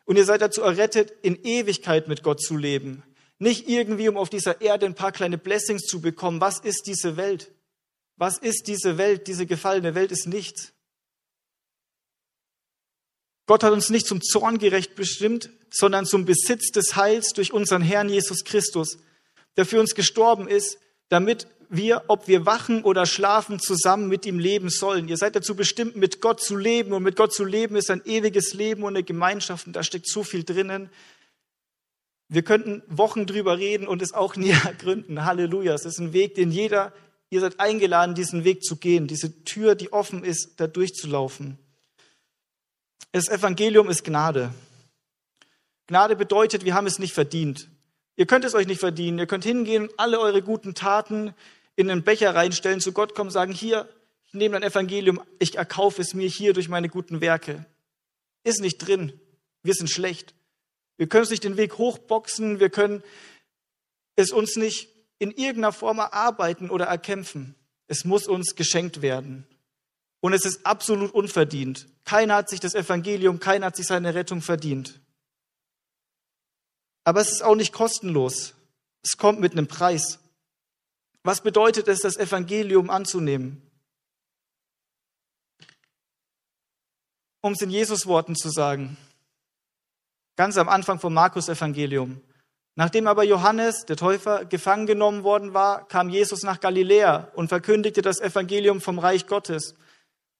Und 0.04 0.16
ihr 0.16 0.24
seid 0.24 0.42
dazu 0.42 0.62
errettet, 0.62 1.12
in 1.22 1.42
Ewigkeit 1.44 2.08
mit 2.08 2.22
Gott 2.22 2.42
zu 2.42 2.56
leben. 2.56 3.02
Nicht 3.38 3.68
irgendwie, 3.68 4.08
um 4.08 4.16
auf 4.16 4.28
dieser 4.28 4.60
Erde 4.60 4.86
ein 4.86 4.94
paar 4.94 5.12
kleine 5.12 5.38
Blessings 5.38 5.82
zu 5.82 6.00
bekommen. 6.00 6.40
Was 6.40 6.58
ist 6.58 6.86
diese 6.86 7.16
Welt? 7.16 7.52
Was 8.16 8.38
ist 8.38 8.66
diese 8.66 8.98
Welt? 8.98 9.26
Diese 9.28 9.46
gefallene 9.46 9.94
Welt 9.94 10.12
ist 10.12 10.26
nichts. 10.26 10.72
Gott 13.46 13.64
hat 13.64 13.72
uns 13.72 13.90
nicht 13.90 14.06
zum 14.06 14.20
Zorn 14.20 14.58
gerecht 14.58 14.94
bestimmt, 14.94 15.50
sondern 15.70 16.06
zum 16.06 16.24
Besitz 16.24 16.70
des 16.70 16.96
Heils 16.96 17.32
durch 17.32 17.52
unseren 17.52 17.82
Herrn 17.82 18.08
Jesus 18.08 18.44
Christus 18.44 18.98
der 19.56 19.66
für 19.66 19.80
uns 19.80 19.94
gestorben 19.94 20.48
ist, 20.48 20.78
damit 21.08 21.46
wir, 21.68 22.04
ob 22.08 22.28
wir 22.28 22.44
wachen 22.44 22.84
oder 22.84 23.06
schlafen, 23.06 23.58
zusammen 23.58 24.08
mit 24.08 24.26
ihm 24.26 24.38
leben 24.38 24.68
sollen. 24.68 25.08
Ihr 25.08 25.16
seid 25.16 25.34
dazu 25.34 25.56
bestimmt, 25.56 25.96
mit 25.96 26.20
Gott 26.20 26.40
zu 26.42 26.54
leben. 26.54 26.92
Und 26.92 27.02
mit 27.02 27.16
Gott 27.16 27.32
zu 27.32 27.44
leben 27.44 27.76
ist 27.76 27.90
ein 27.90 28.02
ewiges 28.04 28.52
Leben 28.52 28.82
und 28.82 28.94
eine 28.94 29.02
Gemeinschaft. 29.02 29.66
Und 29.66 29.74
da 29.74 29.82
steckt 29.82 30.06
so 30.06 30.22
viel 30.22 30.44
drinnen. 30.44 30.90
Wir 32.28 32.42
könnten 32.42 32.82
Wochen 32.88 33.26
drüber 33.26 33.56
reden 33.58 33.86
und 33.86 34.02
es 34.02 34.12
auch 34.12 34.36
nie 34.36 34.50
ergründen. 34.50 35.24
Halleluja. 35.24 35.72
Es 35.72 35.86
ist 35.86 35.98
ein 35.98 36.12
Weg, 36.12 36.34
den 36.34 36.50
jeder, 36.50 36.92
ihr 37.30 37.40
seid 37.40 37.58
eingeladen, 37.58 38.14
diesen 38.14 38.44
Weg 38.44 38.62
zu 38.62 38.76
gehen. 38.76 39.06
Diese 39.06 39.44
Tür, 39.44 39.74
die 39.74 39.94
offen 39.94 40.24
ist, 40.24 40.60
da 40.60 40.66
durchzulaufen. 40.66 41.58
Das 43.12 43.28
Evangelium 43.28 43.88
ist 43.88 44.04
Gnade. 44.04 44.52
Gnade 45.86 46.16
bedeutet, 46.16 46.66
wir 46.66 46.74
haben 46.74 46.86
es 46.86 46.98
nicht 46.98 47.14
verdient. 47.14 47.68
Ihr 48.22 48.26
könnt 48.26 48.44
es 48.44 48.54
euch 48.54 48.68
nicht 48.68 48.78
verdienen. 48.78 49.18
Ihr 49.18 49.26
könnt 49.26 49.42
hingehen 49.42 49.88
alle 49.96 50.20
eure 50.20 50.42
guten 50.42 50.74
Taten 50.74 51.34
in 51.74 51.90
einen 51.90 52.04
Becher 52.04 52.36
reinstellen, 52.36 52.78
zu 52.78 52.92
Gott 52.92 53.16
kommen, 53.16 53.30
sagen, 53.30 53.50
hier, 53.50 53.88
ich 54.28 54.32
nehme 54.32 54.52
dein 54.52 54.70
Evangelium, 54.70 55.20
ich 55.40 55.56
erkaufe 55.56 56.00
es 56.00 56.14
mir 56.14 56.28
hier 56.28 56.52
durch 56.52 56.68
meine 56.68 56.88
guten 56.88 57.20
Werke. 57.20 57.66
Ist 58.44 58.60
nicht 58.60 58.78
drin. 58.78 59.18
Wir 59.64 59.74
sind 59.74 59.90
schlecht. 59.90 60.36
Wir 60.98 61.08
können 61.08 61.22
uns 61.22 61.30
nicht 61.30 61.42
den 61.42 61.56
Weg 61.56 61.78
hochboxen, 61.78 62.60
wir 62.60 62.70
können 62.70 63.02
es 64.14 64.30
uns 64.30 64.54
nicht 64.54 64.90
in 65.18 65.32
irgendeiner 65.32 65.72
Form 65.72 65.98
erarbeiten 65.98 66.70
oder 66.70 66.84
erkämpfen. 66.84 67.56
Es 67.88 68.04
muss 68.04 68.28
uns 68.28 68.54
geschenkt 68.54 69.02
werden. 69.02 69.48
Und 70.20 70.32
es 70.32 70.44
ist 70.44 70.64
absolut 70.64 71.10
unverdient. 71.10 71.88
Keiner 72.04 72.36
hat 72.36 72.50
sich 72.50 72.60
das 72.60 72.76
Evangelium, 72.76 73.40
keiner 73.40 73.66
hat 73.66 73.74
sich 73.74 73.88
seine 73.88 74.14
Rettung 74.14 74.42
verdient. 74.42 75.00
Aber 77.04 77.20
es 77.20 77.32
ist 77.32 77.42
auch 77.42 77.56
nicht 77.56 77.72
kostenlos. 77.72 78.54
Es 79.02 79.16
kommt 79.16 79.40
mit 79.40 79.52
einem 79.52 79.66
Preis. 79.66 80.18
Was 81.24 81.40
bedeutet 81.40 81.88
es, 81.88 82.00
das 82.00 82.16
Evangelium 82.16 82.90
anzunehmen? 82.90 83.62
Um 87.40 87.52
es 87.52 87.60
in 87.60 87.70
Jesus 87.70 88.06
Worten 88.06 88.36
zu 88.36 88.50
sagen, 88.50 88.96
ganz 90.36 90.56
am 90.56 90.68
Anfang 90.68 91.00
vom 91.00 91.12
Markus 91.12 91.48
Evangelium. 91.48 92.20
Nachdem 92.74 93.06
aber 93.06 93.24
Johannes, 93.24 93.84
der 93.84 93.96
Täufer, 93.96 94.44
gefangen 94.44 94.86
genommen 94.86 95.24
worden 95.24 95.52
war, 95.52 95.86
kam 95.88 96.08
Jesus 96.08 96.42
nach 96.42 96.60
Galiläa 96.60 97.30
und 97.34 97.48
verkündigte 97.48 98.00
das 98.00 98.20
Evangelium 98.20 98.80
vom 98.80 98.98
Reich 98.98 99.26
Gottes. 99.26 99.74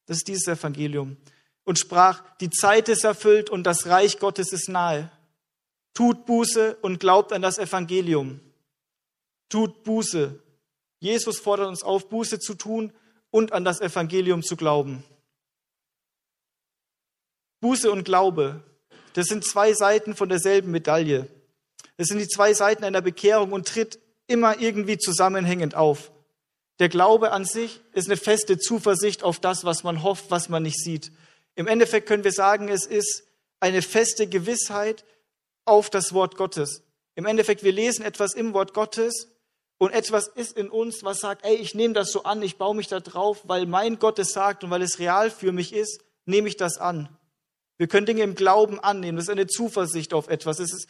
Das 0.07 0.18
ist 0.18 0.29
dieses 0.29 0.46
Evangelium. 0.46 1.16
Und 1.64 1.79
sprach, 1.79 2.22
die 2.38 2.51
Zeit 2.51 2.88
ist 2.88 3.05
erfüllt 3.05 3.51
und 3.51 3.64
das 3.64 3.87
Reich 3.87 4.18
Gottes 4.18 4.53
ist 4.53 4.68
nahe. 4.68 5.11
Tut 5.94 6.24
Buße 6.26 6.76
und 6.81 7.00
glaubt 7.00 7.33
an 7.33 7.42
das 7.42 7.59
Evangelium. 7.59 8.40
Tut 9.48 9.83
Buße. 9.85 10.40
Jesus 11.00 11.38
fordert 11.38 11.68
uns 11.68 11.83
auf, 11.83 12.09
Buße 12.09 12.38
zu 12.38 12.55
tun 12.55 12.92
und 13.31 13.52
an 13.52 13.64
das 13.64 13.81
Evangelium 13.81 14.42
zu 14.42 14.57
glauben. 14.57 15.05
Buße 17.61 17.90
und 17.90 18.05
Glaube, 18.05 18.62
das 19.14 19.26
sind 19.26 19.44
zwei 19.44 19.72
Seiten 19.74 20.16
von 20.16 20.28
derselben 20.28 20.70
Medaille. 20.70 21.28
Das 21.96 22.09
sind 22.09 22.18
die 22.18 22.28
zwei 22.28 22.55
Seiten 22.55 22.85
einer 22.85 23.02
Bekehrung 23.02 23.52
und 23.52 23.68
tritt 23.68 23.98
immer 24.26 24.59
irgendwie 24.61 24.98
zusammenhängend 24.98 25.74
auf. 25.74 26.12
Der 26.78 26.88
Glaube 26.88 27.33
an 27.33 27.44
sich 27.44 27.81
ist 27.92 28.09
eine 28.09 28.16
feste 28.16 28.59
Zuversicht 28.59 29.22
auf 29.22 29.38
das, 29.38 29.64
was 29.64 29.85
man 29.85 30.02
hofft, 30.02 30.31
was 30.31 30.48
man 30.48 30.62
nicht 30.62 30.83
sieht. 30.83 31.12
Im 31.55 31.66
Endeffekt 31.66 32.09
können 32.09 32.24
wir 32.24 32.33
sagen, 32.33 32.68
es 32.68 32.87
ist 32.87 33.24
eine 33.61 33.83
feste 33.83 34.26
Gewissheit 34.26 35.05
auf 35.64 35.90
das 35.90 36.12
Wort 36.12 36.37
Gottes. 36.37 36.83
Im 37.14 37.27
Endeffekt, 37.27 37.62
wir 37.62 37.72
lesen 37.72 38.05
etwas 38.05 38.35
im 38.35 38.55
Wort 38.55 38.75
Gottes 38.75 39.29
und 39.79 39.90
etwas 39.90 40.29
ist 40.29 40.57
in 40.57 40.70
uns, 40.70 41.03
was 41.03 41.18
sagt, 41.18 41.44
ey, 41.44 41.57
ich 41.57 41.75
nehme 41.75 41.94
das 41.94 42.12
so 42.12 42.22
an, 42.22 42.42
ich 42.42 42.57
baue 42.57 42.75
mich 42.75 42.88
da 42.88 43.01
drauf, 43.01 43.42
weil 43.44 43.66
mein 43.66 43.98
Gott 43.98 44.18
es 44.18 44.33
sagt 44.33 44.64
und 44.64 44.70
weil 44.70 44.83
es 44.83 44.98
real 44.98 45.31
für 45.31 45.53
mich 45.53 45.72
ist, 45.72 46.03
nehme 46.25 46.48
ich 46.48 46.57
das 46.57 46.79
an. 46.79 47.09
Wir 47.79 47.88
können 47.88 48.07
Dinge 48.07 48.22
im 48.22 48.35
Glauben 48.35 48.79
annehmen. 48.79 49.16
Das 49.16 49.25
ist 49.25 49.31
eine 49.31 49.46
Zuversicht 49.46 50.14
auf 50.14 50.29
etwas. 50.29 50.61
Es 50.61 50.72
ist, 50.72 50.88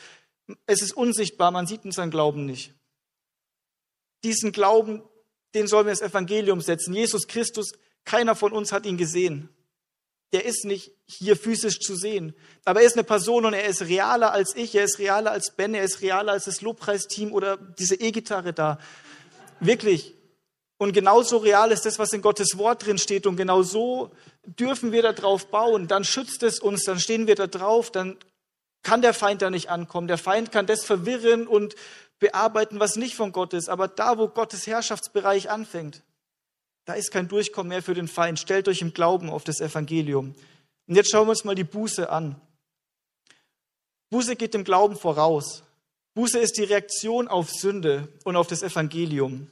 es 0.67 0.83
ist 0.83 0.93
unsichtbar, 0.93 1.51
man 1.51 1.67
sieht 1.67 1.85
unseren 1.85 2.11
Glauben 2.11 2.45
nicht. 2.45 2.75
Diesen 4.25 4.53
Glauben, 4.53 5.03
den 5.55 5.67
sollen 5.67 5.87
wir 5.87 5.93
ins 5.93 6.03
Evangelium 6.03 6.61
setzen. 6.61 6.95
Jesus 6.95 7.27
Christus, 7.27 7.73
keiner 8.05 8.35
von 8.35 8.53
uns 8.53 8.73
hat 8.73 8.85
ihn 8.85 8.99
gesehen. 8.99 9.49
Der 10.33 10.45
ist 10.45 10.65
nicht 10.65 10.93
hier 11.07 11.37
physisch 11.37 11.81
zu 11.81 11.95
sehen. 11.95 12.35
Aber 12.65 12.81
er 12.81 12.87
ist 12.87 12.95
eine 12.95 13.05
Person 13.05 13.45
und 13.45 13.53
er 13.53 13.67
ist 13.67 13.83
realer 13.83 14.33
als 14.33 14.57
ich, 14.57 14.75
er 14.75 14.85
ist 14.85 14.99
realer 14.99 15.31
als 15.31 15.51
Ben, 15.51 15.75
er 15.75 15.85
ist 15.85 16.01
realer 16.01 16.33
als 16.33 16.45
das 16.45 16.63
Lobpreisteam 16.63 17.33
oder 17.33 17.57
diese 17.57 17.97
E-Gitarre 17.97 18.53
da. 18.53 18.79
Wirklich. 19.61 20.15
Und 20.79 20.93
genauso 20.93 21.37
real 21.37 21.71
ist 21.71 21.87
das, 21.87 21.99
was 21.99 22.13
in 22.13 22.23
Gottes 22.23 22.59
Wort 22.59 22.85
drin 22.85 22.99
steht. 22.99 23.27
Und 23.27 23.37
genau 23.37 23.63
so 23.63 24.11
dürfen 24.45 24.91
wir 24.91 25.03
da 25.03 25.13
drauf 25.13 25.47
bauen. 25.47 25.87
Dann 25.87 26.03
schützt 26.03 26.43
es 26.43 26.59
uns, 26.59 26.83
dann 26.85 26.99
stehen 26.99 27.27
wir 27.27 27.37
da 27.37 27.47
drauf, 27.47 27.93
dann 27.93 28.17
kann 28.83 29.03
der 29.03 29.15
Feind 29.15 29.43
da 29.43 29.51
nicht 29.51 29.71
ankommen. 29.71 30.09
Der 30.09 30.19
Feind 30.19 30.51
kann 30.51 30.67
das 30.67 30.85
verwirren 30.85 31.47
und 31.47 31.77
bearbeiten, 32.19 32.81
was 32.81 32.97
nicht 32.97 33.15
von 33.15 33.33
Gott 33.33 33.55
ist. 33.55 33.69
Aber 33.69 33.87
da, 33.87 34.19
wo 34.19 34.29
Gottes 34.29 34.67
Herrschaftsbereich 34.67 35.51
anfängt, 35.51 36.03
da 36.85 36.95
ist 36.95 37.11
kein 37.11 37.29
Durchkommen 37.29 37.69
mehr 37.69 37.83
für 37.83 37.95
den 37.95 38.09
Feind. 38.09 38.39
Stellt 38.39 38.69
euch 38.69 38.81
im 38.81 38.93
Glauben 38.93 39.31
auf 39.31 39.45
das 39.45 39.61
Evangelium. 39.61 40.35
Und 40.87 40.95
jetzt 40.95 41.11
schauen 41.11 41.27
wir 41.27 41.31
uns 41.31 41.45
mal 41.45 41.55
die 41.55 41.65
Buße 41.65 42.11
an. 42.11 42.41
Buße 44.11 44.37
geht 44.37 44.55
dem 44.55 44.65
Glauben 44.65 44.97
voraus. 44.97 45.63
Buße 46.15 46.39
ist 46.39 46.59
die 46.59 46.65
Reaktion 46.65 47.29
auf 47.29 47.51
Sünde 47.51 48.09
und 48.25 48.37
auf 48.37 48.47
das 48.47 48.63
Evangelium. 48.63 49.49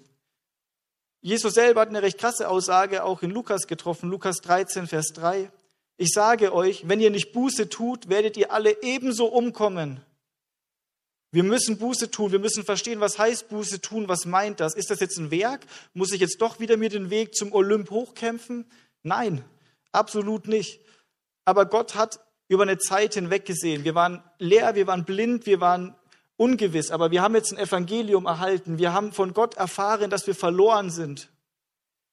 Jesus 1.23 1.55
selber 1.55 1.83
hat 1.83 1.89
eine 1.89 2.03
recht 2.03 2.19
krasse 2.19 2.49
Aussage 2.49 3.05
auch 3.05 3.23
in 3.23 3.31
Lukas 3.31 3.67
getroffen, 3.67 4.11
Lukas 4.11 4.39
13, 4.39 4.87
Vers 4.87 5.13
3. 5.15 5.51
Ich 5.97 6.13
sage 6.13 6.55
euch, 6.55 6.89
wenn 6.89 7.01
ihr 7.01 7.11
nicht 7.11 7.33
Buße 7.33 7.69
tut, 7.69 8.09
werdet 8.09 8.37
ihr 8.37 8.53
alle 8.53 8.83
ebenso 8.83 9.27
umkommen. 9.27 10.03
Wir 11.33 11.45
müssen 11.45 11.79
Buße 11.79 12.11
tun, 12.11 12.33
wir 12.33 12.41
müssen 12.41 12.65
verstehen, 12.65 13.01
was 13.01 13.19
heißt 13.19 13.49
Buße 13.49 13.81
tun, 13.81 14.09
was 14.09 14.27
meint 14.27 14.59
das? 14.59 14.75
Ist 14.75 14.91
das 14.91 14.99
jetzt 14.99 15.17
ein 15.19 15.31
Werk? 15.31 15.61
Muss 15.95 16.13
ich 16.13 16.21
jetzt 16.21 16.41
doch 16.41 16.59
wieder 16.59 16.77
mir 16.77 16.89
den 16.89 17.11
Weg 17.11 17.37
zum 17.37 17.53
Olymp 17.53 17.91
hochkämpfen? 17.91 18.67
Nein, 19.05 19.45
absolut 19.93 20.49
nicht. 20.49 20.81
Aber 21.45 21.67
Gott 21.67 21.95
hat 21.95 22.21
über 22.49 22.65
eine 22.65 22.79
Zeit 22.79 23.15
hinweg 23.15 23.45
gesehen. 23.45 23.85
Wir 23.85 23.95
waren 23.95 24.25
leer, 24.39 24.75
wir 24.75 24.89
waren 24.89 25.05
blind, 25.05 25.47
wir 25.47 25.61
waren 25.61 25.95
ungewiss, 26.37 26.91
aber 26.91 27.13
wir 27.13 27.23
haben 27.23 27.37
jetzt 27.37 27.53
ein 27.53 27.59
Evangelium 27.59 28.27
erhalten. 28.27 28.79
Wir 28.79 28.93
haben 28.93 29.13
von 29.13 29.33
Gott 29.33 29.55
erfahren, 29.55 30.11
dass 30.11 30.27
wir 30.27 30.35
verloren 30.35 30.91
sind. 30.91 31.29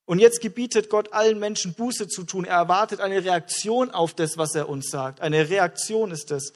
Und 0.05 0.19
jetzt 0.19 0.41
gebietet 0.41 0.89
Gott 0.89 1.11
allen 1.11 1.39
Menschen 1.39 1.73
Buße 1.73 2.07
zu 2.07 2.23
tun. 2.23 2.45
Er 2.45 2.57
erwartet 2.57 3.01
eine 3.01 3.23
Reaktion 3.23 3.89
auf 3.89 4.13
das, 4.13 4.37
was 4.37 4.53
er 4.53 4.69
uns 4.69 4.89
sagt. 4.89 5.21
Eine 5.21 5.49
Reaktion 5.49 6.11
ist 6.11 6.29
es. 6.31 6.53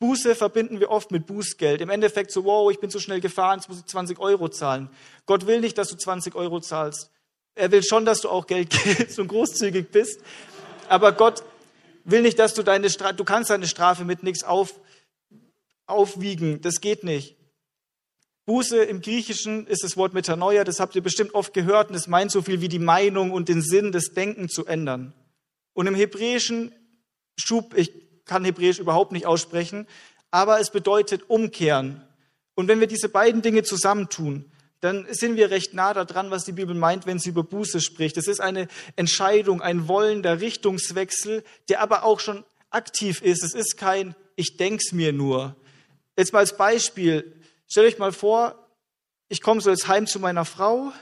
Buße 0.00 0.34
verbinden 0.34 0.80
wir 0.80 0.90
oft 0.90 1.10
mit 1.10 1.26
Bußgeld. 1.26 1.82
Im 1.82 1.90
Endeffekt 1.90 2.32
so, 2.32 2.44
wow, 2.44 2.70
ich 2.72 2.80
bin 2.80 2.88
so 2.88 2.98
schnell 2.98 3.20
gefahren, 3.20 3.58
jetzt 3.58 3.68
muss 3.68 3.78
ich 3.78 3.84
20 3.84 4.18
Euro 4.18 4.48
zahlen. 4.48 4.88
Gott 5.26 5.46
will 5.46 5.60
nicht, 5.60 5.76
dass 5.76 5.88
du 5.88 5.96
20 5.96 6.34
Euro 6.34 6.58
zahlst. 6.60 7.10
Er 7.54 7.70
will 7.70 7.82
schon, 7.82 8.06
dass 8.06 8.22
du 8.22 8.30
auch 8.30 8.46
Geld 8.46 8.70
gibst 8.84 9.18
und 9.18 9.28
großzügig 9.28 9.90
bist. 9.90 10.22
Aber 10.88 11.12
Gott 11.12 11.44
will 12.04 12.22
nicht, 12.22 12.38
dass 12.38 12.54
du 12.54 12.62
deine 12.62 12.88
Strafe, 12.88 13.14
du 13.14 13.24
kannst 13.24 13.50
deine 13.50 13.68
Strafe 13.68 14.06
mit 14.06 14.22
nichts 14.22 14.42
auf, 14.42 14.80
aufwiegen. 15.86 16.62
Das 16.62 16.80
geht 16.80 17.04
nicht. 17.04 17.36
Buße 18.46 18.82
im 18.82 19.02
Griechischen 19.02 19.66
ist 19.66 19.84
das 19.84 19.98
Wort 19.98 20.14
Metanoia, 20.14 20.64
das 20.64 20.80
habt 20.80 20.96
ihr 20.96 21.02
bestimmt 21.02 21.34
oft 21.34 21.52
gehört 21.52 21.90
und 21.90 21.94
es 21.94 22.08
meint 22.08 22.32
so 22.32 22.40
viel 22.40 22.62
wie 22.62 22.68
die 22.68 22.78
Meinung 22.78 23.32
und 23.32 23.50
den 23.50 23.60
Sinn 23.60 23.92
des 23.92 24.14
Denken 24.14 24.48
zu 24.48 24.64
ändern. 24.64 25.12
Und 25.74 25.86
im 25.86 25.94
Hebräischen, 25.94 26.74
Schub, 27.36 27.74
ich 27.76 28.09
kann 28.30 28.44
Hebräisch 28.44 28.78
überhaupt 28.78 29.12
nicht 29.12 29.26
aussprechen, 29.26 29.86
aber 30.30 30.60
es 30.60 30.70
bedeutet 30.70 31.28
umkehren. 31.28 32.02
Und 32.54 32.68
wenn 32.68 32.80
wir 32.80 32.86
diese 32.86 33.08
beiden 33.08 33.42
Dinge 33.42 33.62
zusammentun, 33.62 34.44
dann 34.80 35.06
sind 35.10 35.36
wir 35.36 35.50
recht 35.50 35.74
nah 35.74 35.92
daran, 35.92 36.30
was 36.30 36.44
die 36.44 36.52
Bibel 36.52 36.74
meint, 36.74 37.04
wenn 37.04 37.18
sie 37.18 37.28
über 37.28 37.42
Buße 37.42 37.82
spricht. 37.82 38.16
Es 38.16 38.28
ist 38.28 38.40
eine 38.40 38.68
Entscheidung, 38.96 39.60
ein 39.60 39.88
wollender 39.88 40.40
Richtungswechsel, 40.40 41.44
der 41.68 41.82
aber 41.82 42.04
auch 42.04 42.20
schon 42.20 42.44
aktiv 42.70 43.20
ist. 43.20 43.42
Es 43.42 43.52
ist 43.52 43.76
kein 43.76 44.14
Ich 44.36 44.56
denk's 44.56 44.92
mir 44.92 45.12
nur. 45.12 45.54
Jetzt 46.16 46.32
mal 46.32 46.38
als 46.38 46.56
Beispiel, 46.56 47.34
Stellt 47.70 47.86
euch 47.86 47.98
mal 48.00 48.10
vor, 48.10 48.66
ich 49.28 49.40
komme 49.40 49.60
so 49.60 49.70
jetzt 49.70 49.86
heim 49.86 50.08
zu 50.08 50.18
meiner 50.18 50.44
Frau 50.44 50.92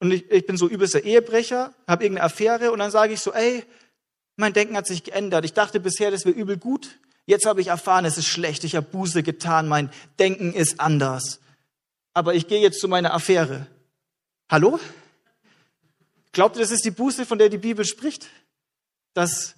und 0.00 0.12
ich, 0.12 0.30
ich 0.30 0.46
bin 0.46 0.56
so 0.56 0.66
übelster 0.66 1.04
Ehebrecher, 1.04 1.74
habe 1.86 2.04
irgendeine 2.04 2.24
Affäre 2.24 2.72
und 2.72 2.78
dann 2.78 2.90
sage 2.90 3.12
ich 3.12 3.20
so, 3.20 3.34
ey, 3.34 3.64
mein 4.36 4.52
Denken 4.52 4.76
hat 4.76 4.86
sich 4.86 5.04
geändert. 5.04 5.44
Ich 5.44 5.52
dachte 5.52 5.80
bisher, 5.80 6.10
das 6.10 6.24
wäre 6.24 6.36
übel 6.36 6.56
gut. 6.56 6.98
Jetzt 7.26 7.46
habe 7.46 7.60
ich 7.60 7.68
erfahren, 7.68 8.04
es 8.04 8.18
ist 8.18 8.26
schlecht. 8.26 8.64
Ich 8.64 8.76
habe 8.76 8.86
Buße 8.86 9.22
getan. 9.22 9.68
Mein 9.68 9.90
Denken 10.18 10.52
ist 10.52 10.80
anders. 10.80 11.40
Aber 12.12 12.34
ich 12.34 12.48
gehe 12.48 12.60
jetzt 12.60 12.80
zu 12.80 12.88
meiner 12.88 13.14
Affäre. 13.14 13.66
Hallo? 14.50 14.78
Glaubt 16.32 16.56
ihr, 16.56 16.60
das 16.60 16.70
ist 16.70 16.84
die 16.84 16.90
Buße, 16.90 17.26
von 17.26 17.38
der 17.38 17.48
die 17.48 17.58
Bibel 17.58 17.84
spricht? 17.84 18.28
Dass 19.14 19.54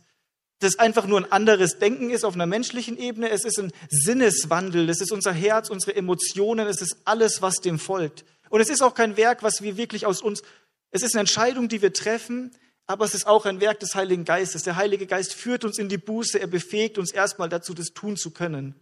das 0.59 0.79
einfach 0.79 1.07
nur 1.07 1.21
ein 1.21 1.33
anderes 1.33 1.79
Denken 1.79 2.11
ist 2.11 2.25
auf 2.25 2.35
einer 2.35 2.47
menschlichen 2.47 2.99
Ebene. 2.99 3.31
Es 3.31 3.45
ist 3.45 3.59
ein 3.59 3.73
Sinneswandel. 3.89 4.89
Es 4.89 5.01
ist 5.01 5.13
unser 5.13 5.33
Herz, 5.33 5.71
unsere 5.71 5.97
Emotionen. 5.97 6.67
Es 6.67 6.81
ist 6.81 6.99
alles, 7.05 7.43
was 7.43 7.57
dem 7.57 7.79
folgt. 7.79 8.25
Und 8.49 8.61
es 8.61 8.69
ist 8.69 8.83
auch 8.83 8.95
kein 8.95 9.17
Werk, 9.17 9.43
was 9.43 9.63
wir 9.63 9.77
wirklich 9.77 10.07
aus 10.07 10.23
uns, 10.23 10.43
es 10.91 11.03
ist 11.03 11.15
eine 11.15 11.21
Entscheidung, 11.21 11.69
die 11.69 11.83
wir 11.83 11.93
treffen, 11.93 12.53
aber 12.87 13.05
es 13.05 13.15
ist 13.15 13.27
auch 13.27 13.47
ein 13.47 13.61
Werk 13.61 13.81
des 13.81 13.95
Heiligen 13.95 14.25
Geistes. 14.25 14.63
Der 14.63 14.77
Heilige 14.77 15.07
Geist 15.07 15.35
führt 15.35 15.65
uns 15.65 15.79
in 15.79 15.89
die 15.89 15.99
Buße. 15.99 16.39
Er 16.39 16.47
befähigt 16.47 16.99
uns 16.99 17.13
erstmal 17.13 17.49
dazu, 17.49 17.75
das 17.75 17.89
tun 17.89 18.17
zu 18.17 18.31
können. 18.31 18.75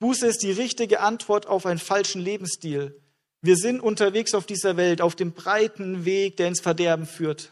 Buße 0.00 0.26
ist 0.26 0.42
die 0.42 0.52
richtige 0.52 1.00
Antwort 1.00 1.46
auf 1.46 1.66
einen 1.66 1.78
falschen 1.78 2.20
Lebensstil. 2.20 3.00
Wir 3.42 3.56
sind 3.56 3.80
unterwegs 3.80 4.34
auf 4.34 4.46
dieser 4.46 4.76
Welt, 4.76 5.00
auf 5.00 5.14
dem 5.14 5.32
breiten 5.32 6.04
Weg, 6.04 6.36
der 6.38 6.48
ins 6.48 6.60
Verderben 6.60 7.06
führt. 7.06 7.50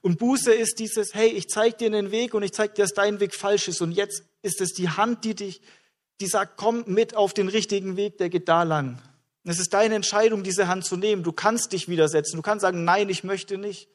Und 0.00 0.18
Buße 0.18 0.52
ist 0.52 0.78
dieses, 0.78 1.14
hey, 1.14 1.28
ich 1.28 1.48
zeige 1.48 1.76
dir 1.76 1.86
einen 1.86 2.10
Weg 2.10 2.32
und 2.34 2.42
ich 2.42 2.52
zeige 2.52 2.74
dir, 2.74 2.82
dass 2.82 2.92
dein 2.92 3.18
Weg 3.18 3.34
falsch 3.34 3.66
ist. 3.66 3.80
Und 3.80 3.92
jetzt 3.92 4.22
ist 4.42 4.60
es 4.60 4.72
die 4.72 4.88
Hand, 4.88 5.24
die 5.24 5.34
dich, 5.34 5.60
die 6.20 6.26
sagt, 6.26 6.56
komm 6.56 6.84
mit 6.86 7.16
auf 7.16 7.34
den 7.34 7.48
richtigen 7.48 7.96
Weg, 7.96 8.18
der 8.18 8.28
geht 8.28 8.48
da 8.48 8.62
lang. 8.62 9.02
Und 9.44 9.50
es 9.50 9.58
ist 9.58 9.74
deine 9.74 9.96
Entscheidung, 9.96 10.42
diese 10.42 10.68
Hand 10.68 10.84
zu 10.84 10.96
nehmen. 10.96 11.22
Du 11.22 11.32
kannst 11.32 11.72
dich 11.72 11.88
widersetzen. 11.88 12.36
Du 12.36 12.42
kannst 12.42 12.62
sagen, 12.62 12.84
nein, 12.84 13.08
ich 13.08 13.24
möchte 13.24 13.58
nicht. 13.58 13.88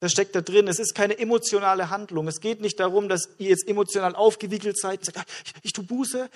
Das 0.00 0.12
steckt 0.12 0.34
da 0.34 0.40
drin. 0.40 0.66
Es 0.66 0.78
ist 0.78 0.94
keine 0.94 1.18
emotionale 1.18 1.90
Handlung. 1.90 2.26
Es 2.26 2.40
geht 2.40 2.60
nicht 2.60 2.80
darum, 2.80 3.08
dass 3.08 3.28
ihr 3.38 3.50
jetzt 3.50 3.68
emotional 3.68 4.14
aufgewickelt 4.14 4.78
seid 4.78 5.04
sagt, 5.04 5.18
ah, 5.18 5.24
ich, 5.44 5.52
ich 5.62 5.72
tue 5.72 5.84
Buße. 5.84 6.28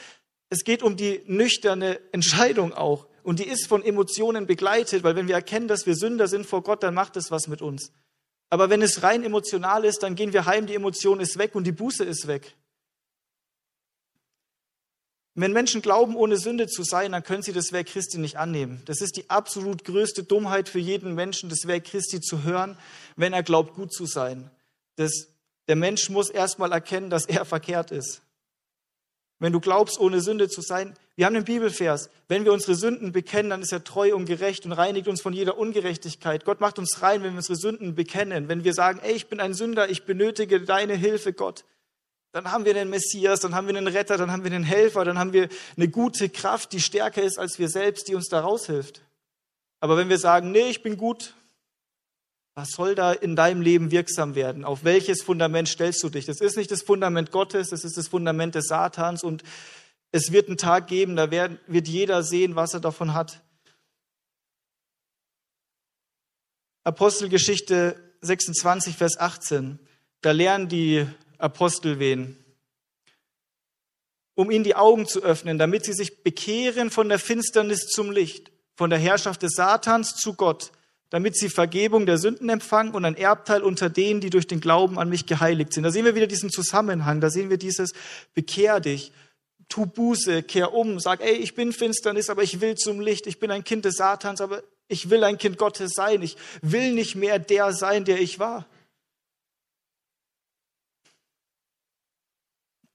Es 0.50 0.64
geht 0.64 0.82
um 0.82 0.96
die 0.96 1.22
nüchterne 1.26 1.98
Entscheidung 2.12 2.74
auch. 2.74 3.06
Und 3.22 3.38
die 3.38 3.48
ist 3.48 3.66
von 3.66 3.82
Emotionen 3.82 4.46
begleitet, 4.46 5.02
weil 5.02 5.16
wenn 5.16 5.28
wir 5.28 5.34
erkennen, 5.34 5.66
dass 5.66 5.86
wir 5.86 5.96
Sünder 5.96 6.28
sind 6.28 6.46
vor 6.46 6.62
Gott, 6.62 6.82
dann 6.82 6.92
macht 6.92 7.16
es 7.16 7.30
was 7.30 7.48
mit 7.48 7.62
uns. 7.62 7.90
Aber 8.50 8.68
wenn 8.68 8.82
es 8.82 9.02
rein 9.02 9.24
emotional 9.24 9.84
ist, 9.86 10.02
dann 10.02 10.14
gehen 10.14 10.34
wir 10.34 10.44
heim, 10.44 10.66
die 10.66 10.74
Emotion 10.74 11.18
ist 11.20 11.38
weg 11.38 11.54
und 11.54 11.64
die 11.64 11.72
Buße 11.72 12.04
ist 12.04 12.26
weg. 12.26 12.54
Wenn 15.36 15.52
Menschen 15.52 15.82
glauben, 15.82 16.14
ohne 16.14 16.36
Sünde 16.36 16.68
zu 16.68 16.84
sein, 16.84 17.12
dann 17.12 17.24
können 17.24 17.42
sie 17.42 17.52
das 17.52 17.72
Werk 17.72 17.88
Christi 17.88 18.18
nicht 18.18 18.36
annehmen. 18.36 18.82
Das 18.84 19.00
ist 19.00 19.16
die 19.16 19.28
absolut 19.30 19.84
größte 19.84 20.22
Dummheit 20.22 20.68
für 20.68 20.78
jeden 20.78 21.14
Menschen, 21.14 21.48
das 21.48 21.66
Werk 21.66 21.84
Christi 21.84 22.20
zu 22.20 22.44
hören, 22.44 22.78
wenn 23.16 23.32
er 23.32 23.42
glaubt, 23.42 23.74
gut 23.74 23.92
zu 23.92 24.06
sein. 24.06 24.50
Das, 24.96 25.28
der 25.66 25.76
Mensch 25.76 26.08
muss 26.08 26.30
erstmal 26.30 26.70
erkennen, 26.70 27.10
dass 27.10 27.26
er 27.26 27.44
verkehrt 27.44 27.90
ist. 27.90 28.22
Wenn 29.40 29.52
du 29.52 29.58
glaubst, 29.58 29.98
ohne 29.98 30.20
Sünde 30.20 30.48
zu 30.48 30.60
sein, 30.60 30.94
Wir 31.16 31.26
haben 31.26 31.34
den 31.34 31.44
Bibelvers, 31.44 32.10
wenn 32.26 32.44
wir 32.44 32.52
unsere 32.52 32.74
Sünden 32.74 33.12
bekennen, 33.12 33.50
dann 33.50 33.62
ist 33.62 33.72
er 33.72 33.84
treu 33.84 34.16
und 34.16 34.24
gerecht 34.24 34.66
und 34.66 34.72
reinigt 34.72 35.06
uns 35.06 35.22
von 35.22 35.32
jeder 35.32 35.56
Ungerechtigkeit. 35.56 36.44
Gott 36.44 36.60
macht 36.60 36.80
uns 36.80 37.02
rein, 37.02 37.22
wenn 37.22 37.32
wir 37.32 37.36
unsere 37.36 37.56
Sünden 37.56 37.94
bekennen. 37.94 38.48
Wenn 38.48 38.64
wir 38.64 38.74
sagen, 38.74 38.98
ey, 39.00 39.12
ich 39.12 39.28
bin 39.28 39.38
ein 39.38 39.54
Sünder, 39.54 39.88
ich 39.88 40.06
benötige 40.06 40.60
deine 40.62 40.94
Hilfe, 40.94 41.32
Gott, 41.32 41.64
dann 42.34 42.50
haben 42.50 42.64
wir 42.64 42.74
den 42.74 42.90
Messias, 42.90 43.38
dann 43.38 43.54
haben 43.54 43.68
wir 43.68 43.76
einen 43.76 43.86
Retter, 43.86 44.16
dann 44.16 44.32
haben 44.32 44.42
wir 44.42 44.50
einen 44.50 44.64
Helfer, 44.64 45.04
dann 45.04 45.20
haben 45.20 45.32
wir 45.32 45.48
eine 45.76 45.86
gute 45.86 46.28
Kraft, 46.28 46.72
die 46.72 46.80
stärker 46.80 47.22
ist 47.22 47.38
als 47.38 47.60
wir 47.60 47.68
selbst, 47.68 48.08
die 48.08 48.16
uns 48.16 48.26
da 48.26 48.40
raushilft. 48.40 49.02
Aber 49.78 49.96
wenn 49.96 50.08
wir 50.08 50.18
sagen, 50.18 50.50
nee, 50.50 50.68
ich 50.68 50.82
bin 50.82 50.96
gut, 50.96 51.34
was 52.56 52.70
soll 52.70 52.96
da 52.96 53.12
in 53.12 53.36
deinem 53.36 53.60
Leben 53.60 53.92
wirksam 53.92 54.34
werden? 54.34 54.64
Auf 54.64 54.82
welches 54.82 55.22
Fundament 55.22 55.68
stellst 55.68 56.02
du 56.02 56.08
dich? 56.08 56.26
Das 56.26 56.40
ist 56.40 56.56
nicht 56.56 56.72
das 56.72 56.82
Fundament 56.82 57.30
Gottes, 57.30 57.68
das 57.68 57.84
ist 57.84 57.96
das 57.96 58.08
Fundament 58.08 58.56
des 58.56 58.66
Satans 58.66 59.22
und 59.22 59.44
es 60.10 60.32
wird 60.32 60.48
einen 60.48 60.56
Tag 60.56 60.88
geben, 60.88 61.14
da 61.14 61.30
wird 61.30 61.86
jeder 61.86 62.24
sehen, 62.24 62.56
was 62.56 62.74
er 62.74 62.80
davon 62.80 63.14
hat. 63.14 63.42
Apostelgeschichte 66.82 67.94
26, 68.22 68.96
Vers 68.96 69.20
18. 69.20 69.78
Da 70.20 70.32
lernen 70.32 70.68
die 70.68 71.06
Apostel 71.38 71.98
wen? 71.98 72.36
Um 74.34 74.50
ihnen 74.50 74.64
die 74.64 74.74
Augen 74.74 75.06
zu 75.06 75.22
öffnen, 75.22 75.58
damit 75.58 75.84
sie 75.84 75.92
sich 75.92 76.22
bekehren 76.22 76.90
von 76.90 77.08
der 77.08 77.18
Finsternis 77.18 77.86
zum 77.86 78.10
Licht, 78.10 78.50
von 78.76 78.90
der 78.90 78.98
Herrschaft 78.98 79.42
des 79.42 79.52
Satans 79.54 80.16
zu 80.16 80.34
Gott, 80.34 80.72
damit 81.10 81.36
sie 81.36 81.48
Vergebung 81.48 82.06
der 82.06 82.18
Sünden 82.18 82.48
empfangen 82.48 82.94
und 82.94 83.04
ein 83.04 83.16
Erbteil 83.16 83.62
unter 83.62 83.88
denen, 83.88 84.20
die 84.20 84.30
durch 84.30 84.48
den 84.48 84.60
Glauben 84.60 84.98
an 84.98 85.08
mich 85.08 85.26
geheiligt 85.26 85.72
sind. 85.72 85.84
Da 85.84 85.92
sehen 85.92 86.04
wir 86.04 86.16
wieder 86.16 86.26
diesen 86.26 86.50
Zusammenhang, 86.50 87.20
da 87.20 87.30
sehen 87.30 87.50
wir 87.50 87.56
dieses 87.56 87.92
Bekehr 88.34 88.80
dich, 88.80 89.12
tu 89.68 89.86
Buße, 89.86 90.42
kehr 90.42 90.74
um, 90.74 90.98
sag, 90.98 91.20
ey, 91.20 91.34
ich 91.34 91.54
bin 91.54 91.72
Finsternis, 91.72 92.30
aber 92.30 92.42
ich 92.42 92.60
will 92.60 92.74
zum 92.74 93.00
Licht, 93.00 93.26
ich 93.26 93.38
bin 93.38 93.50
ein 93.50 93.64
Kind 93.64 93.84
des 93.84 93.94
Satans, 93.94 94.40
aber 94.40 94.62
ich 94.88 95.10
will 95.10 95.24
ein 95.24 95.38
Kind 95.38 95.58
Gottes 95.58 95.92
sein, 95.94 96.22
ich 96.22 96.36
will 96.62 96.92
nicht 96.92 97.14
mehr 97.14 97.38
der 97.38 97.72
sein, 97.72 98.04
der 98.04 98.20
ich 98.20 98.38
war. 98.38 98.66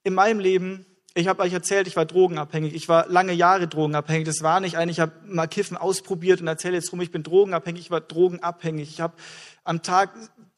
In 0.10 0.16
meinem 0.16 0.40
Leben, 0.40 0.86
ich 1.16 1.28
habe 1.28 1.42
euch 1.42 1.54
erzählt, 1.54 1.88
ich 1.88 1.96
war 1.96 2.06
drogenabhängig. 2.06 2.74
Ich 2.74 2.88
war 2.88 3.08
lange 3.08 3.34
Jahre 3.34 3.68
drogenabhängig. 3.68 4.26
Das 4.26 4.42
war 4.42 4.60
nicht 4.60 4.78
ein, 4.78 4.90
ich 4.90 5.00
habe 5.00 5.14
mal 5.26 5.48
Kiffen 5.48 5.78
ausprobiert 5.78 6.42
und 6.42 6.48
erzähle 6.48 6.76
jetzt 6.76 6.92
rum, 6.92 7.02
ich 7.02 7.12
bin 7.12 7.24
drogenabhängig. 7.24 7.82
Ich 7.82 7.92
war 7.92 8.02
drogenabhängig. 8.02 8.90
Ich 8.90 9.02
habe 9.02 9.14
am 9.64 9.82
Tag 9.82 10.12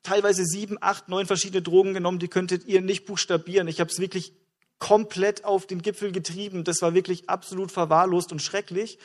teilweise 0.03 0.43
sieben, 0.45 0.77
acht, 0.81 1.09
neun 1.09 1.25
verschiedene 1.25 1.61
Drogen 1.61 1.93
genommen, 1.93 2.19
die 2.19 2.27
könntet 2.27 2.65
ihr 2.65 2.81
nicht 2.81 3.05
buchstabieren. 3.05 3.67
Ich 3.67 3.79
habe 3.79 3.89
es 3.89 3.99
wirklich 3.99 4.33
komplett 4.79 5.45
auf 5.45 5.67
den 5.67 5.81
Gipfel 5.81 6.11
getrieben. 6.11 6.63
Das 6.63 6.81
war 6.81 6.93
wirklich 6.93 7.29
absolut 7.29 7.71
verwahrlost 7.71 8.31
und 8.31 8.41
schrecklich. 8.41 8.97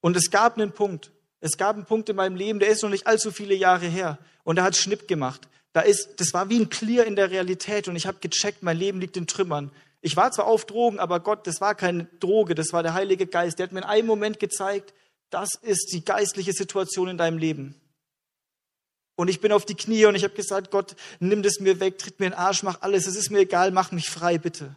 Und 0.00 0.16
es 0.16 0.30
gab 0.30 0.56
einen 0.56 0.72
Punkt. 0.72 1.10
Es 1.40 1.56
gab 1.56 1.76
einen 1.76 1.84
Punkt 1.84 2.08
in 2.08 2.16
meinem 2.16 2.36
Leben, 2.36 2.60
der 2.60 2.68
ist 2.68 2.82
noch 2.82 2.90
nicht 2.90 3.06
allzu 3.06 3.30
viele 3.30 3.54
Jahre 3.54 3.86
her. 3.86 4.18
Und 4.44 4.56
der 4.56 4.64
hat 4.64 4.76
Schnipp 4.76 5.06
gemacht. 5.08 5.48
Da 5.76 5.82
ist, 5.82 6.20
das 6.20 6.32
war 6.32 6.48
wie 6.48 6.58
ein 6.58 6.70
Clear 6.70 7.04
in 7.04 7.16
der 7.16 7.30
Realität 7.30 7.86
und 7.86 7.96
ich 7.96 8.06
habe 8.06 8.16
gecheckt, 8.18 8.62
mein 8.62 8.78
Leben 8.78 8.98
liegt 8.98 9.18
in 9.18 9.26
Trümmern. 9.26 9.70
Ich 10.00 10.16
war 10.16 10.32
zwar 10.32 10.46
auf 10.46 10.64
Drogen, 10.64 10.98
aber 10.98 11.20
Gott, 11.20 11.46
das 11.46 11.60
war 11.60 11.74
keine 11.74 12.04
Droge, 12.18 12.54
das 12.54 12.72
war 12.72 12.82
der 12.82 12.94
Heilige 12.94 13.26
Geist. 13.26 13.58
Der 13.58 13.64
hat 13.64 13.72
mir 13.72 13.80
in 13.80 13.84
einem 13.84 14.06
Moment 14.06 14.40
gezeigt, 14.40 14.94
das 15.28 15.50
ist 15.60 15.92
die 15.92 16.02
geistliche 16.02 16.54
Situation 16.54 17.08
in 17.08 17.18
deinem 17.18 17.36
Leben. 17.36 17.74
Und 19.16 19.28
ich 19.28 19.42
bin 19.42 19.52
auf 19.52 19.66
die 19.66 19.74
Knie 19.74 20.06
und 20.06 20.14
ich 20.14 20.24
habe 20.24 20.32
gesagt, 20.32 20.70
Gott, 20.70 20.96
nimm 21.20 21.42
das 21.42 21.60
mir 21.60 21.78
weg, 21.78 21.98
tritt 21.98 22.20
mir 22.20 22.26
in 22.28 22.32
den 22.32 22.38
Arsch, 22.38 22.62
mach 22.62 22.80
alles, 22.80 23.06
es 23.06 23.14
ist 23.14 23.30
mir 23.30 23.40
egal, 23.40 23.70
mach 23.70 23.92
mich 23.92 24.08
frei, 24.08 24.38
bitte. 24.38 24.74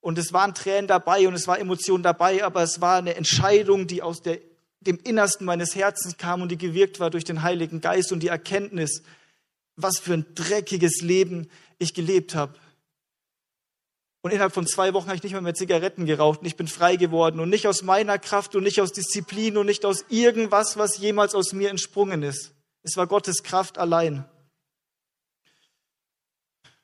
Und 0.00 0.16
es 0.16 0.32
waren 0.32 0.54
Tränen 0.54 0.86
dabei 0.86 1.26
und 1.26 1.34
es 1.34 1.48
war 1.48 1.58
Emotion 1.58 2.04
dabei, 2.04 2.44
aber 2.44 2.62
es 2.62 2.80
war 2.80 2.98
eine 2.98 3.16
Entscheidung, 3.16 3.88
die 3.88 4.00
aus 4.00 4.22
der, 4.22 4.38
dem 4.78 5.00
Innersten 5.02 5.44
meines 5.44 5.74
Herzens 5.74 6.18
kam 6.18 6.40
und 6.40 6.50
die 6.50 6.56
gewirkt 6.56 7.00
war 7.00 7.10
durch 7.10 7.24
den 7.24 7.42
Heiligen 7.42 7.80
Geist 7.80 8.12
und 8.12 8.20
die 8.20 8.28
Erkenntnis, 8.28 9.02
was 9.82 9.98
für 9.98 10.14
ein 10.14 10.26
dreckiges 10.34 11.00
Leben 11.00 11.50
ich 11.78 11.94
gelebt 11.94 12.34
habe. 12.34 12.54
Und 14.22 14.32
innerhalb 14.32 14.52
von 14.52 14.66
zwei 14.66 14.92
Wochen 14.92 15.06
habe 15.06 15.16
ich 15.16 15.22
nicht 15.22 15.32
mehr 15.32 15.40
mehr 15.40 15.54
Zigaretten 15.54 16.04
geraucht 16.04 16.40
und 16.40 16.46
ich 16.46 16.56
bin 16.56 16.68
frei 16.68 16.96
geworden 16.96 17.40
und 17.40 17.48
nicht 17.48 17.66
aus 17.66 17.82
meiner 17.82 18.18
Kraft 18.18 18.54
und 18.54 18.64
nicht 18.64 18.80
aus 18.80 18.92
Disziplin 18.92 19.56
und 19.56 19.66
nicht 19.66 19.84
aus 19.86 20.04
irgendwas, 20.10 20.76
was 20.76 20.98
jemals 20.98 21.34
aus 21.34 21.52
mir 21.52 21.70
entsprungen 21.70 22.22
ist. 22.22 22.52
Es 22.82 22.96
war 22.96 23.06
Gottes 23.06 23.42
Kraft 23.42 23.78
allein. 23.78 24.28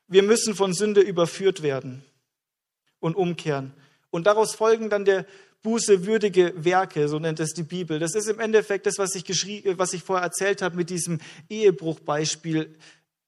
Wir 0.08 0.22
müssen 0.22 0.54
von 0.54 0.72
Sünde 0.72 1.00
überführt 1.00 1.62
werden 1.62 2.04
und 3.00 3.16
umkehren. 3.16 3.74
Und 4.10 4.26
daraus 4.26 4.54
folgen 4.54 4.88
dann 4.88 5.04
der 5.04 5.26
Buße 5.66 6.06
würdige 6.06 6.52
Werke, 6.56 7.08
so 7.08 7.18
nennt 7.18 7.40
es 7.40 7.52
die 7.52 7.64
Bibel. 7.64 7.98
Das 7.98 8.14
ist 8.14 8.28
im 8.28 8.38
Endeffekt 8.38 8.86
das, 8.86 8.98
was 8.98 9.16
ich, 9.16 9.24
was 9.76 9.94
ich 9.94 10.04
vorher 10.04 10.22
erzählt 10.22 10.62
habe 10.62 10.76
mit 10.76 10.90
diesem 10.90 11.18
Ehebruchbeispiel. 11.48 12.72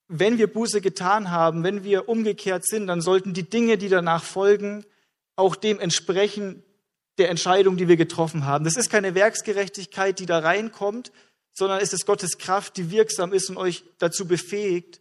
Wenn 0.07 0.39
wir 0.39 0.47
Buße 0.47 0.81
getan 0.81 1.33
haben, 1.33 1.65
wenn 1.65 1.83
wir 1.83 2.09
umgekehrt 2.09 2.65
sind, 2.65 2.87
dann 2.87 3.01
sollten 3.01 3.35
die 3.35 3.51
Dinge, 3.51 3.77
die 3.77 3.89
danach 3.89 4.23
folgen, 4.23 4.85
auch 5.35 5.57
dem 5.57 5.81
entsprechen 5.81 6.63
der 7.19 7.29
Entscheidung, 7.29 7.77
die 7.77 7.89
wir 7.89 7.97
getroffen 7.97 8.45
haben. 8.47 8.65
Das 8.65 8.77
ist 8.77 8.89
keine 8.89 9.17
Werksgerechtigkeit, 9.17 10.21
die 10.21 10.27
da 10.27 10.39
reinkommt, 10.39 11.11
sondern 11.55 11.81
es 11.81 11.93
ist 11.93 12.07
Gottes 12.07 12.39
Kraft, 12.39 12.77
die 12.77 12.93
wirksam 12.93 13.33
ist 13.33 13.51
und 13.51 13.57
euch 13.57 13.83
dazu 13.99 14.29
befähigt, 14.29 15.01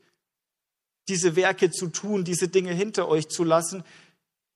diese 1.07 1.35
Werke 1.35 1.69
zu 1.69 1.89
tun, 1.89 2.23
diese 2.23 2.47
Dinge 2.47 2.73
hinter 2.73 3.07
euch 3.07 3.27
zu 3.27 3.43
lassen, 3.43 3.83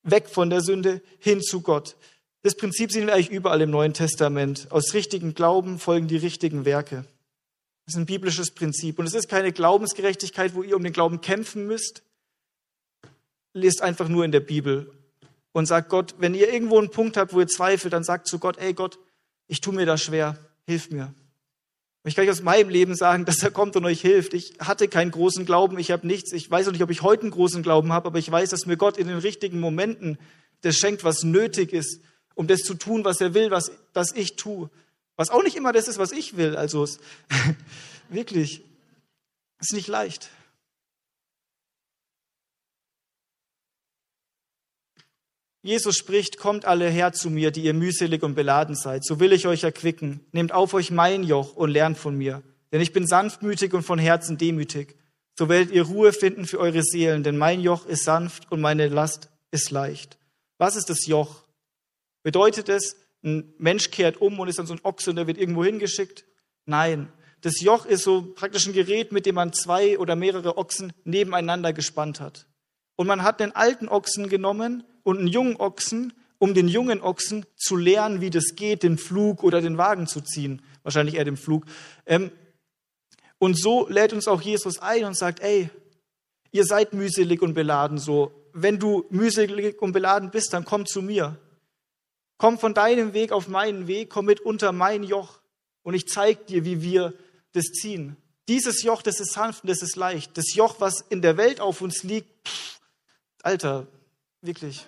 weg 0.02 0.30
von 0.30 0.50
der 0.50 0.62
Sünde 0.62 1.04
hin 1.20 1.44
zu 1.44 1.62
Gott. 1.62 1.96
Das 2.44 2.56
Prinzip 2.56 2.92
sehen 2.92 3.06
wir 3.06 3.14
eigentlich 3.14 3.30
überall 3.30 3.62
im 3.62 3.70
Neuen 3.70 3.94
Testament. 3.94 4.68
Aus 4.72 4.94
richtigen 4.94 5.34
Glauben 5.34 5.78
folgen 5.78 6.08
die 6.08 6.18
richtigen 6.18 6.66
Werke. 6.66 7.06
Das 7.86 7.96
ist 7.96 8.00
ein 8.00 8.06
biblisches 8.06 8.52
Prinzip. 8.52 8.98
Und 8.98 9.06
es 9.06 9.14
ist 9.14 9.30
keine 9.30 9.52
Glaubensgerechtigkeit, 9.52 10.56
wo 10.56 10.64
ihr 10.64 10.76
um 10.76 10.84
den 10.84 10.94
Glauben 10.94 11.22
kämpfen 11.22 11.68
müsst. 11.68 12.04
Lest 13.54 13.82
einfach 13.82 14.08
nur 14.08 14.26
in 14.26 14.32
der 14.32 14.40
Bibel 14.40 14.92
und 15.52 15.66
sagt 15.66 15.90
Gott, 15.90 16.16
wenn 16.18 16.34
ihr 16.34 16.52
irgendwo 16.52 16.80
einen 16.80 16.90
Punkt 16.90 17.18
habt, 17.18 17.34
wo 17.34 17.40
ihr 17.40 17.48
zweifelt, 17.48 17.94
dann 17.94 18.04
sagt 18.04 18.28
zu 18.28 18.40
Gott, 18.40 18.58
ey 18.58 18.74
Gott, 18.74 18.98
ich 19.48 19.62
tue 19.62 19.74
mir 19.74 19.86
das 19.86 20.02
schwer, 20.02 20.38
hilf 20.66 20.90
mir. 20.90 21.14
Und 22.04 22.10
ich 22.10 22.16
kann 22.16 22.24
euch 22.24 22.32
aus 22.32 22.42
meinem 22.42 22.70
Leben 22.70 22.96
sagen, 22.96 23.26
dass 23.26 23.44
er 23.44 23.52
kommt 23.52 23.76
und 23.76 23.86
euch 23.86 24.02
hilft. 24.02 24.34
Ich 24.34 24.54
hatte 24.60 24.88
keinen 24.88 25.12
großen 25.12 25.46
Glauben, 25.46 25.78
ich 25.78 25.92
habe 25.92 26.08
nichts. 26.08 26.32
Ich 26.32 26.50
weiß 26.50 26.68
auch 26.68 26.72
nicht, 26.72 26.82
ob 26.82 26.90
ich 26.90 27.04
heute 27.04 27.24
einen 27.24 27.32
großen 27.32 27.62
Glauben 27.62 27.94
habe, 27.94 28.08
aber 28.08 28.18
ich 28.18 28.32
weiß, 28.32 28.50
dass 28.50 28.66
mir 28.66 28.78
Gott 28.78 28.98
in 28.98 29.08
den 29.08 29.20
richtigen 29.20 29.60
Momenten 29.60 30.18
das 30.62 30.78
schenkt, 30.78 31.04
was 31.04 31.24
nötig 31.24 31.74
ist, 31.74 32.02
um 32.36 32.48
das 32.48 32.62
zu 32.62 32.74
tun, 32.74 33.06
was 33.06 33.22
er 33.22 33.34
will, 33.34 33.52
was 33.52 33.72
das 33.94 34.14
ich 34.14 34.36
tue. 34.36 34.70
Was 35.16 35.30
auch 35.30 35.44
nicht 35.44 35.56
immer 35.56 35.74
das 35.74 35.88
ist, 35.88 36.00
was 36.00 36.12
ich 36.12 36.38
will. 36.38 36.56
Also 36.56 36.84
es, 36.84 37.00
wirklich, 38.10 38.64
ist 39.60 39.74
nicht 39.74 39.88
leicht. 39.88 40.30
Jesus 45.64 45.96
spricht, 45.96 46.38
kommt 46.38 46.66
alle 46.66 46.90
her 46.90 47.14
zu 47.14 47.30
mir, 47.30 47.52
die 47.52 47.62
ihr 47.62 47.76
mühselig 47.76 48.24
und 48.24 48.34
beladen 48.34 48.76
seid, 48.76 49.06
so 49.06 49.20
will 49.20 49.32
ich 49.32 49.46
euch 49.46 49.64
erquicken. 49.64 50.26
Nehmt 50.32 50.54
auf 50.54 50.74
euch 50.74 50.90
mein 50.90 51.24
Joch 51.24 51.56
und 51.56 51.70
lernt 51.70 52.00
von 52.00 52.18
mir, 52.18 52.42
denn 52.72 52.82
ich 52.82 52.94
bin 52.94 53.06
sanftmütig 53.06 53.74
und 53.74 53.84
von 53.84 54.00
Herzen 54.00 54.40
demütig. 54.40 54.96
So 55.38 55.50
werdet 55.50 55.72
ihr 55.72 55.84
Ruhe 55.84 56.14
finden 56.14 56.48
für 56.48 56.60
eure 56.60 56.82
Seelen, 56.82 57.22
denn 57.22 57.38
mein 57.38 57.62
Joch 57.62 57.86
ist 57.86 58.04
sanft 58.04 58.52
und 58.52 58.60
meine 58.60 58.88
Last 58.88 59.30
ist 59.52 59.70
leicht. 59.70 60.18
Was 60.58 60.76
ist 60.76 60.90
das 60.90 61.06
Joch? 61.06 61.44
Bedeutet 62.24 62.70
es, 62.70 62.96
ein 63.24 63.54
Mensch 63.58 63.92
kehrt 63.92 64.20
um 64.20 64.40
und 64.40 64.48
ist 64.48 64.60
dann 64.60 64.66
so 64.66 64.74
ein 64.74 64.84
Ochse 64.84 65.12
und 65.12 65.16
der 65.16 65.28
wird 65.28 65.38
irgendwo 65.38 65.64
hingeschickt? 65.64 66.26
Nein. 66.66 67.12
Das 67.42 67.60
Joch 67.62 67.86
ist 67.86 68.04
so 68.04 68.34
praktisch 68.36 68.68
ein 68.68 68.74
Gerät, 68.74 69.12
mit 69.12 69.26
dem 69.26 69.36
man 69.36 69.52
zwei 69.52 69.98
oder 69.98 70.16
mehrere 70.16 70.58
Ochsen 70.58 70.94
nebeneinander 71.06 71.74
gespannt 71.74 72.20
hat. 72.20 72.46
Und 72.96 73.08
man 73.08 73.24
hat 73.24 73.40
den 73.40 73.56
alten 73.56 73.88
Ochsen 73.90 74.30
genommen 74.30 74.84
und 75.04 75.18
einen 75.18 75.28
jungen 75.28 75.56
Ochsen, 75.56 76.14
um 76.38 76.54
den 76.54 76.68
jungen 76.68 77.02
Ochsen 77.02 77.46
zu 77.56 77.76
lernen, 77.76 78.22
wie 78.22 78.30
das 78.30 78.56
geht, 78.56 78.84
den 78.84 78.98
Flug 78.98 79.44
oder 79.44 79.62
den 79.62 79.78
Wagen 79.78 80.08
zu 80.08 80.22
ziehen. 80.22 80.62
Wahrscheinlich 80.84 81.16
eher 81.16 81.26
den 81.26 81.38
Flug. 81.38 81.66
Ähm, 82.06 82.32
und 83.40 83.60
so 83.60 83.88
lädt 83.90 84.14
uns 84.14 84.28
auch 84.28 84.42
Jesus 84.42 84.78
ein 84.80 85.04
und 85.06 85.18
sagt, 85.18 85.40
ey, 85.40 85.70
ihr 86.52 86.64
seid 86.64 86.94
mühselig 86.94 87.42
und 87.42 87.56
beladen 87.56 87.98
so. 87.98 88.32
Wenn 88.54 88.78
du 88.78 89.06
mühselig 89.10 89.82
und 89.82 89.94
beladen 89.94 90.30
bist, 90.30 90.54
dann 90.54 90.66
komm 90.66 90.86
zu 90.86 91.02
mir. 91.02 91.38
Komm 92.42 92.58
von 92.58 92.74
deinem 92.74 93.14
Weg 93.14 93.34
auf 93.34 93.48
meinen 93.48 93.86
Weg, 93.86 94.10
komm 94.10 94.26
mit 94.26 94.40
unter 94.40 94.72
mein 94.72 95.04
Joch 95.04 95.42
und 95.84 95.94
ich 95.94 96.08
zeige 96.08 96.44
dir, 96.44 96.66
wie 96.66 96.82
wir 96.82 97.14
das 97.52 97.66
ziehen. 97.66 98.18
Dieses 98.48 98.82
Joch, 98.82 99.04
das 99.04 99.20
ist 99.20 99.34
sanft 99.34 99.64
und 99.64 99.70
das 99.70 99.84
ist 99.84 99.96
leicht. 99.96 100.36
Das 100.40 100.56
Joch, 100.56 100.78
was 100.80 101.02
in 101.02 101.22
der 101.22 101.38
Welt 101.38 101.60
auf 101.60 101.82
uns 101.82 102.02
liegt, 102.02 102.48
pff, 102.48 102.80
Alter, 103.44 103.86
wirklich. 104.42 104.88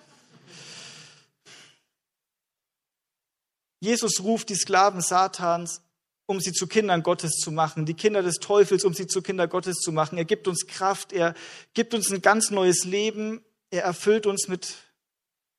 Jesus 3.78 4.20
ruft 4.24 4.48
die 4.48 4.56
Sklaven 4.56 5.00
Satans, 5.00 5.80
um 6.26 6.40
sie 6.40 6.50
zu 6.50 6.66
Kindern 6.66 7.04
Gottes 7.04 7.36
zu 7.36 7.52
machen, 7.52 7.86
die 7.86 7.94
Kinder 7.94 8.24
des 8.24 8.38
Teufels, 8.38 8.84
um 8.84 8.94
sie 8.94 9.06
zu 9.06 9.22
Kinder 9.22 9.46
Gottes 9.46 9.76
zu 9.76 9.92
machen. 9.92 10.18
Er 10.18 10.24
gibt 10.24 10.48
uns 10.48 10.66
Kraft, 10.66 11.12
er 11.12 11.34
gibt 11.72 11.94
uns 11.94 12.10
ein 12.10 12.20
ganz 12.20 12.50
neues 12.50 12.84
Leben, 12.84 13.44
er 13.70 13.84
erfüllt 13.84 14.26
uns 14.26 14.48
mit 14.48 14.74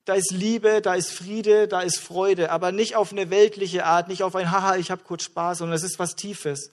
da 0.05 0.13
ist 0.13 0.31
Liebe, 0.31 0.81
da 0.81 0.93
ist 0.95 1.11
Friede, 1.11 1.67
da 1.67 1.81
ist 1.81 1.99
Freude, 1.99 2.51
aber 2.51 2.71
nicht 2.71 2.95
auf 2.95 3.11
eine 3.11 3.31
weltliche 3.31 3.85
Art, 3.85 4.07
nicht 4.07 4.23
auf 4.23 4.35
ein 4.35 4.51
Haha, 4.51 4.77
ich 4.77 4.91
habe 4.91 5.03
kurz 5.03 5.23
Spaß, 5.23 5.57
sondern 5.57 5.75
es 5.75 5.83
ist 5.83 5.99
was 5.99 6.15
Tiefes. 6.15 6.71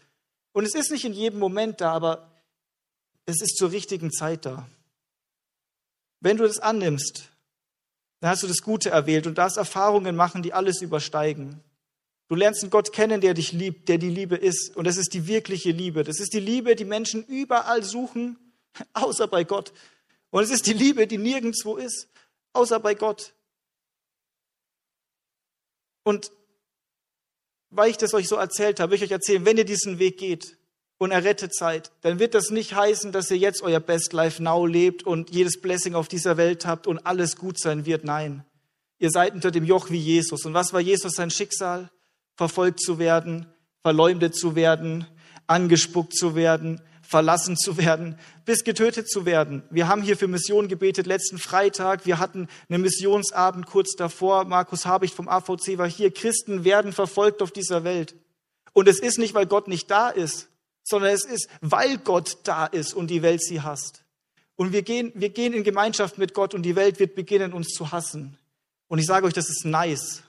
Und 0.53 0.65
es 0.67 0.75
ist 0.75 0.91
nicht 0.91 1.07
in 1.07 1.15
jedem 1.15 1.39
Moment 1.39 1.81
da, 1.81 1.93
aber 1.93 2.31
es 3.25 3.41
ist 3.41 3.57
zur 3.57 3.73
richtigen 3.73 4.13
Zeit 4.13 4.45
da. 4.45 4.69
Wenn 6.21 6.37
du 6.37 6.47
das 6.47 6.59
annimmst, 6.59 7.31
dann 8.21 8.31
hast 8.31 8.43
du 8.43 8.47
das 8.47 8.63
Gute 8.63 8.91
erwählt 8.91 9.27
und 9.27 9.39
darfst 9.39 9.57
Erfahrungen 9.57 10.15
machen, 10.15 10.43
die 10.43 10.53
alles 10.53 10.83
übersteigen. 10.83 11.61
Du 12.29 12.37
lernst 12.37 12.63
einen 12.63 12.71
Gott 12.71 12.93
kennen, 12.93 13.21
der 13.21 13.35
dich 13.35 13.53
liebt, 13.53 13.89
der 13.89 13.99
die 13.99 14.11
Liebe 14.11 14.37
ist. 14.37 14.77
Und 14.77 14.87
das 14.87 14.97
ist 14.97 15.15
die 15.15 15.27
wirkliche 15.27 15.71
Liebe. 15.71 16.05
Das 16.05 16.21
ist 16.21 16.33
die 16.33 16.41
Liebe, 16.41 16.77
die 16.77 16.85
Menschen 16.85 17.25
überall 17.25 17.83
suchen, 17.83 18.39
außer 18.93 19.27
bei 19.27 19.45
Gott. 19.45 19.73
Und 20.31 20.43
es 20.43 20.51
ist 20.51 20.67
die 20.67 20.73
Liebe, 20.73 21.07
die 21.07 21.19
nirgendwo 21.19 21.77
ist, 21.77 22.09
außer 22.53 22.81
bei 22.81 22.95
Gott. 22.95 23.35
Und 26.05 26.33
weil 27.71 27.91
ich 27.91 27.97
das 27.97 28.15
euch 28.15 28.29
so 28.29 28.37
erzählt 28.37 28.81
habe, 28.81 28.91
will 28.91 28.97
ich 28.97 29.05
euch 29.05 29.11
erzählen, 29.11 29.45
wenn 29.45 29.57
ihr 29.57 29.65
diesen 29.65 29.99
Weg 29.99 30.19
geht 30.19 30.59
und 30.99 31.11
errettet 31.11 31.55
seid, 31.55 31.91
dann 32.03 32.19
wird 32.19 32.35
das 32.35 32.51
nicht 32.51 32.75
heißen, 32.75 33.13
dass 33.13 33.31
ihr 33.31 33.39
jetzt 33.39 33.63
euer 33.63 33.81
Best 33.81 34.13
Life 34.13 34.43
Now 34.43 34.67
lebt 34.67 35.05
und 35.05 35.31
jedes 35.31 35.61
Blessing 35.61 35.95
auf 35.95 36.09
dieser 36.09 36.37
Welt 36.37 36.67
habt 36.67 36.87
und 36.87 37.07
alles 37.07 37.37
gut 37.37 37.59
sein 37.59 37.87
wird. 37.87 38.05
Nein. 38.05 38.45
Ihr 38.99 39.11
seid 39.11 39.35
unter 39.35 39.51
dem 39.51 39.65
Joch 39.65 39.91
wie 39.91 39.99
Jesus. 39.99 40.45
Und 40.45 40.55
was 40.55 40.73
war 40.73 40.81
Jesus 40.81 41.15
sein 41.15 41.31
Schicksal? 41.31 41.91
Verfolgt 42.37 42.81
zu 42.81 42.99
werden, 42.99 43.47
verleumdet 43.83 44.37
zu 44.37 44.55
werden, 44.55 45.07
angespuckt 45.47 46.15
zu 46.15 46.35
werden, 46.35 46.81
verlassen 47.13 47.59
zu 47.59 47.77
werden, 47.77 48.19
bis 48.47 48.65
getötet 48.65 49.09
zu 49.09 49.27
werden. 49.27 49.63
Wir 49.71 49.87
haben 49.87 50.03
hier 50.03 50.17
für 50.17 50.29
Mission 50.29 50.67
gebetet 50.67 51.07
letzten 51.07 51.37
Freitag. 51.39 52.07
Wir 52.07 52.19
hatten 52.19 52.49
einen 52.71 52.83
Missionsabend 52.83 53.67
kurz 53.67 53.95
davor. 53.97 54.47
Markus 54.47 54.87
Habicht 54.87 55.15
vom 55.15 55.29
AVC 55.29 55.77
war 55.77 55.89
hier. 55.89 56.11
Christen 56.11 56.65
werden 56.65 56.93
verfolgt 56.93 57.43
auf 57.43 57.53
dieser 57.53 57.85
Welt. 57.85 58.17
Und 58.73 58.89
es 58.89 58.99
ist 58.99 59.19
nicht, 59.19 59.35
weil 59.35 59.45
Gott 59.45 59.69
nicht 59.69 59.91
da 59.91 60.09
ist, 60.09 60.49
sondern 60.83 61.11
es 61.11 61.27
ist, 61.27 61.49
weil 61.61 61.99
Gott 61.99 62.39
da 62.45 62.65
ist 62.65 62.95
und 62.95 63.09
die 63.09 63.21
Welt 63.21 63.43
sie 63.43 63.61
hasst. 63.61 64.05
Und 64.57 64.73
wir 64.73 64.83
gehen, 64.83 65.13
wir 65.15 65.29
gehen 65.29 65.53
in 65.53 65.65
Gemeinschaft 65.65 66.17
mit 66.17 66.33
Gott 66.33 66.55
und 66.55 66.63
die 66.63 66.77
Welt 66.77 66.99
wird 66.99 67.15
beginnen, 67.15 67.53
uns 67.53 67.69
zu 67.69 67.93
hassen. 67.93 68.39
Und 68.89 68.99
ich 68.99 69.07
sage 69.07 69.27
euch, 69.27 69.35
das 69.35 69.51
ist 69.51 69.67
nice. 69.67 70.23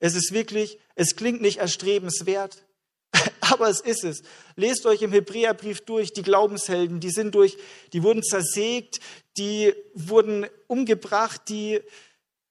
Es 0.00 0.16
ist 0.16 0.32
wirklich, 0.32 0.80
es 0.96 1.14
klingt 1.14 1.40
nicht 1.40 1.58
erstrebenswert, 1.58 2.65
aber 3.52 3.68
es 3.68 3.80
ist 3.80 4.04
es. 4.04 4.22
Lest 4.56 4.86
euch 4.86 5.02
im 5.02 5.12
Hebräerbrief 5.12 5.80
durch, 5.82 6.12
die 6.12 6.22
Glaubenshelden, 6.22 7.00
die 7.00 7.10
sind 7.10 7.34
durch, 7.34 7.56
die 7.92 8.02
wurden 8.02 8.22
zersägt, 8.22 9.00
die 9.36 9.74
wurden 9.94 10.46
umgebracht, 10.66 11.42
die 11.48 11.80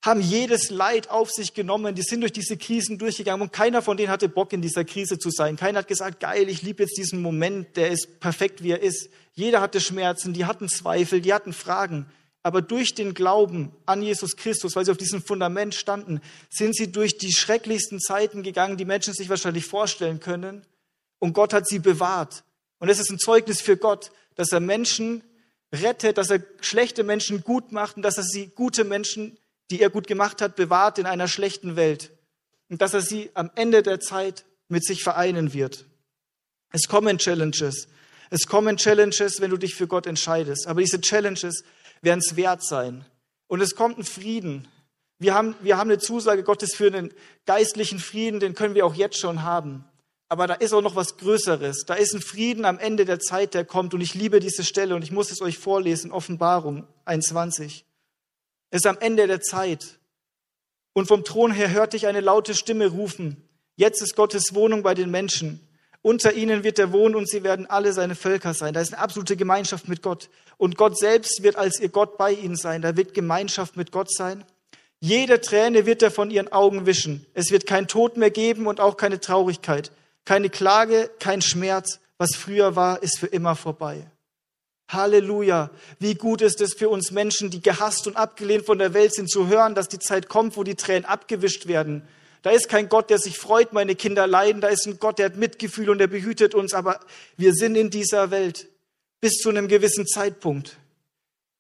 haben 0.06 0.22
jedes 0.22 0.70
Leid 0.70 1.10
auf 1.10 1.32
sich 1.32 1.56
genommen, 1.56 1.96
die 1.96 2.04
sind 2.04 2.22
durch 2.22 2.32
diese 2.32 2.58
Krisen 2.58 3.00
durchgegangen 3.00 3.41
und 3.41 3.52
keiner 3.52 3.82
von 3.82 3.98
denen 3.98 4.12
hatte 4.12 4.30
Bock 4.30 4.54
in 4.54 4.62
dieser 4.62 4.86
Krise 4.86 5.18
zu 5.18 5.32
sein. 5.32 5.56
Keiner 5.56 5.80
hat 5.80 5.88
gesagt, 5.88 6.20
geil, 6.20 6.48
ich 6.48 6.62
liebe 6.62 6.84
jetzt 6.84 6.98
diesen 6.98 7.24
Moment, 7.24 7.76
der 7.76 7.89
ist 7.89 8.20
perfekt, 8.20 8.62
wie 8.62 8.72
er 8.72 8.84
ist. 8.84 9.10
Jeder 9.34 9.62
hatte 9.62 9.82
Schmerzen, 9.82 10.34
die 10.34 10.46
hatten 10.46 10.70
Zweifel, 10.70 11.22
die 11.22 11.34
hatten 11.34 11.54
Fragen. 11.54 12.06
Aber 12.43 12.62
durch 12.62 12.93
den 12.93 13.16
Glauben 13.16 13.72
an 13.88 14.04
Jesus 14.04 14.36
Christus, 14.36 14.76
weil 14.76 14.86
sie 14.86 14.91
auf 14.91 14.98
diesem 14.98 15.24
Fundament 15.24 15.74
standen, 15.74 16.22
sind 16.52 16.76
sie 16.76 16.91
durch 16.91 17.18
die 17.18 17.34
schrecklichsten 17.34 18.00
Zeiten 18.00 18.43
gegangen, 18.43 18.78
die 18.78 18.86
Menschen 18.86 19.16
sich 19.16 19.30
wahrscheinlich 19.30 19.66
vorstellen 19.66 20.20
können. 20.20 20.64
Und 21.26 21.34
Gott 21.34 21.53
hat 21.53 21.67
sie 21.67 21.80
bewahrt. 21.80 22.43
Und 22.78 22.89
es 22.89 22.99
ist 22.99 23.09
ein 23.09 23.17
Zeugnis 23.17 23.59
für 23.59 23.78
Gott, 23.78 24.11
dass 24.36 24.51
er 24.51 24.59
Menschen 24.59 25.23
rettet, 25.73 26.19
dass 26.19 26.30
er 26.30 26.43
schlechte 26.61 27.03
Menschen 27.03 27.43
gut 27.43 27.71
macht 27.71 27.97
und 27.97 28.03
dass 28.03 28.17
er 28.17 28.23
sie 28.23 28.49
gute 28.49 28.84
Menschen, 28.84 29.36
die 29.71 29.82
er 29.82 29.89
gut 29.89 30.05
gemacht 30.05 30.39
hat, 30.39 30.55
bewahrt 30.55 30.99
in 30.99 31.07
einer 31.07 31.28
schlechten 31.28 31.76
Welt. 31.76 32.11
Und 32.69 32.84
dass 32.84 32.93
er 32.93 33.01
sie 33.01 33.32
am 33.34 33.49
Ende 33.55 33.82
der 33.82 33.99
Zeit 33.99 34.45
mit 34.67 34.86
sich 34.86 35.01
vereinen 35.01 35.51
wird. 35.51 35.86
Es 36.71 36.84
kommen 36.88 37.17
Challenges. 37.17 37.88
Es 38.30 38.45
kommen 38.45 38.78
Challenges, 38.78 39.41
wenn 39.41 39.49
du 39.49 39.57
dich 39.57 39.73
für 39.73 39.88
Gott 39.88 40.05
entscheidest. 40.05 40.67
Aber 40.67 40.82
diese 40.82 41.01
Challenges 41.01 41.63
werden 42.03 42.19
es 42.23 42.36
wert 42.36 42.63
sein. 42.63 43.03
Und 43.47 43.61
es 43.61 43.76
kommt 43.76 43.97
ein 43.97 44.03
Frieden. 44.03 44.67
Wir 45.17 45.34
haben, 45.34 45.55
wir 45.61 45.78
haben 45.78 45.89
eine 45.89 45.97
Zusage 45.97 46.43
Gottes 46.43 46.76
für 46.76 46.86
einen 46.86 47.11
geistlichen 47.47 47.97
Frieden, 47.97 48.39
den 48.39 48.53
können 48.53 48.76
wir 48.76 48.86
auch 48.86 48.93
jetzt 48.93 49.17
schon 49.17 49.41
haben. 49.41 49.86
Aber 50.28 50.47
da 50.47 50.55
ist 50.55 50.73
auch 50.73 50.82
noch 50.82 50.95
was 50.95 51.17
Größeres. 51.17 51.86
Da 51.86 51.93
ist 51.93 52.13
ein 52.13 52.21
Frieden 52.21 52.65
am 52.65 52.80
Ende 52.80 53.05
der 53.05 53.19
Zeit, 53.19 53.53
der 53.53 53.65
kommt. 53.65 53.93
Und 53.93 54.01
ich 54.01 54.15
liebe 54.15 54.39
diese 54.39 54.63
Stelle 54.63 54.95
und 54.95 55.03
ich 55.03 55.11
muss 55.11 55.32
es 55.32 55.41
euch 55.41 55.57
vorlesen, 55.57 56.11
Offenbarung 56.11 56.88
21. 57.05 57.86
Es 58.71 58.82
ist 58.82 58.88
am 58.88 58.97
Ende 58.99 59.28
der 59.28 59.41
Zeit. 59.41 59.99
Und 60.93 61.07
vom 61.07 61.23
Thron 61.23 61.51
her 61.51 61.71
hörte 61.71 61.97
ich 61.97 62.07
eine 62.07 62.21
laute 62.21 62.55
Stimme 62.55 62.88
rufen. 62.88 63.47
Jetzt 63.76 64.01
ist 64.01 64.15
Gottes 64.15 64.55
Wohnung 64.55 64.82
bei 64.82 64.93
den 64.93 65.11
Menschen. 65.11 65.59
Unter 66.01 66.34
ihnen 66.34 66.63
wird 66.63 66.80
er 66.80 66.91
wohnen 66.91 67.15
und 67.15 67.28
sie 67.28 67.43
werden 67.43 67.65
alle 67.65 67.91
seine 67.91 68.15
Völker 68.15 68.53
sein. 68.53 68.73
Da 68.73 68.82
ist 68.82 68.93
eine 68.93 69.01
absolute 69.01 69.36
Gemeinschaft 69.36 69.88
mit 69.88 70.01
Gott. 70.01 70.30
Und 70.57 70.78
Gott 70.78 70.97
selbst 70.97 71.43
wird 71.43 71.55
als 71.55 71.80
ihr 71.80 71.89
Gott 71.89 72.17
bei 72.17 72.32
ihnen 72.32 72.55
sein. 72.55 72.82
Da 72.82 72.95
wird 72.95 73.13
Gemeinschaft 73.13 73.76
mit 73.76 73.91
Gott 73.91 74.13
sein. 74.13 74.45
Jede 74.99 75.41
Träne 75.41 75.86
wird 75.86 76.01
er 76.01 76.11
von 76.11 76.32
ihren 76.32 76.51
Augen 76.51 76.86
wischen. 76.86 77.26
Es 77.34 77.51
wird 77.51 77.65
kein 77.65 77.88
Tod 77.88 78.17
mehr 78.17 78.32
geben 78.32 78.67
und 78.67 78.80
auch 78.80 78.97
keine 78.97 79.19
Traurigkeit. 79.19 79.91
Keine 80.26 80.49
Klage, 80.49 81.09
kein 81.19 81.41
Schmerz. 81.41 81.99
Was 82.17 82.36
früher 82.36 82.76
war, 82.76 83.03
ist 83.03 83.19
für 83.19 83.28
immer 83.28 83.55
vorbei. 83.55 84.09
Halleluja. 84.89 85.71
Wie 85.99 86.15
gut 86.15 86.41
ist 86.41 86.61
es 86.61 86.73
für 86.73 86.89
uns 86.89 87.11
Menschen, 87.11 87.49
die 87.49 87.61
gehasst 87.61 88.07
und 88.07 88.15
abgelehnt 88.15 88.65
von 88.65 88.78
der 88.78 88.93
Welt 88.93 89.13
sind, 89.13 89.30
zu 89.30 89.47
hören, 89.47 89.76
dass 89.76 89.88
die 89.88 89.99
Zeit 89.99 90.30
kommt, 90.30 90.57
wo 90.57 90.63
die 90.63 90.76
Tränen 90.76 91.05
abgewischt 91.05 91.67
werden 91.67 92.07
da 92.45 92.51
ist 92.51 92.69
kein 92.69 92.89
Gott, 92.89 93.09
der 93.09 93.17
sich 93.17 93.39
freut, 93.39 93.73
meine 93.73 93.95
Kinder 93.95 94.28
leiden. 94.28 94.61
Da 94.61 94.67
ist 94.67 94.86
ein 94.86 94.99
Gott, 94.99 95.17
der 95.17 95.26
hat 95.26 95.36
Mitgefühl 95.36 95.89
und 95.89 95.97
der 95.97 96.05
behütet 96.05 96.53
uns. 96.53 96.76
Aber 96.76 96.99
wir 97.38 97.53
sind 97.53 97.76
in 97.76 97.89
dieser 97.89 98.30
Welt 98.30 98.67
bis 99.19 99.38
zu 99.38 99.49
einem 99.49 99.67
gewissen 99.67 100.05
Zeitpunkt. 100.05 100.78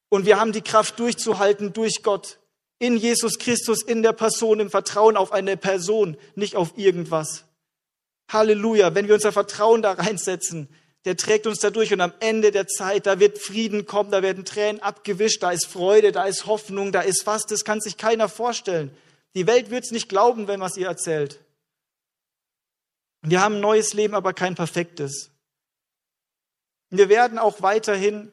Und 0.09 0.27
wir 0.27 0.39
haben 0.39 0.51
die 0.51 0.61
Kraft 0.61 0.99
durchzuhalten 0.99 1.73
durch 1.73 2.03
Gott. 2.03 2.37
In 2.77 2.97
Jesus 2.97 3.39
Christus, 3.39 3.81
in 3.81 4.03
der 4.03 4.13
Person, 4.13 4.59
im 4.59 4.69
Vertrauen 4.69 5.17
auf 5.17 5.31
eine 5.31 5.57
Person, 5.57 6.17
nicht 6.35 6.55
auf 6.55 6.77
irgendwas. 6.77 7.45
Halleluja. 8.29 8.95
Wenn 8.95 9.07
wir 9.07 9.15
unser 9.15 9.31
Vertrauen 9.31 9.81
da 9.81 9.93
reinsetzen, 9.93 10.69
der 11.05 11.15
trägt 11.15 11.45
uns 11.45 11.59
da 11.59 11.69
durch 11.69 11.93
und 11.93 12.01
am 12.01 12.13
Ende 12.19 12.51
der 12.51 12.67
Zeit, 12.67 13.05
da 13.05 13.19
wird 13.19 13.37
Frieden 13.37 13.85
kommen, 13.85 14.11
da 14.11 14.23
werden 14.23 14.43
Tränen 14.43 14.81
abgewischt, 14.81 15.43
da 15.43 15.51
ist 15.51 15.67
Freude, 15.67 16.11
da 16.11 16.25
ist 16.25 16.47
Hoffnung, 16.47 16.91
da 16.91 17.01
ist 17.01 17.27
was, 17.27 17.45
das 17.45 17.63
kann 17.63 17.79
sich 17.79 17.97
keiner 17.97 18.27
vorstellen. 18.27 18.95
Die 19.35 19.45
Welt 19.45 19.69
wird 19.69 19.83
es 19.83 19.91
nicht 19.91 20.09
glauben, 20.09 20.47
wenn 20.47 20.59
man 20.59 20.69
es 20.69 20.77
ihr 20.77 20.87
erzählt. 20.87 21.39
Wir 23.21 23.41
haben 23.41 23.55
ein 23.55 23.61
neues 23.61 23.93
Leben, 23.93 24.15
aber 24.15 24.33
kein 24.33 24.55
perfektes. 24.55 25.31
Wir 26.89 27.09
werden 27.09 27.37
auch 27.37 27.61
weiterhin 27.61 28.31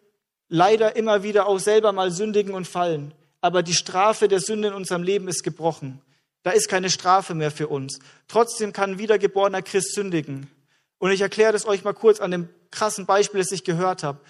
leider 0.48 0.96
immer 0.96 1.22
wieder 1.22 1.46
auch 1.46 1.58
selber 1.58 1.92
mal 1.92 2.10
sündigen 2.10 2.54
und 2.54 2.66
fallen. 2.66 3.14
Aber 3.40 3.62
die 3.62 3.74
Strafe 3.74 4.28
der 4.28 4.40
Sünde 4.40 4.68
in 4.68 4.74
unserem 4.74 5.02
Leben 5.02 5.28
ist 5.28 5.42
gebrochen. 5.42 6.00
Da 6.42 6.50
ist 6.50 6.68
keine 6.68 6.90
Strafe 6.90 7.34
mehr 7.34 7.50
für 7.50 7.68
uns. 7.68 7.98
Trotzdem 8.28 8.72
kann 8.72 8.92
ein 8.92 8.98
wiedergeborener 8.98 9.62
Christ 9.62 9.94
sündigen. 9.94 10.50
Und 10.98 11.10
ich 11.10 11.20
erkläre 11.20 11.52
das 11.52 11.66
euch 11.66 11.84
mal 11.84 11.92
kurz 11.92 12.20
an 12.20 12.30
dem 12.30 12.48
krassen 12.70 13.06
Beispiel, 13.06 13.40
das 13.40 13.52
ich 13.52 13.64
gehört 13.64 14.02
habe 14.02 14.20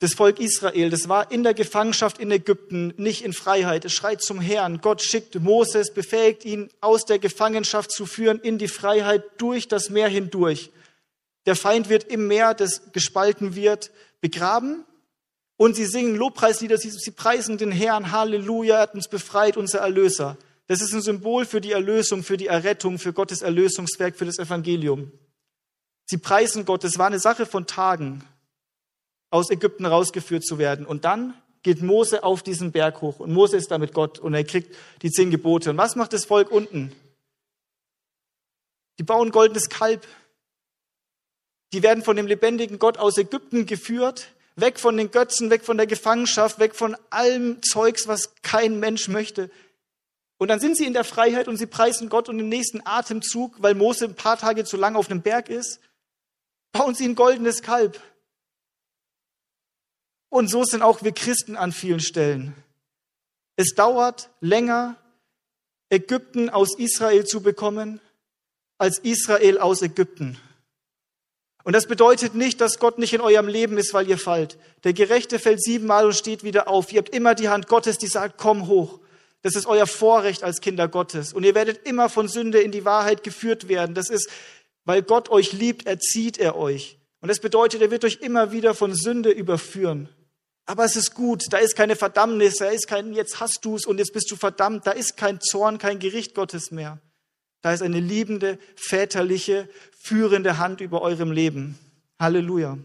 das 0.00 0.14
Volk 0.14 0.40
Israel, 0.40 0.88
das 0.88 1.10
war 1.10 1.30
in 1.30 1.42
der 1.42 1.52
Gefangenschaft 1.52 2.18
in 2.18 2.30
Ägypten, 2.30 2.94
nicht 2.96 3.22
in 3.22 3.34
Freiheit. 3.34 3.84
Es 3.84 3.92
schreit 3.92 4.22
zum 4.22 4.40
Herrn. 4.40 4.80
Gott 4.80 5.02
schickt 5.02 5.38
Moses, 5.38 5.92
befähigt 5.92 6.46
ihn, 6.46 6.70
aus 6.80 7.04
der 7.04 7.18
Gefangenschaft 7.18 7.92
zu 7.92 8.06
führen 8.06 8.40
in 8.40 8.56
die 8.56 8.68
Freiheit 8.68 9.22
durch 9.36 9.68
das 9.68 9.90
Meer 9.90 10.08
hindurch. 10.08 10.70
Der 11.44 11.54
Feind 11.54 11.90
wird 11.90 12.04
im 12.04 12.26
Meer, 12.28 12.54
das 12.54 12.92
gespalten 12.92 13.54
wird, 13.54 13.90
begraben. 14.22 14.86
Und 15.58 15.76
sie 15.76 15.84
singen 15.84 16.16
Lobpreislieder, 16.16 16.78
sie, 16.78 16.90
sie 16.90 17.10
preisen 17.10 17.58
den 17.58 17.70
Herrn. 17.70 18.10
Halleluja, 18.10 18.76
er 18.76 18.80
hat 18.80 18.94
uns 18.94 19.06
befreit, 19.06 19.58
unser 19.58 19.80
Erlöser. 19.80 20.38
Das 20.70 20.80
ist 20.80 20.94
ein 20.94 21.02
Symbol 21.02 21.46
für 21.46 21.60
die 21.60 21.72
Erlösung, 21.72 22.22
für 22.22 22.36
die 22.36 22.46
Errettung, 22.46 23.00
für 23.00 23.12
Gottes 23.12 23.42
Erlösungswerk, 23.42 24.14
für 24.14 24.24
das 24.24 24.38
Evangelium. 24.38 25.10
Sie 26.06 26.16
preisen 26.16 26.64
Gott. 26.64 26.84
Es 26.84 26.96
war 26.96 27.08
eine 27.08 27.18
Sache 27.18 27.44
von 27.44 27.66
Tagen 27.66 28.22
aus 29.30 29.50
Ägypten 29.50 29.84
rausgeführt 29.84 30.46
zu 30.46 30.58
werden. 30.58 30.86
Und 30.86 31.04
dann 31.04 31.34
geht 31.64 31.82
Mose 31.82 32.22
auf 32.22 32.44
diesen 32.44 32.70
Berg 32.70 33.00
hoch 33.00 33.18
und 33.18 33.32
Mose 33.32 33.56
ist 33.56 33.72
da 33.72 33.78
mit 33.78 33.94
Gott 33.94 34.20
und 34.20 34.32
er 34.32 34.44
kriegt 34.44 34.76
die 35.02 35.10
zehn 35.10 35.32
Gebote. 35.32 35.70
Und 35.70 35.76
was 35.76 35.96
macht 35.96 36.12
das 36.12 36.24
Volk 36.24 36.52
unten? 36.52 36.92
Die 39.00 39.02
bauen 39.02 39.32
goldenes 39.32 39.70
Kalb. 39.70 40.06
Die 41.72 41.82
werden 41.82 42.04
von 42.04 42.14
dem 42.14 42.28
lebendigen 42.28 42.78
Gott 42.78 42.96
aus 42.96 43.18
Ägypten 43.18 43.66
geführt, 43.66 44.28
weg 44.54 44.78
von 44.78 44.96
den 44.96 45.10
Götzen, 45.10 45.50
weg 45.50 45.64
von 45.64 45.78
der 45.78 45.88
Gefangenschaft, 45.88 46.60
weg 46.60 46.76
von 46.76 46.96
allem 47.10 47.60
Zeugs, 47.60 48.06
was 48.06 48.36
kein 48.42 48.78
Mensch 48.78 49.08
möchte. 49.08 49.50
Und 50.40 50.48
dann 50.48 50.58
sind 50.58 50.74
sie 50.74 50.86
in 50.86 50.94
der 50.94 51.04
Freiheit 51.04 51.48
und 51.48 51.58
sie 51.58 51.66
preisen 51.66 52.08
Gott 52.08 52.30
und 52.30 52.38
im 52.38 52.48
nächsten 52.48 52.80
Atemzug, 52.86 53.56
weil 53.58 53.74
Mose 53.74 54.06
ein 54.06 54.14
paar 54.14 54.38
Tage 54.38 54.64
zu 54.64 54.78
lang 54.78 54.96
auf 54.96 55.10
einem 55.10 55.20
Berg 55.20 55.50
ist, 55.50 55.80
bauen 56.72 56.94
sie 56.94 57.04
ein 57.04 57.14
goldenes 57.14 57.60
Kalb. 57.60 58.00
Und 60.30 60.48
so 60.48 60.64
sind 60.64 60.80
auch 60.80 61.02
wir 61.02 61.12
Christen 61.12 61.56
an 61.56 61.72
vielen 61.72 62.00
Stellen. 62.00 62.54
Es 63.56 63.74
dauert 63.74 64.30
länger, 64.40 64.96
Ägypten 65.90 66.48
aus 66.48 66.78
Israel 66.78 67.26
zu 67.26 67.42
bekommen, 67.42 68.00
als 68.78 68.98
Israel 68.98 69.58
aus 69.58 69.82
Ägypten. 69.82 70.38
Und 71.64 71.74
das 71.74 71.86
bedeutet 71.86 72.34
nicht, 72.34 72.62
dass 72.62 72.78
Gott 72.78 72.96
nicht 72.96 73.12
in 73.12 73.20
eurem 73.20 73.48
Leben 73.48 73.76
ist, 73.76 73.92
weil 73.92 74.08
ihr 74.08 74.16
fallt. 74.16 74.56
Der 74.84 74.94
Gerechte 74.94 75.38
fällt 75.38 75.62
siebenmal 75.62 76.06
und 76.06 76.14
steht 76.14 76.44
wieder 76.44 76.66
auf. 76.66 76.90
Ihr 76.94 77.00
habt 77.00 77.14
immer 77.14 77.34
die 77.34 77.50
Hand 77.50 77.68
Gottes, 77.68 77.98
die 77.98 78.06
sagt, 78.06 78.38
komm 78.38 78.68
hoch. 78.68 79.00
Das 79.42 79.54
ist 79.54 79.66
euer 79.66 79.86
Vorrecht 79.86 80.42
als 80.44 80.60
Kinder 80.60 80.88
Gottes. 80.88 81.32
Und 81.32 81.44
ihr 81.44 81.54
werdet 81.54 81.86
immer 81.86 82.08
von 82.08 82.28
Sünde 82.28 82.60
in 82.60 82.72
die 82.72 82.84
Wahrheit 82.84 83.22
geführt 83.22 83.68
werden. 83.68 83.94
Das 83.94 84.10
ist, 84.10 84.28
weil 84.84 85.02
Gott 85.02 85.30
euch 85.30 85.52
liebt, 85.52 85.86
erzieht 85.86 86.38
er 86.38 86.56
euch. 86.56 86.98
Und 87.20 87.28
das 87.28 87.40
bedeutet, 87.40 87.82
er 87.82 87.90
wird 87.90 88.04
euch 88.04 88.18
immer 88.20 88.52
wieder 88.52 88.74
von 88.74 88.94
Sünde 88.94 89.30
überführen. 89.30 90.08
Aber 90.66 90.84
es 90.84 90.96
ist 90.96 91.14
gut, 91.14 91.44
da 91.50 91.58
ist 91.58 91.74
keine 91.74 91.96
Verdammnis, 91.96 92.56
da 92.56 92.66
ist 92.66 92.86
kein, 92.86 93.12
jetzt 93.12 93.40
hast 93.40 93.64
du 93.64 93.76
es 93.76 93.86
und 93.86 93.98
jetzt 93.98 94.12
bist 94.12 94.30
du 94.30 94.36
verdammt, 94.36 94.86
da 94.86 94.92
ist 94.92 95.16
kein 95.16 95.40
Zorn, 95.40 95.78
kein 95.78 95.98
Gericht 95.98 96.34
Gottes 96.34 96.70
mehr. 96.70 97.00
Da 97.62 97.72
ist 97.72 97.82
eine 97.82 98.00
liebende, 98.00 98.58
väterliche, 98.76 99.68
führende 99.98 100.58
Hand 100.58 100.80
über 100.80 101.02
eurem 101.02 101.32
Leben. 101.32 101.78
Halleluja. 102.18 102.78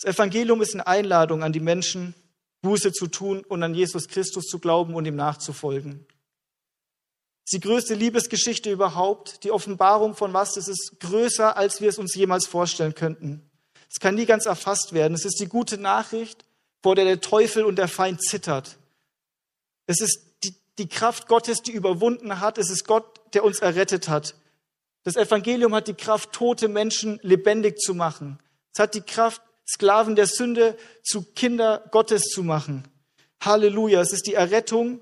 Das 0.00 0.14
Evangelium 0.14 0.60
ist 0.62 0.74
eine 0.74 0.86
Einladung 0.86 1.42
an 1.42 1.52
die 1.52 1.60
Menschen, 1.60 2.14
Buße 2.62 2.92
zu 2.92 3.06
tun 3.06 3.44
und 3.44 3.62
an 3.62 3.74
Jesus 3.74 4.08
Christus 4.08 4.46
zu 4.46 4.58
glauben 4.58 4.94
und 4.94 5.06
ihm 5.06 5.16
nachzufolgen. 5.16 6.06
Die 7.52 7.60
größte 7.60 7.94
Liebesgeschichte 7.94 8.70
überhaupt. 8.70 9.42
Die 9.44 9.50
Offenbarung 9.50 10.14
von 10.14 10.32
was, 10.32 10.54
das 10.54 10.68
ist 10.68 11.00
größer, 11.00 11.56
als 11.56 11.80
wir 11.80 11.88
es 11.88 11.98
uns 11.98 12.14
jemals 12.14 12.46
vorstellen 12.46 12.94
könnten. 12.94 13.48
Es 13.90 14.00
kann 14.00 14.16
nie 14.16 14.26
ganz 14.26 14.44
erfasst 14.46 14.92
werden. 14.92 15.14
Es 15.14 15.24
ist 15.24 15.40
die 15.40 15.48
gute 15.48 15.78
Nachricht, 15.78 16.44
vor 16.82 16.94
der 16.94 17.06
der 17.06 17.20
Teufel 17.20 17.64
und 17.64 17.76
der 17.76 17.88
Feind 17.88 18.22
zittert. 18.22 18.76
Es 19.86 20.00
ist 20.00 20.20
die, 20.44 20.54
die 20.76 20.88
Kraft 20.88 21.26
Gottes, 21.26 21.62
die 21.62 21.72
überwunden 21.72 22.40
hat. 22.40 22.58
Es 22.58 22.68
ist 22.68 22.86
Gott, 22.86 23.20
der 23.34 23.44
uns 23.44 23.60
errettet 23.60 24.08
hat. 24.08 24.34
Das 25.04 25.16
Evangelium 25.16 25.74
hat 25.74 25.88
die 25.88 25.94
Kraft, 25.94 26.32
tote 26.32 26.68
Menschen 26.68 27.18
lebendig 27.22 27.78
zu 27.78 27.94
machen. 27.94 28.38
Es 28.74 28.80
hat 28.80 28.94
die 28.94 29.00
Kraft, 29.00 29.40
Sklaven 29.68 30.16
der 30.16 30.26
Sünde 30.26 30.76
zu 31.02 31.22
Kinder 31.22 31.84
Gottes 31.90 32.24
zu 32.24 32.42
machen. 32.42 32.88
Halleluja. 33.42 34.00
Es 34.00 34.12
ist 34.12 34.26
die 34.26 34.34
Errettung 34.34 35.00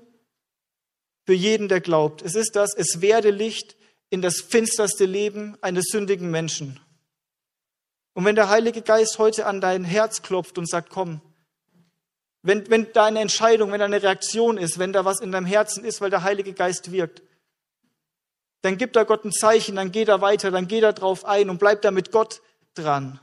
für 1.25 1.33
jeden, 1.33 1.67
der 1.67 1.81
glaubt. 1.81 2.21
Es 2.21 2.35
ist 2.35 2.55
das, 2.55 2.73
es 2.73 3.01
werde 3.01 3.31
Licht 3.31 3.77
in 4.09 4.21
das 4.21 4.41
finsterste 4.41 5.05
Leben 5.05 5.57
eines 5.61 5.85
sündigen 5.89 6.31
Menschen. 6.31 6.79
Und 8.13 8.25
wenn 8.25 8.35
der 8.35 8.49
Heilige 8.49 8.81
Geist 8.81 9.19
heute 9.19 9.45
an 9.45 9.61
dein 9.61 9.83
Herz 9.83 10.21
klopft 10.21 10.57
und 10.57 10.67
sagt, 10.67 10.89
komm, 10.89 11.21
wenn, 12.41 12.69
wenn 12.69 12.91
da 12.93 13.05
eine 13.05 13.19
Entscheidung, 13.19 13.71
wenn 13.71 13.79
da 13.79 13.85
eine 13.85 14.01
Reaktion 14.01 14.57
ist, 14.57 14.79
wenn 14.79 14.93
da 14.93 15.05
was 15.05 15.19
in 15.19 15.31
deinem 15.31 15.45
Herzen 15.45 15.83
ist, 15.83 16.01
weil 16.01 16.09
der 16.09 16.23
Heilige 16.23 16.53
Geist 16.53 16.91
wirkt, 16.91 17.21
dann 18.61 18.77
gibt 18.77 18.95
da 18.95 19.03
Gott 19.03 19.23
ein 19.23 19.31
Zeichen, 19.31 19.75
dann 19.75 19.91
geht 19.91 20.07
er 20.07 20.21
weiter, 20.21 20.49
dann 20.49 20.67
geht 20.67 20.83
er 20.83 20.93
drauf 20.93 21.25
ein 21.25 21.49
und 21.49 21.59
bleibt 21.59 21.85
da 21.85 21.91
mit 21.91 22.11
Gott 22.11 22.41
dran. 22.73 23.19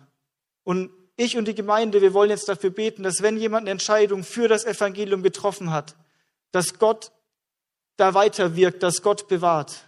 Und 0.63 0.91
ich 1.17 1.37
und 1.37 1.47
die 1.47 1.55
Gemeinde, 1.55 2.03
wir 2.03 2.13
wollen 2.13 2.31
jetzt 2.31 2.49
dafür 2.49 2.71
beten, 2.71 3.03
dass 3.03 3.23
wenn 3.23 3.37
jemand 3.37 3.63
eine 3.63 3.71
Entscheidung 3.71 4.25
für 4.25 4.49
das 4.49 4.65
Evangelium 4.65 5.23
getroffen 5.23 5.71
hat, 5.71 5.95
dass 6.51 6.79
Gott 6.79 7.13
da 7.97 8.15
weiter 8.15 8.57
wirkt, 8.57 8.83
dass 8.83 9.03
Gott 9.03 9.29
bewahrt. 9.29 9.85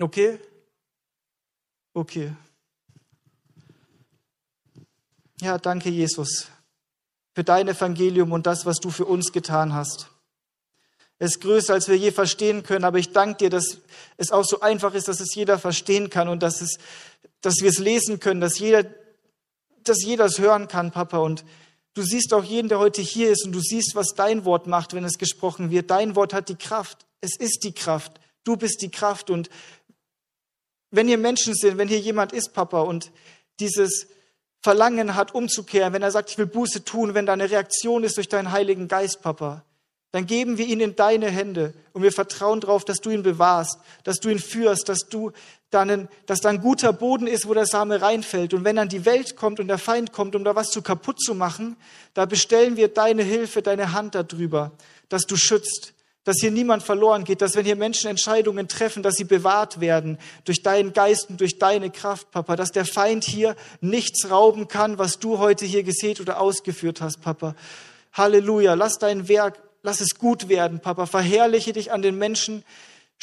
Okay? 0.00 0.40
Okay. 1.94 2.34
Ja, 5.40 5.58
danke 5.58 5.90
Jesus 5.90 6.48
für 7.34 7.44
dein 7.44 7.68
Evangelium 7.68 8.32
und 8.32 8.46
das, 8.46 8.66
was 8.66 8.78
du 8.78 8.90
für 8.90 9.06
uns 9.06 9.32
getan 9.32 9.74
hast. 9.74 10.08
Es 11.18 11.36
ist 11.36 11.40
größer, 11.40 11.74
als 11.74 11.88
wir 11.88 11.96
je 11.96 12.10
verstehen 12.10 12.62
können, 12.62 12.84
aber 12.84 12.98
ich 12.98 13.12
danke 13.12 13.38
dir, 13.38 13.50
dass 13.50 13.78
es 14.16 14.32
auch 14.32 14.44
so 14.44 14.60
einfach 14.60 14.94
ist, 14.94 15.08
dass 15.08 15.20
es 15.20 15.34
jeder 15.34 15.58
verstehen 15.58 16.10
kann 16.10 16.28
und 16.28 16.42
dass, 16.42 16.60
es, 16.60 16.78
dass 17.40 17.56
wir 17.60 17.70
es 17.70 17.78
lesen 17.78 18.18
können, 18.18 18.40
dass 18.40 18.58
jeder, 18.58 18.84
dass 19.88 20.02
jeder 20.04 20.26
es 20.26 20.38
hören 20.38 20.68
kann, 20.68 20.90
Papa. 20.90 21.18
Und 21.18 21.44
du 21.94 22.02
siehst 22.02 22.32
auch 22.34 22.44
jeden, 22.44 22.68
der 22.68 22.78
heute 22.78 23.02
hier 23.02 23.30
ist 23.30 23.44
und 23.44 23.52
du 23.52 23.60
siehst, 23.60 23.94
was 23.94 24.08
dein 24.16 24.44
Wort 24.44 24.66
macht, 24.66 24.94
wenn 24.94 25.04
es 25.04 25.18
gesprochen 25.18 25.70
wird. 25.70 25.90
Dein 25.90 26.16
Wort 26.16 26.32
hat 26.32 26.48
die 26.48 26.56
Kraft. 26.56 27.06
Es 27.20 27.36
ist 27.36 27.64
die 27.64 27.72
Kraft. 27.72 28.20
Du 28.44 28.56
bist 28.56 28.82
die 28.82 28.90
Kraft. 28.90 29.30
Und 29.30 29.50
wenn 30.90 31.08
hier 31.08 31.18
Menschen 31.18 31.54
sind, 31.54 31.78
wenn 31.78 31.88
hier 31.88 32.00
jemand 32.00 32.32
ist, 32.32 32.52
Papa, 32.52 32.80
und 32.80 33.12
dieses, 33.60 34.08
Verlangen 34.62 35.16
hat, 35.16 35.34
umzukehren, 35.34 35.92
wenn 35.92 36.02
er 36.02 36.12
sagt, 36.12 36.30
ich 36.30 36.38
will 36.38 36.46
Buße 36.46 36.84
tun, 36.84 37.14
wenn 37.14 37.26
da 37.26 37.32
eine 37.32 37.50
Reaktion 37.50 38.04
ist 38.04 38.16
durch 38.16 38.28
deinen 38.28 38.52
Heiligen 38.52 38.86
Geist, 38.86 39.20
Papa, 39.20 39.64
dann 40.12 40.26
geben 40.26 40.58
wir 40.58 40.66
ihn 40.66 40.80
in 40.80 40.94
deine 40.94 41.30
Hände 41.30 41.72
und 41.94 42.02
wir 42.02 42.12
vertrauen 42.12 42.60
darauf, 42.60 42.84
dass 42.84 42.98
du 42.98 43.10
ihn 43.10 43.22
bewahrst, 43.22 43.78
dass 44.04 44.20
du 44.20 44.28
ihn 44.28 44.38
führst, 44.38 44.88
dass 44.88 45.08
du 45.08 45.32
dann, 45.70 46.08
dass 46.26 46.40
da 46.40 46.50
ein 46.50 46.60
guter 46.60 46.92
Boden 46.92 47.26
ist, 47.26 47.48
wo 47.48 47.54
der 47.54 47.64
Same 47.64 48.02
reinfällt. 48.02 48.52
Und 48.52 48.64
wenn 48.64 48.76
dann 48.76 48.90
die 48.90 49.06
Welt 49.06 49.36
kommt 49.36 49.58
und 49.58 49.68
der 49.68 49.78
Feind 49.78 50.12
kommt, 50.12 50.36
um 50.36 50.44
da 50.44 50.54
was 50.54 50.70
zu 50.70 50.82
kaputt 50.82 51.18
zu 51.18 51.34
machen, 51.34 51.76
da 52.12 52.26
bestellen 52.26 52.76
wir 52.76 52.88
deine 52.88 53.22
Hilfe, 53.22 53.62
deine 53.62 53.92
Hand 53.92 54.14
darüber, 54.14 54.72
dass 55.08 55.22
du 55.22 55.36
schützt, 55.36 55.94
dass 56.24 56.36
hier 56.40 56.50
niemand 56.50 56.82
verloren 56.82 57.24
geht, 57.24 57.40
dass 57.40 57.56
wenn 57.56 57.64
hier 57.64 57.74
Menschen 57.74 58.08
Entscheidungen 58.08 58.68
treffen, 58.68 59.02
dass 59.02 59.14
sie 59.14 59.24
bewahrt 59.24 59.80
werden 59.80 60.18
durch 60.44 60.62
deinen 60.62 60.92
Geist 60.92 61.30
und 61.30 61.40
durch 61.40 61.58
deine 61.58 61.90
Kraft, 61.90 62.30
Papa, 62.30 62.54
dass 62.54 62.70
der 62.70 62.84
Feind 62.84 63.24
hier 63.24 63.56
nichts 63.80 64.30
rauben 64.30 64.68
kann, 64.68 64.98
was 64.98 65.18
du 65.18 65.38
heute 65.38 65.64
hier 65.64 65.82
gesät 65.82 66.20
oder 66.20 66.38
ausgeführt 66.38 67.00
hast, 67.00 67.22
Papa. 67.22 67.56
Halleluja, 68.12 68.74
lass 68.74 68.98
dein 68.98 69.26
Werk, 69.28 69.58
lass 69.82 70.00
es 70.00 70.18
gut 70.18 70.48
werden, 70.48 70.80
Papa. 70.80 71.06
Verherrliche 71.06 71.72
dich 71.72 71.92
an 71.92 72.02
den 72.02 72.16
Menschen, 72.16 72.64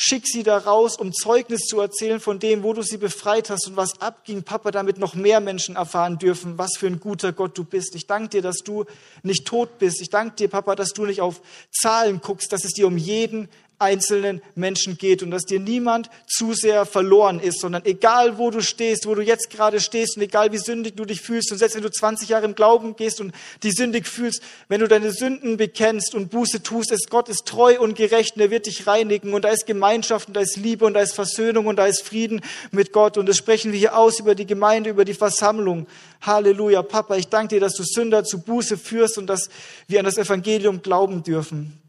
Schick 0.01 0.29
sie 0.29 0.43
da 0.43 0.57
raus, 0.57 0.95
um 0.95 1.11
Zeugnis 1.11 1.65
zu 1.65 1.81
erzählen 1.81 2.21
von 2.21 2.39
dem, 2.39 2.63
wo 2.63 2.71
du 2.71 2.81
sie 2.83 2.95
befreit 2.95 3.49
hast 3.49 3.67
und 3.67 3.75
was 3.75 3.99
abging, 3.99 4.43
Papa, 4.43 4.71
damit 4.71 4.97
noch 4.97 5.13
mehr 5.13 5.41
Menschen 5.41 5.75
erfahren 5.75 6.17
dürfen, 6.17 6.57
was 6.57 6.77
für 6.77 6.87
ein 6.87 7.01
guter 7.01 7.33
Gott 7.33 7.57
du 7.57 7.65
bist. 7.65 7.95
Ich 7.95 8.07
danke 8.07 8.29
dir, 8.29 8.41
dass 8.41 8.59
du 8.63 8.85
nicht 9.23 9.45
tot 9.45 9.77
bist. 9.77 10.01
Ich 10.01 10.09
danke 10.09 10.37
dir, 10.37 10.47
Papa, 10.47 10.75
dass 10.75 10.93
du 10.93 11.05
nicht 11.05 11.19
auf 11.19 11.41
Zahlen 11.69 12.21
guckst, 12.21 12.53
dass 12.53 12.63
es 12.63 12.71
dir 12.71 12.87
um 12.87 12.95
jeden 12.95 13.49
einzelnen 13.79 14.41
Menschen 14.55 14.97
geht 14.97 15.23
und 15.23 15.31
dass 15.31 15.45
dir 15.45 15.59
niemand 15.59 16.09
zu 16.27 16.53
sehr 16.53 16.85
verloren 16.85 17.39
ist, 17.39 17.61
sondern 17.61 17.85
egal 17.85 18.37
wo 18.37 18.51
du 18.51 18.61
stehst, 18.61 19.07
wo 19.07 19.15
du 19.15 19.21
jetzt 19.21 19.49
gerade 19.49 19.79
stehst 19.79 20.17
und 20.17 20.23
egal 20.23 20.51
wie 20.51 20.57
sündig 20.57 20.95
du 20.95 21.05
dich 21.05 21.21
fühlst 21.21 21.51
und 21.51 21.57
selbst 21.57 21.75
wenn 21.75 21.83
du 21.83 21.89
20 21.89 22.29
Jahre 22.29 22.45
im 22.45 22.55
Glauben 22.55 22.95
gehst 22.95 23.21
und 23.21 23.33
die 23.63 23.71
sündig 23.71 24.07
fühlst, 24.07 24.43
wenn 24.67 24.81
du 24.81 24.87
deine 24.87 25.11
Sünden 25.11 25.57
bekennst 25.57 26.13
und 26.13 26.29
Buße 26.29 26.61
tust, 26.61 26.91
ist 26.91 27.09
Gott 27.09 27.29
ist 27.29 27.45
treu 27.45 27.79
und 27.79 27.95
gerecht 27.95 28.35
und 28.35 28.41
er 28.41 28.51
wird 28.51 28.65
dich 28.65 28.85
reinigen 28.85 29.33
und 29.33 29.45
da 29.45 29.49
ist 29.49 29.65
Gemeinschaft 29.65 30.27
und 30.27 30.33
da 30.35 30.41
ist 30.41 30.57
Liebe 30.57 30.85
und 30.85 30.93
da 30.93 30.99
ist 30.99 31.13
Versöhnung 31.13 31.67
und 31.67 31.77
da 31.77 31.85
ist 31.85 32.01
Frieden 32.01 32.41
mit 32.71 32.91
Gott 32.91 33.17
und 33.17 33.27
das 33.27 33.37
sprechen 33.37 33.71
wir 33.71 33.79
hier 33.79 33.97
aus 33.97 34.19
über 34.19 34.35
die 34.35 34.45
Gemeinde, 34.45 34.89
über 34.89 35.05
die 35.05 35.13
Versammlung. 35.13 35.87
Halleluja. 36.21 36.81
Papa, 36.81 37.15
ich 37.15 37.29
danke 37.29 37.55
dir, 37.55 37.61
dass 37.61 37.75
du 37.75 37.83
Sünder 37.83 38.23
zu 38.23 38.41
Buße 38.41 38.77
führst 38.77 39.17
und 39.17 39.27
dass 39.27 39.49
wir 39.87 39.99
an 39.99 40.05
das 40.05 40.17
Evangelium 40.17 40.81
glauben 40.81 41.23
dürfen. 41.23 41.88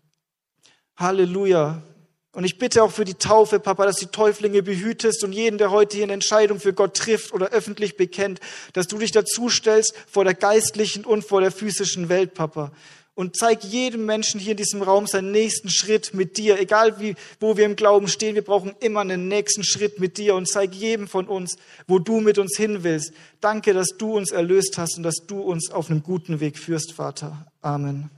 Halleluja. 1.00 1.82
Und 2.32 2.44
ich 2.44 2.58
bitte 2.58 2.84
auch 2.84 2.92
für 2.92 3.04
die 3.04 3.14
Taufe, 3.14 3.58
Papa, 3.58 3.86
dass 3.86 3.96
die 3.96 4.06
Täuflinge 4.06 4.62
behütest 4.62 5.24
und 5.24 5.32
jeden, 5.32 5.58
der 5.58 5.72
heute 5.72 5.96
hier 5.96 6.04
eine 6.04 6.12
Entscheidung 6.12 6.60
für 6.60 6.72
Gott 6.72 6.96
trifft 6.96 7.32
oder 7.32 7.48
öffentlich 7.50 7.96
bekennt, 7.96 8.38
dass 8.72 8.86
du 8.86 8.98
dich 8.98 9.10
dazu 9.10 9.48
stellst 9.48 9.94
vor 10.08 10.22
der 10.22 10.34
geistlichen 10.34 11.04
und 11.04 11.24
vor 11.24 11.40
der 11.40 11.50
physischen 11.50 12.08
Welt, 12.08 12.34
Papa. 12.34 12.70
Und 13.14 13.36
zeig 13.36 13.64
jedem 13.64 14.06
Menschen 14.06 14.38
hier 14.38 14.52
in 14.52 14.56
diesem 14.56 14.80
Raum 14.80 15.08
seinen 15.08 15.32
nächsten 15.32 15.68
Schritt 15.68 16.14
mit 16.14 16.38
dir. 16.38 16.60
Egal 16.60 17.00
wie, 17.00 17.16
wo 17.40 17.56
wir 17.56 17.66
im 17.66 17.74
Glauben 17.74 18.06
stehen, 18.06 18.36
wir 18.36 18.44
brauchen 18.44 18.76
immer 18.78 19.00
einen 19.00 19.26
nächsten 19.26 19.64
Schritt 19.64 19.98
mit 19.98 20.16
dir 20.16 20.36
und 20.36 20.48
zeig 20.48 20.72
jedem 20.72 21.08
von 21.08 21.26
uns, 21.26 21.56
wo 21.88 21.98
du 21.98 22.20
mit 22.20 22.38
uns 22.38 22.56
hin 22.56 22.84
willst. 22.84 23.12
Danke, 23.40 23.74
dass 23.74 23.88
du 23.98 24.16
uns 24.16 24.30
erlöst 24.30 24.78
hast 24.78 24.96
und 24.96 25.02
dass 25.02 25.26
du 25.26 25.40
uns 25.40 25.70
auf 25.70 25.90
einem 25.90 26.04
guten 26.04 26.38
Weg 26.38 26.56
führst, 26.56 26.92
Vater. 26.92 27.46
Amen. 27.60 28.10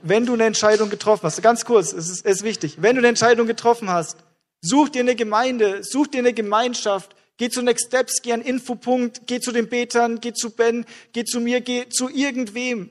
Wenn 0.00 0.26
du 0.26 0.34
eine 0.34 0.44
Entscheidung 0.44 0.90
getroffen 0.90 1.24
hast, 1.24 1.42
ganz 1.42 1.64
kurz, 1.64 1.92
es 1.92 2.08
ist, 2.08 2.24
es 2.24 2.36
ist 2.36 2.42
wichtig, 2.42 2.76
wenn 2.80 2.94
du 2.94 3.00
eine 3.00 3.08
Entscheidung 3.08 3.46
getroffen 3.46 3.90
hast, 3.90 4.18
such 4.60 4.90
dir 4.90 5.00
eine 5.00 5.16
Gemeinde, 5.16 5.82
such 5.82 6.08
dir 6.08 6.18
eine 6.18 6.32
Gemeinschaft, 6.32 7.16
geh 7.36 7.48
zu 7.48 7.62
Next 7.62 7.86
Steps, 7.86 8.22
geh 8.22 8.32
an 8.32 8.42
Infopunkt, 8.42 9.26
geh 9.26 9.40
zu 9.40 9.50
den 9.52 9.68
Betern, 9.68 10.20
geh 10.20 10.32
zu 10.32 10.50
Ben, 10.50 10.84
geh 11.12 11.24
zu 11.24 11.40
mir, 11.40 11.60
geh 11.60 11.88
zu 11.88 12.08
irgendwem 12.08 12.90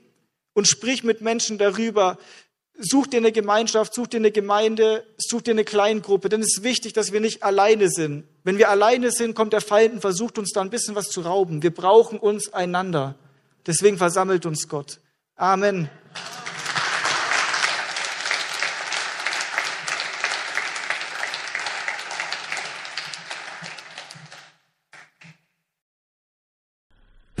und 0.52 0.66
sprich 0.66 1.04
mit 1.04 1.20
Menschen 1.20 1.56
darüber. 1.56 2.18
Such 2.80 3.08
dir 3.08 3.16
eine 3.16 3.32
Gemeinschaft, 3.32 3.94
such 3.94 4.08
dir 4.08 4.18
eine 4.18 4.30
Gemeinde, 4.30 5.04
such 5.16 5.42
dir 5.42 5.50
eine 5.50 5.64
Kleingruppe, 5.64 6.28
denn 6.28 6.42
es 6.42 6.58
ist 6.58 6.62
wichtig, 6.62 6.92
dass 6.92 7.12
wir 7.12 7.20
nicht 7.20 7.42
alleine 7.42 7.88
sind. 7.88 8.24
Wenn 8.44 8.58
wir 8.58 8.70
alleine 8.70 9.10
sind, 9.10 9.34
kommt 9.34 9.52
der 9.52 9.60
Feind 9.60 9.94
und 9.94 10.00
versucht 10.00 10.38
uns 10.38 10.52
da 10.52 10.60
ein 10.60 10.70
bisschen 10.70 10.94
was 10.94 11.08
zu 11.08 11.22
rauben. 11.22 11.62
Wir 11.62 11.74
brauchen 11.74 12.18
uns 12.18 12.52
einander. 12.52 13.16
Deswegen 13.66 13.98
versammelt 13.98 14.46
uns 14.46 14.68
Gott. 14.68 15.00
Amen. 15.34 15.90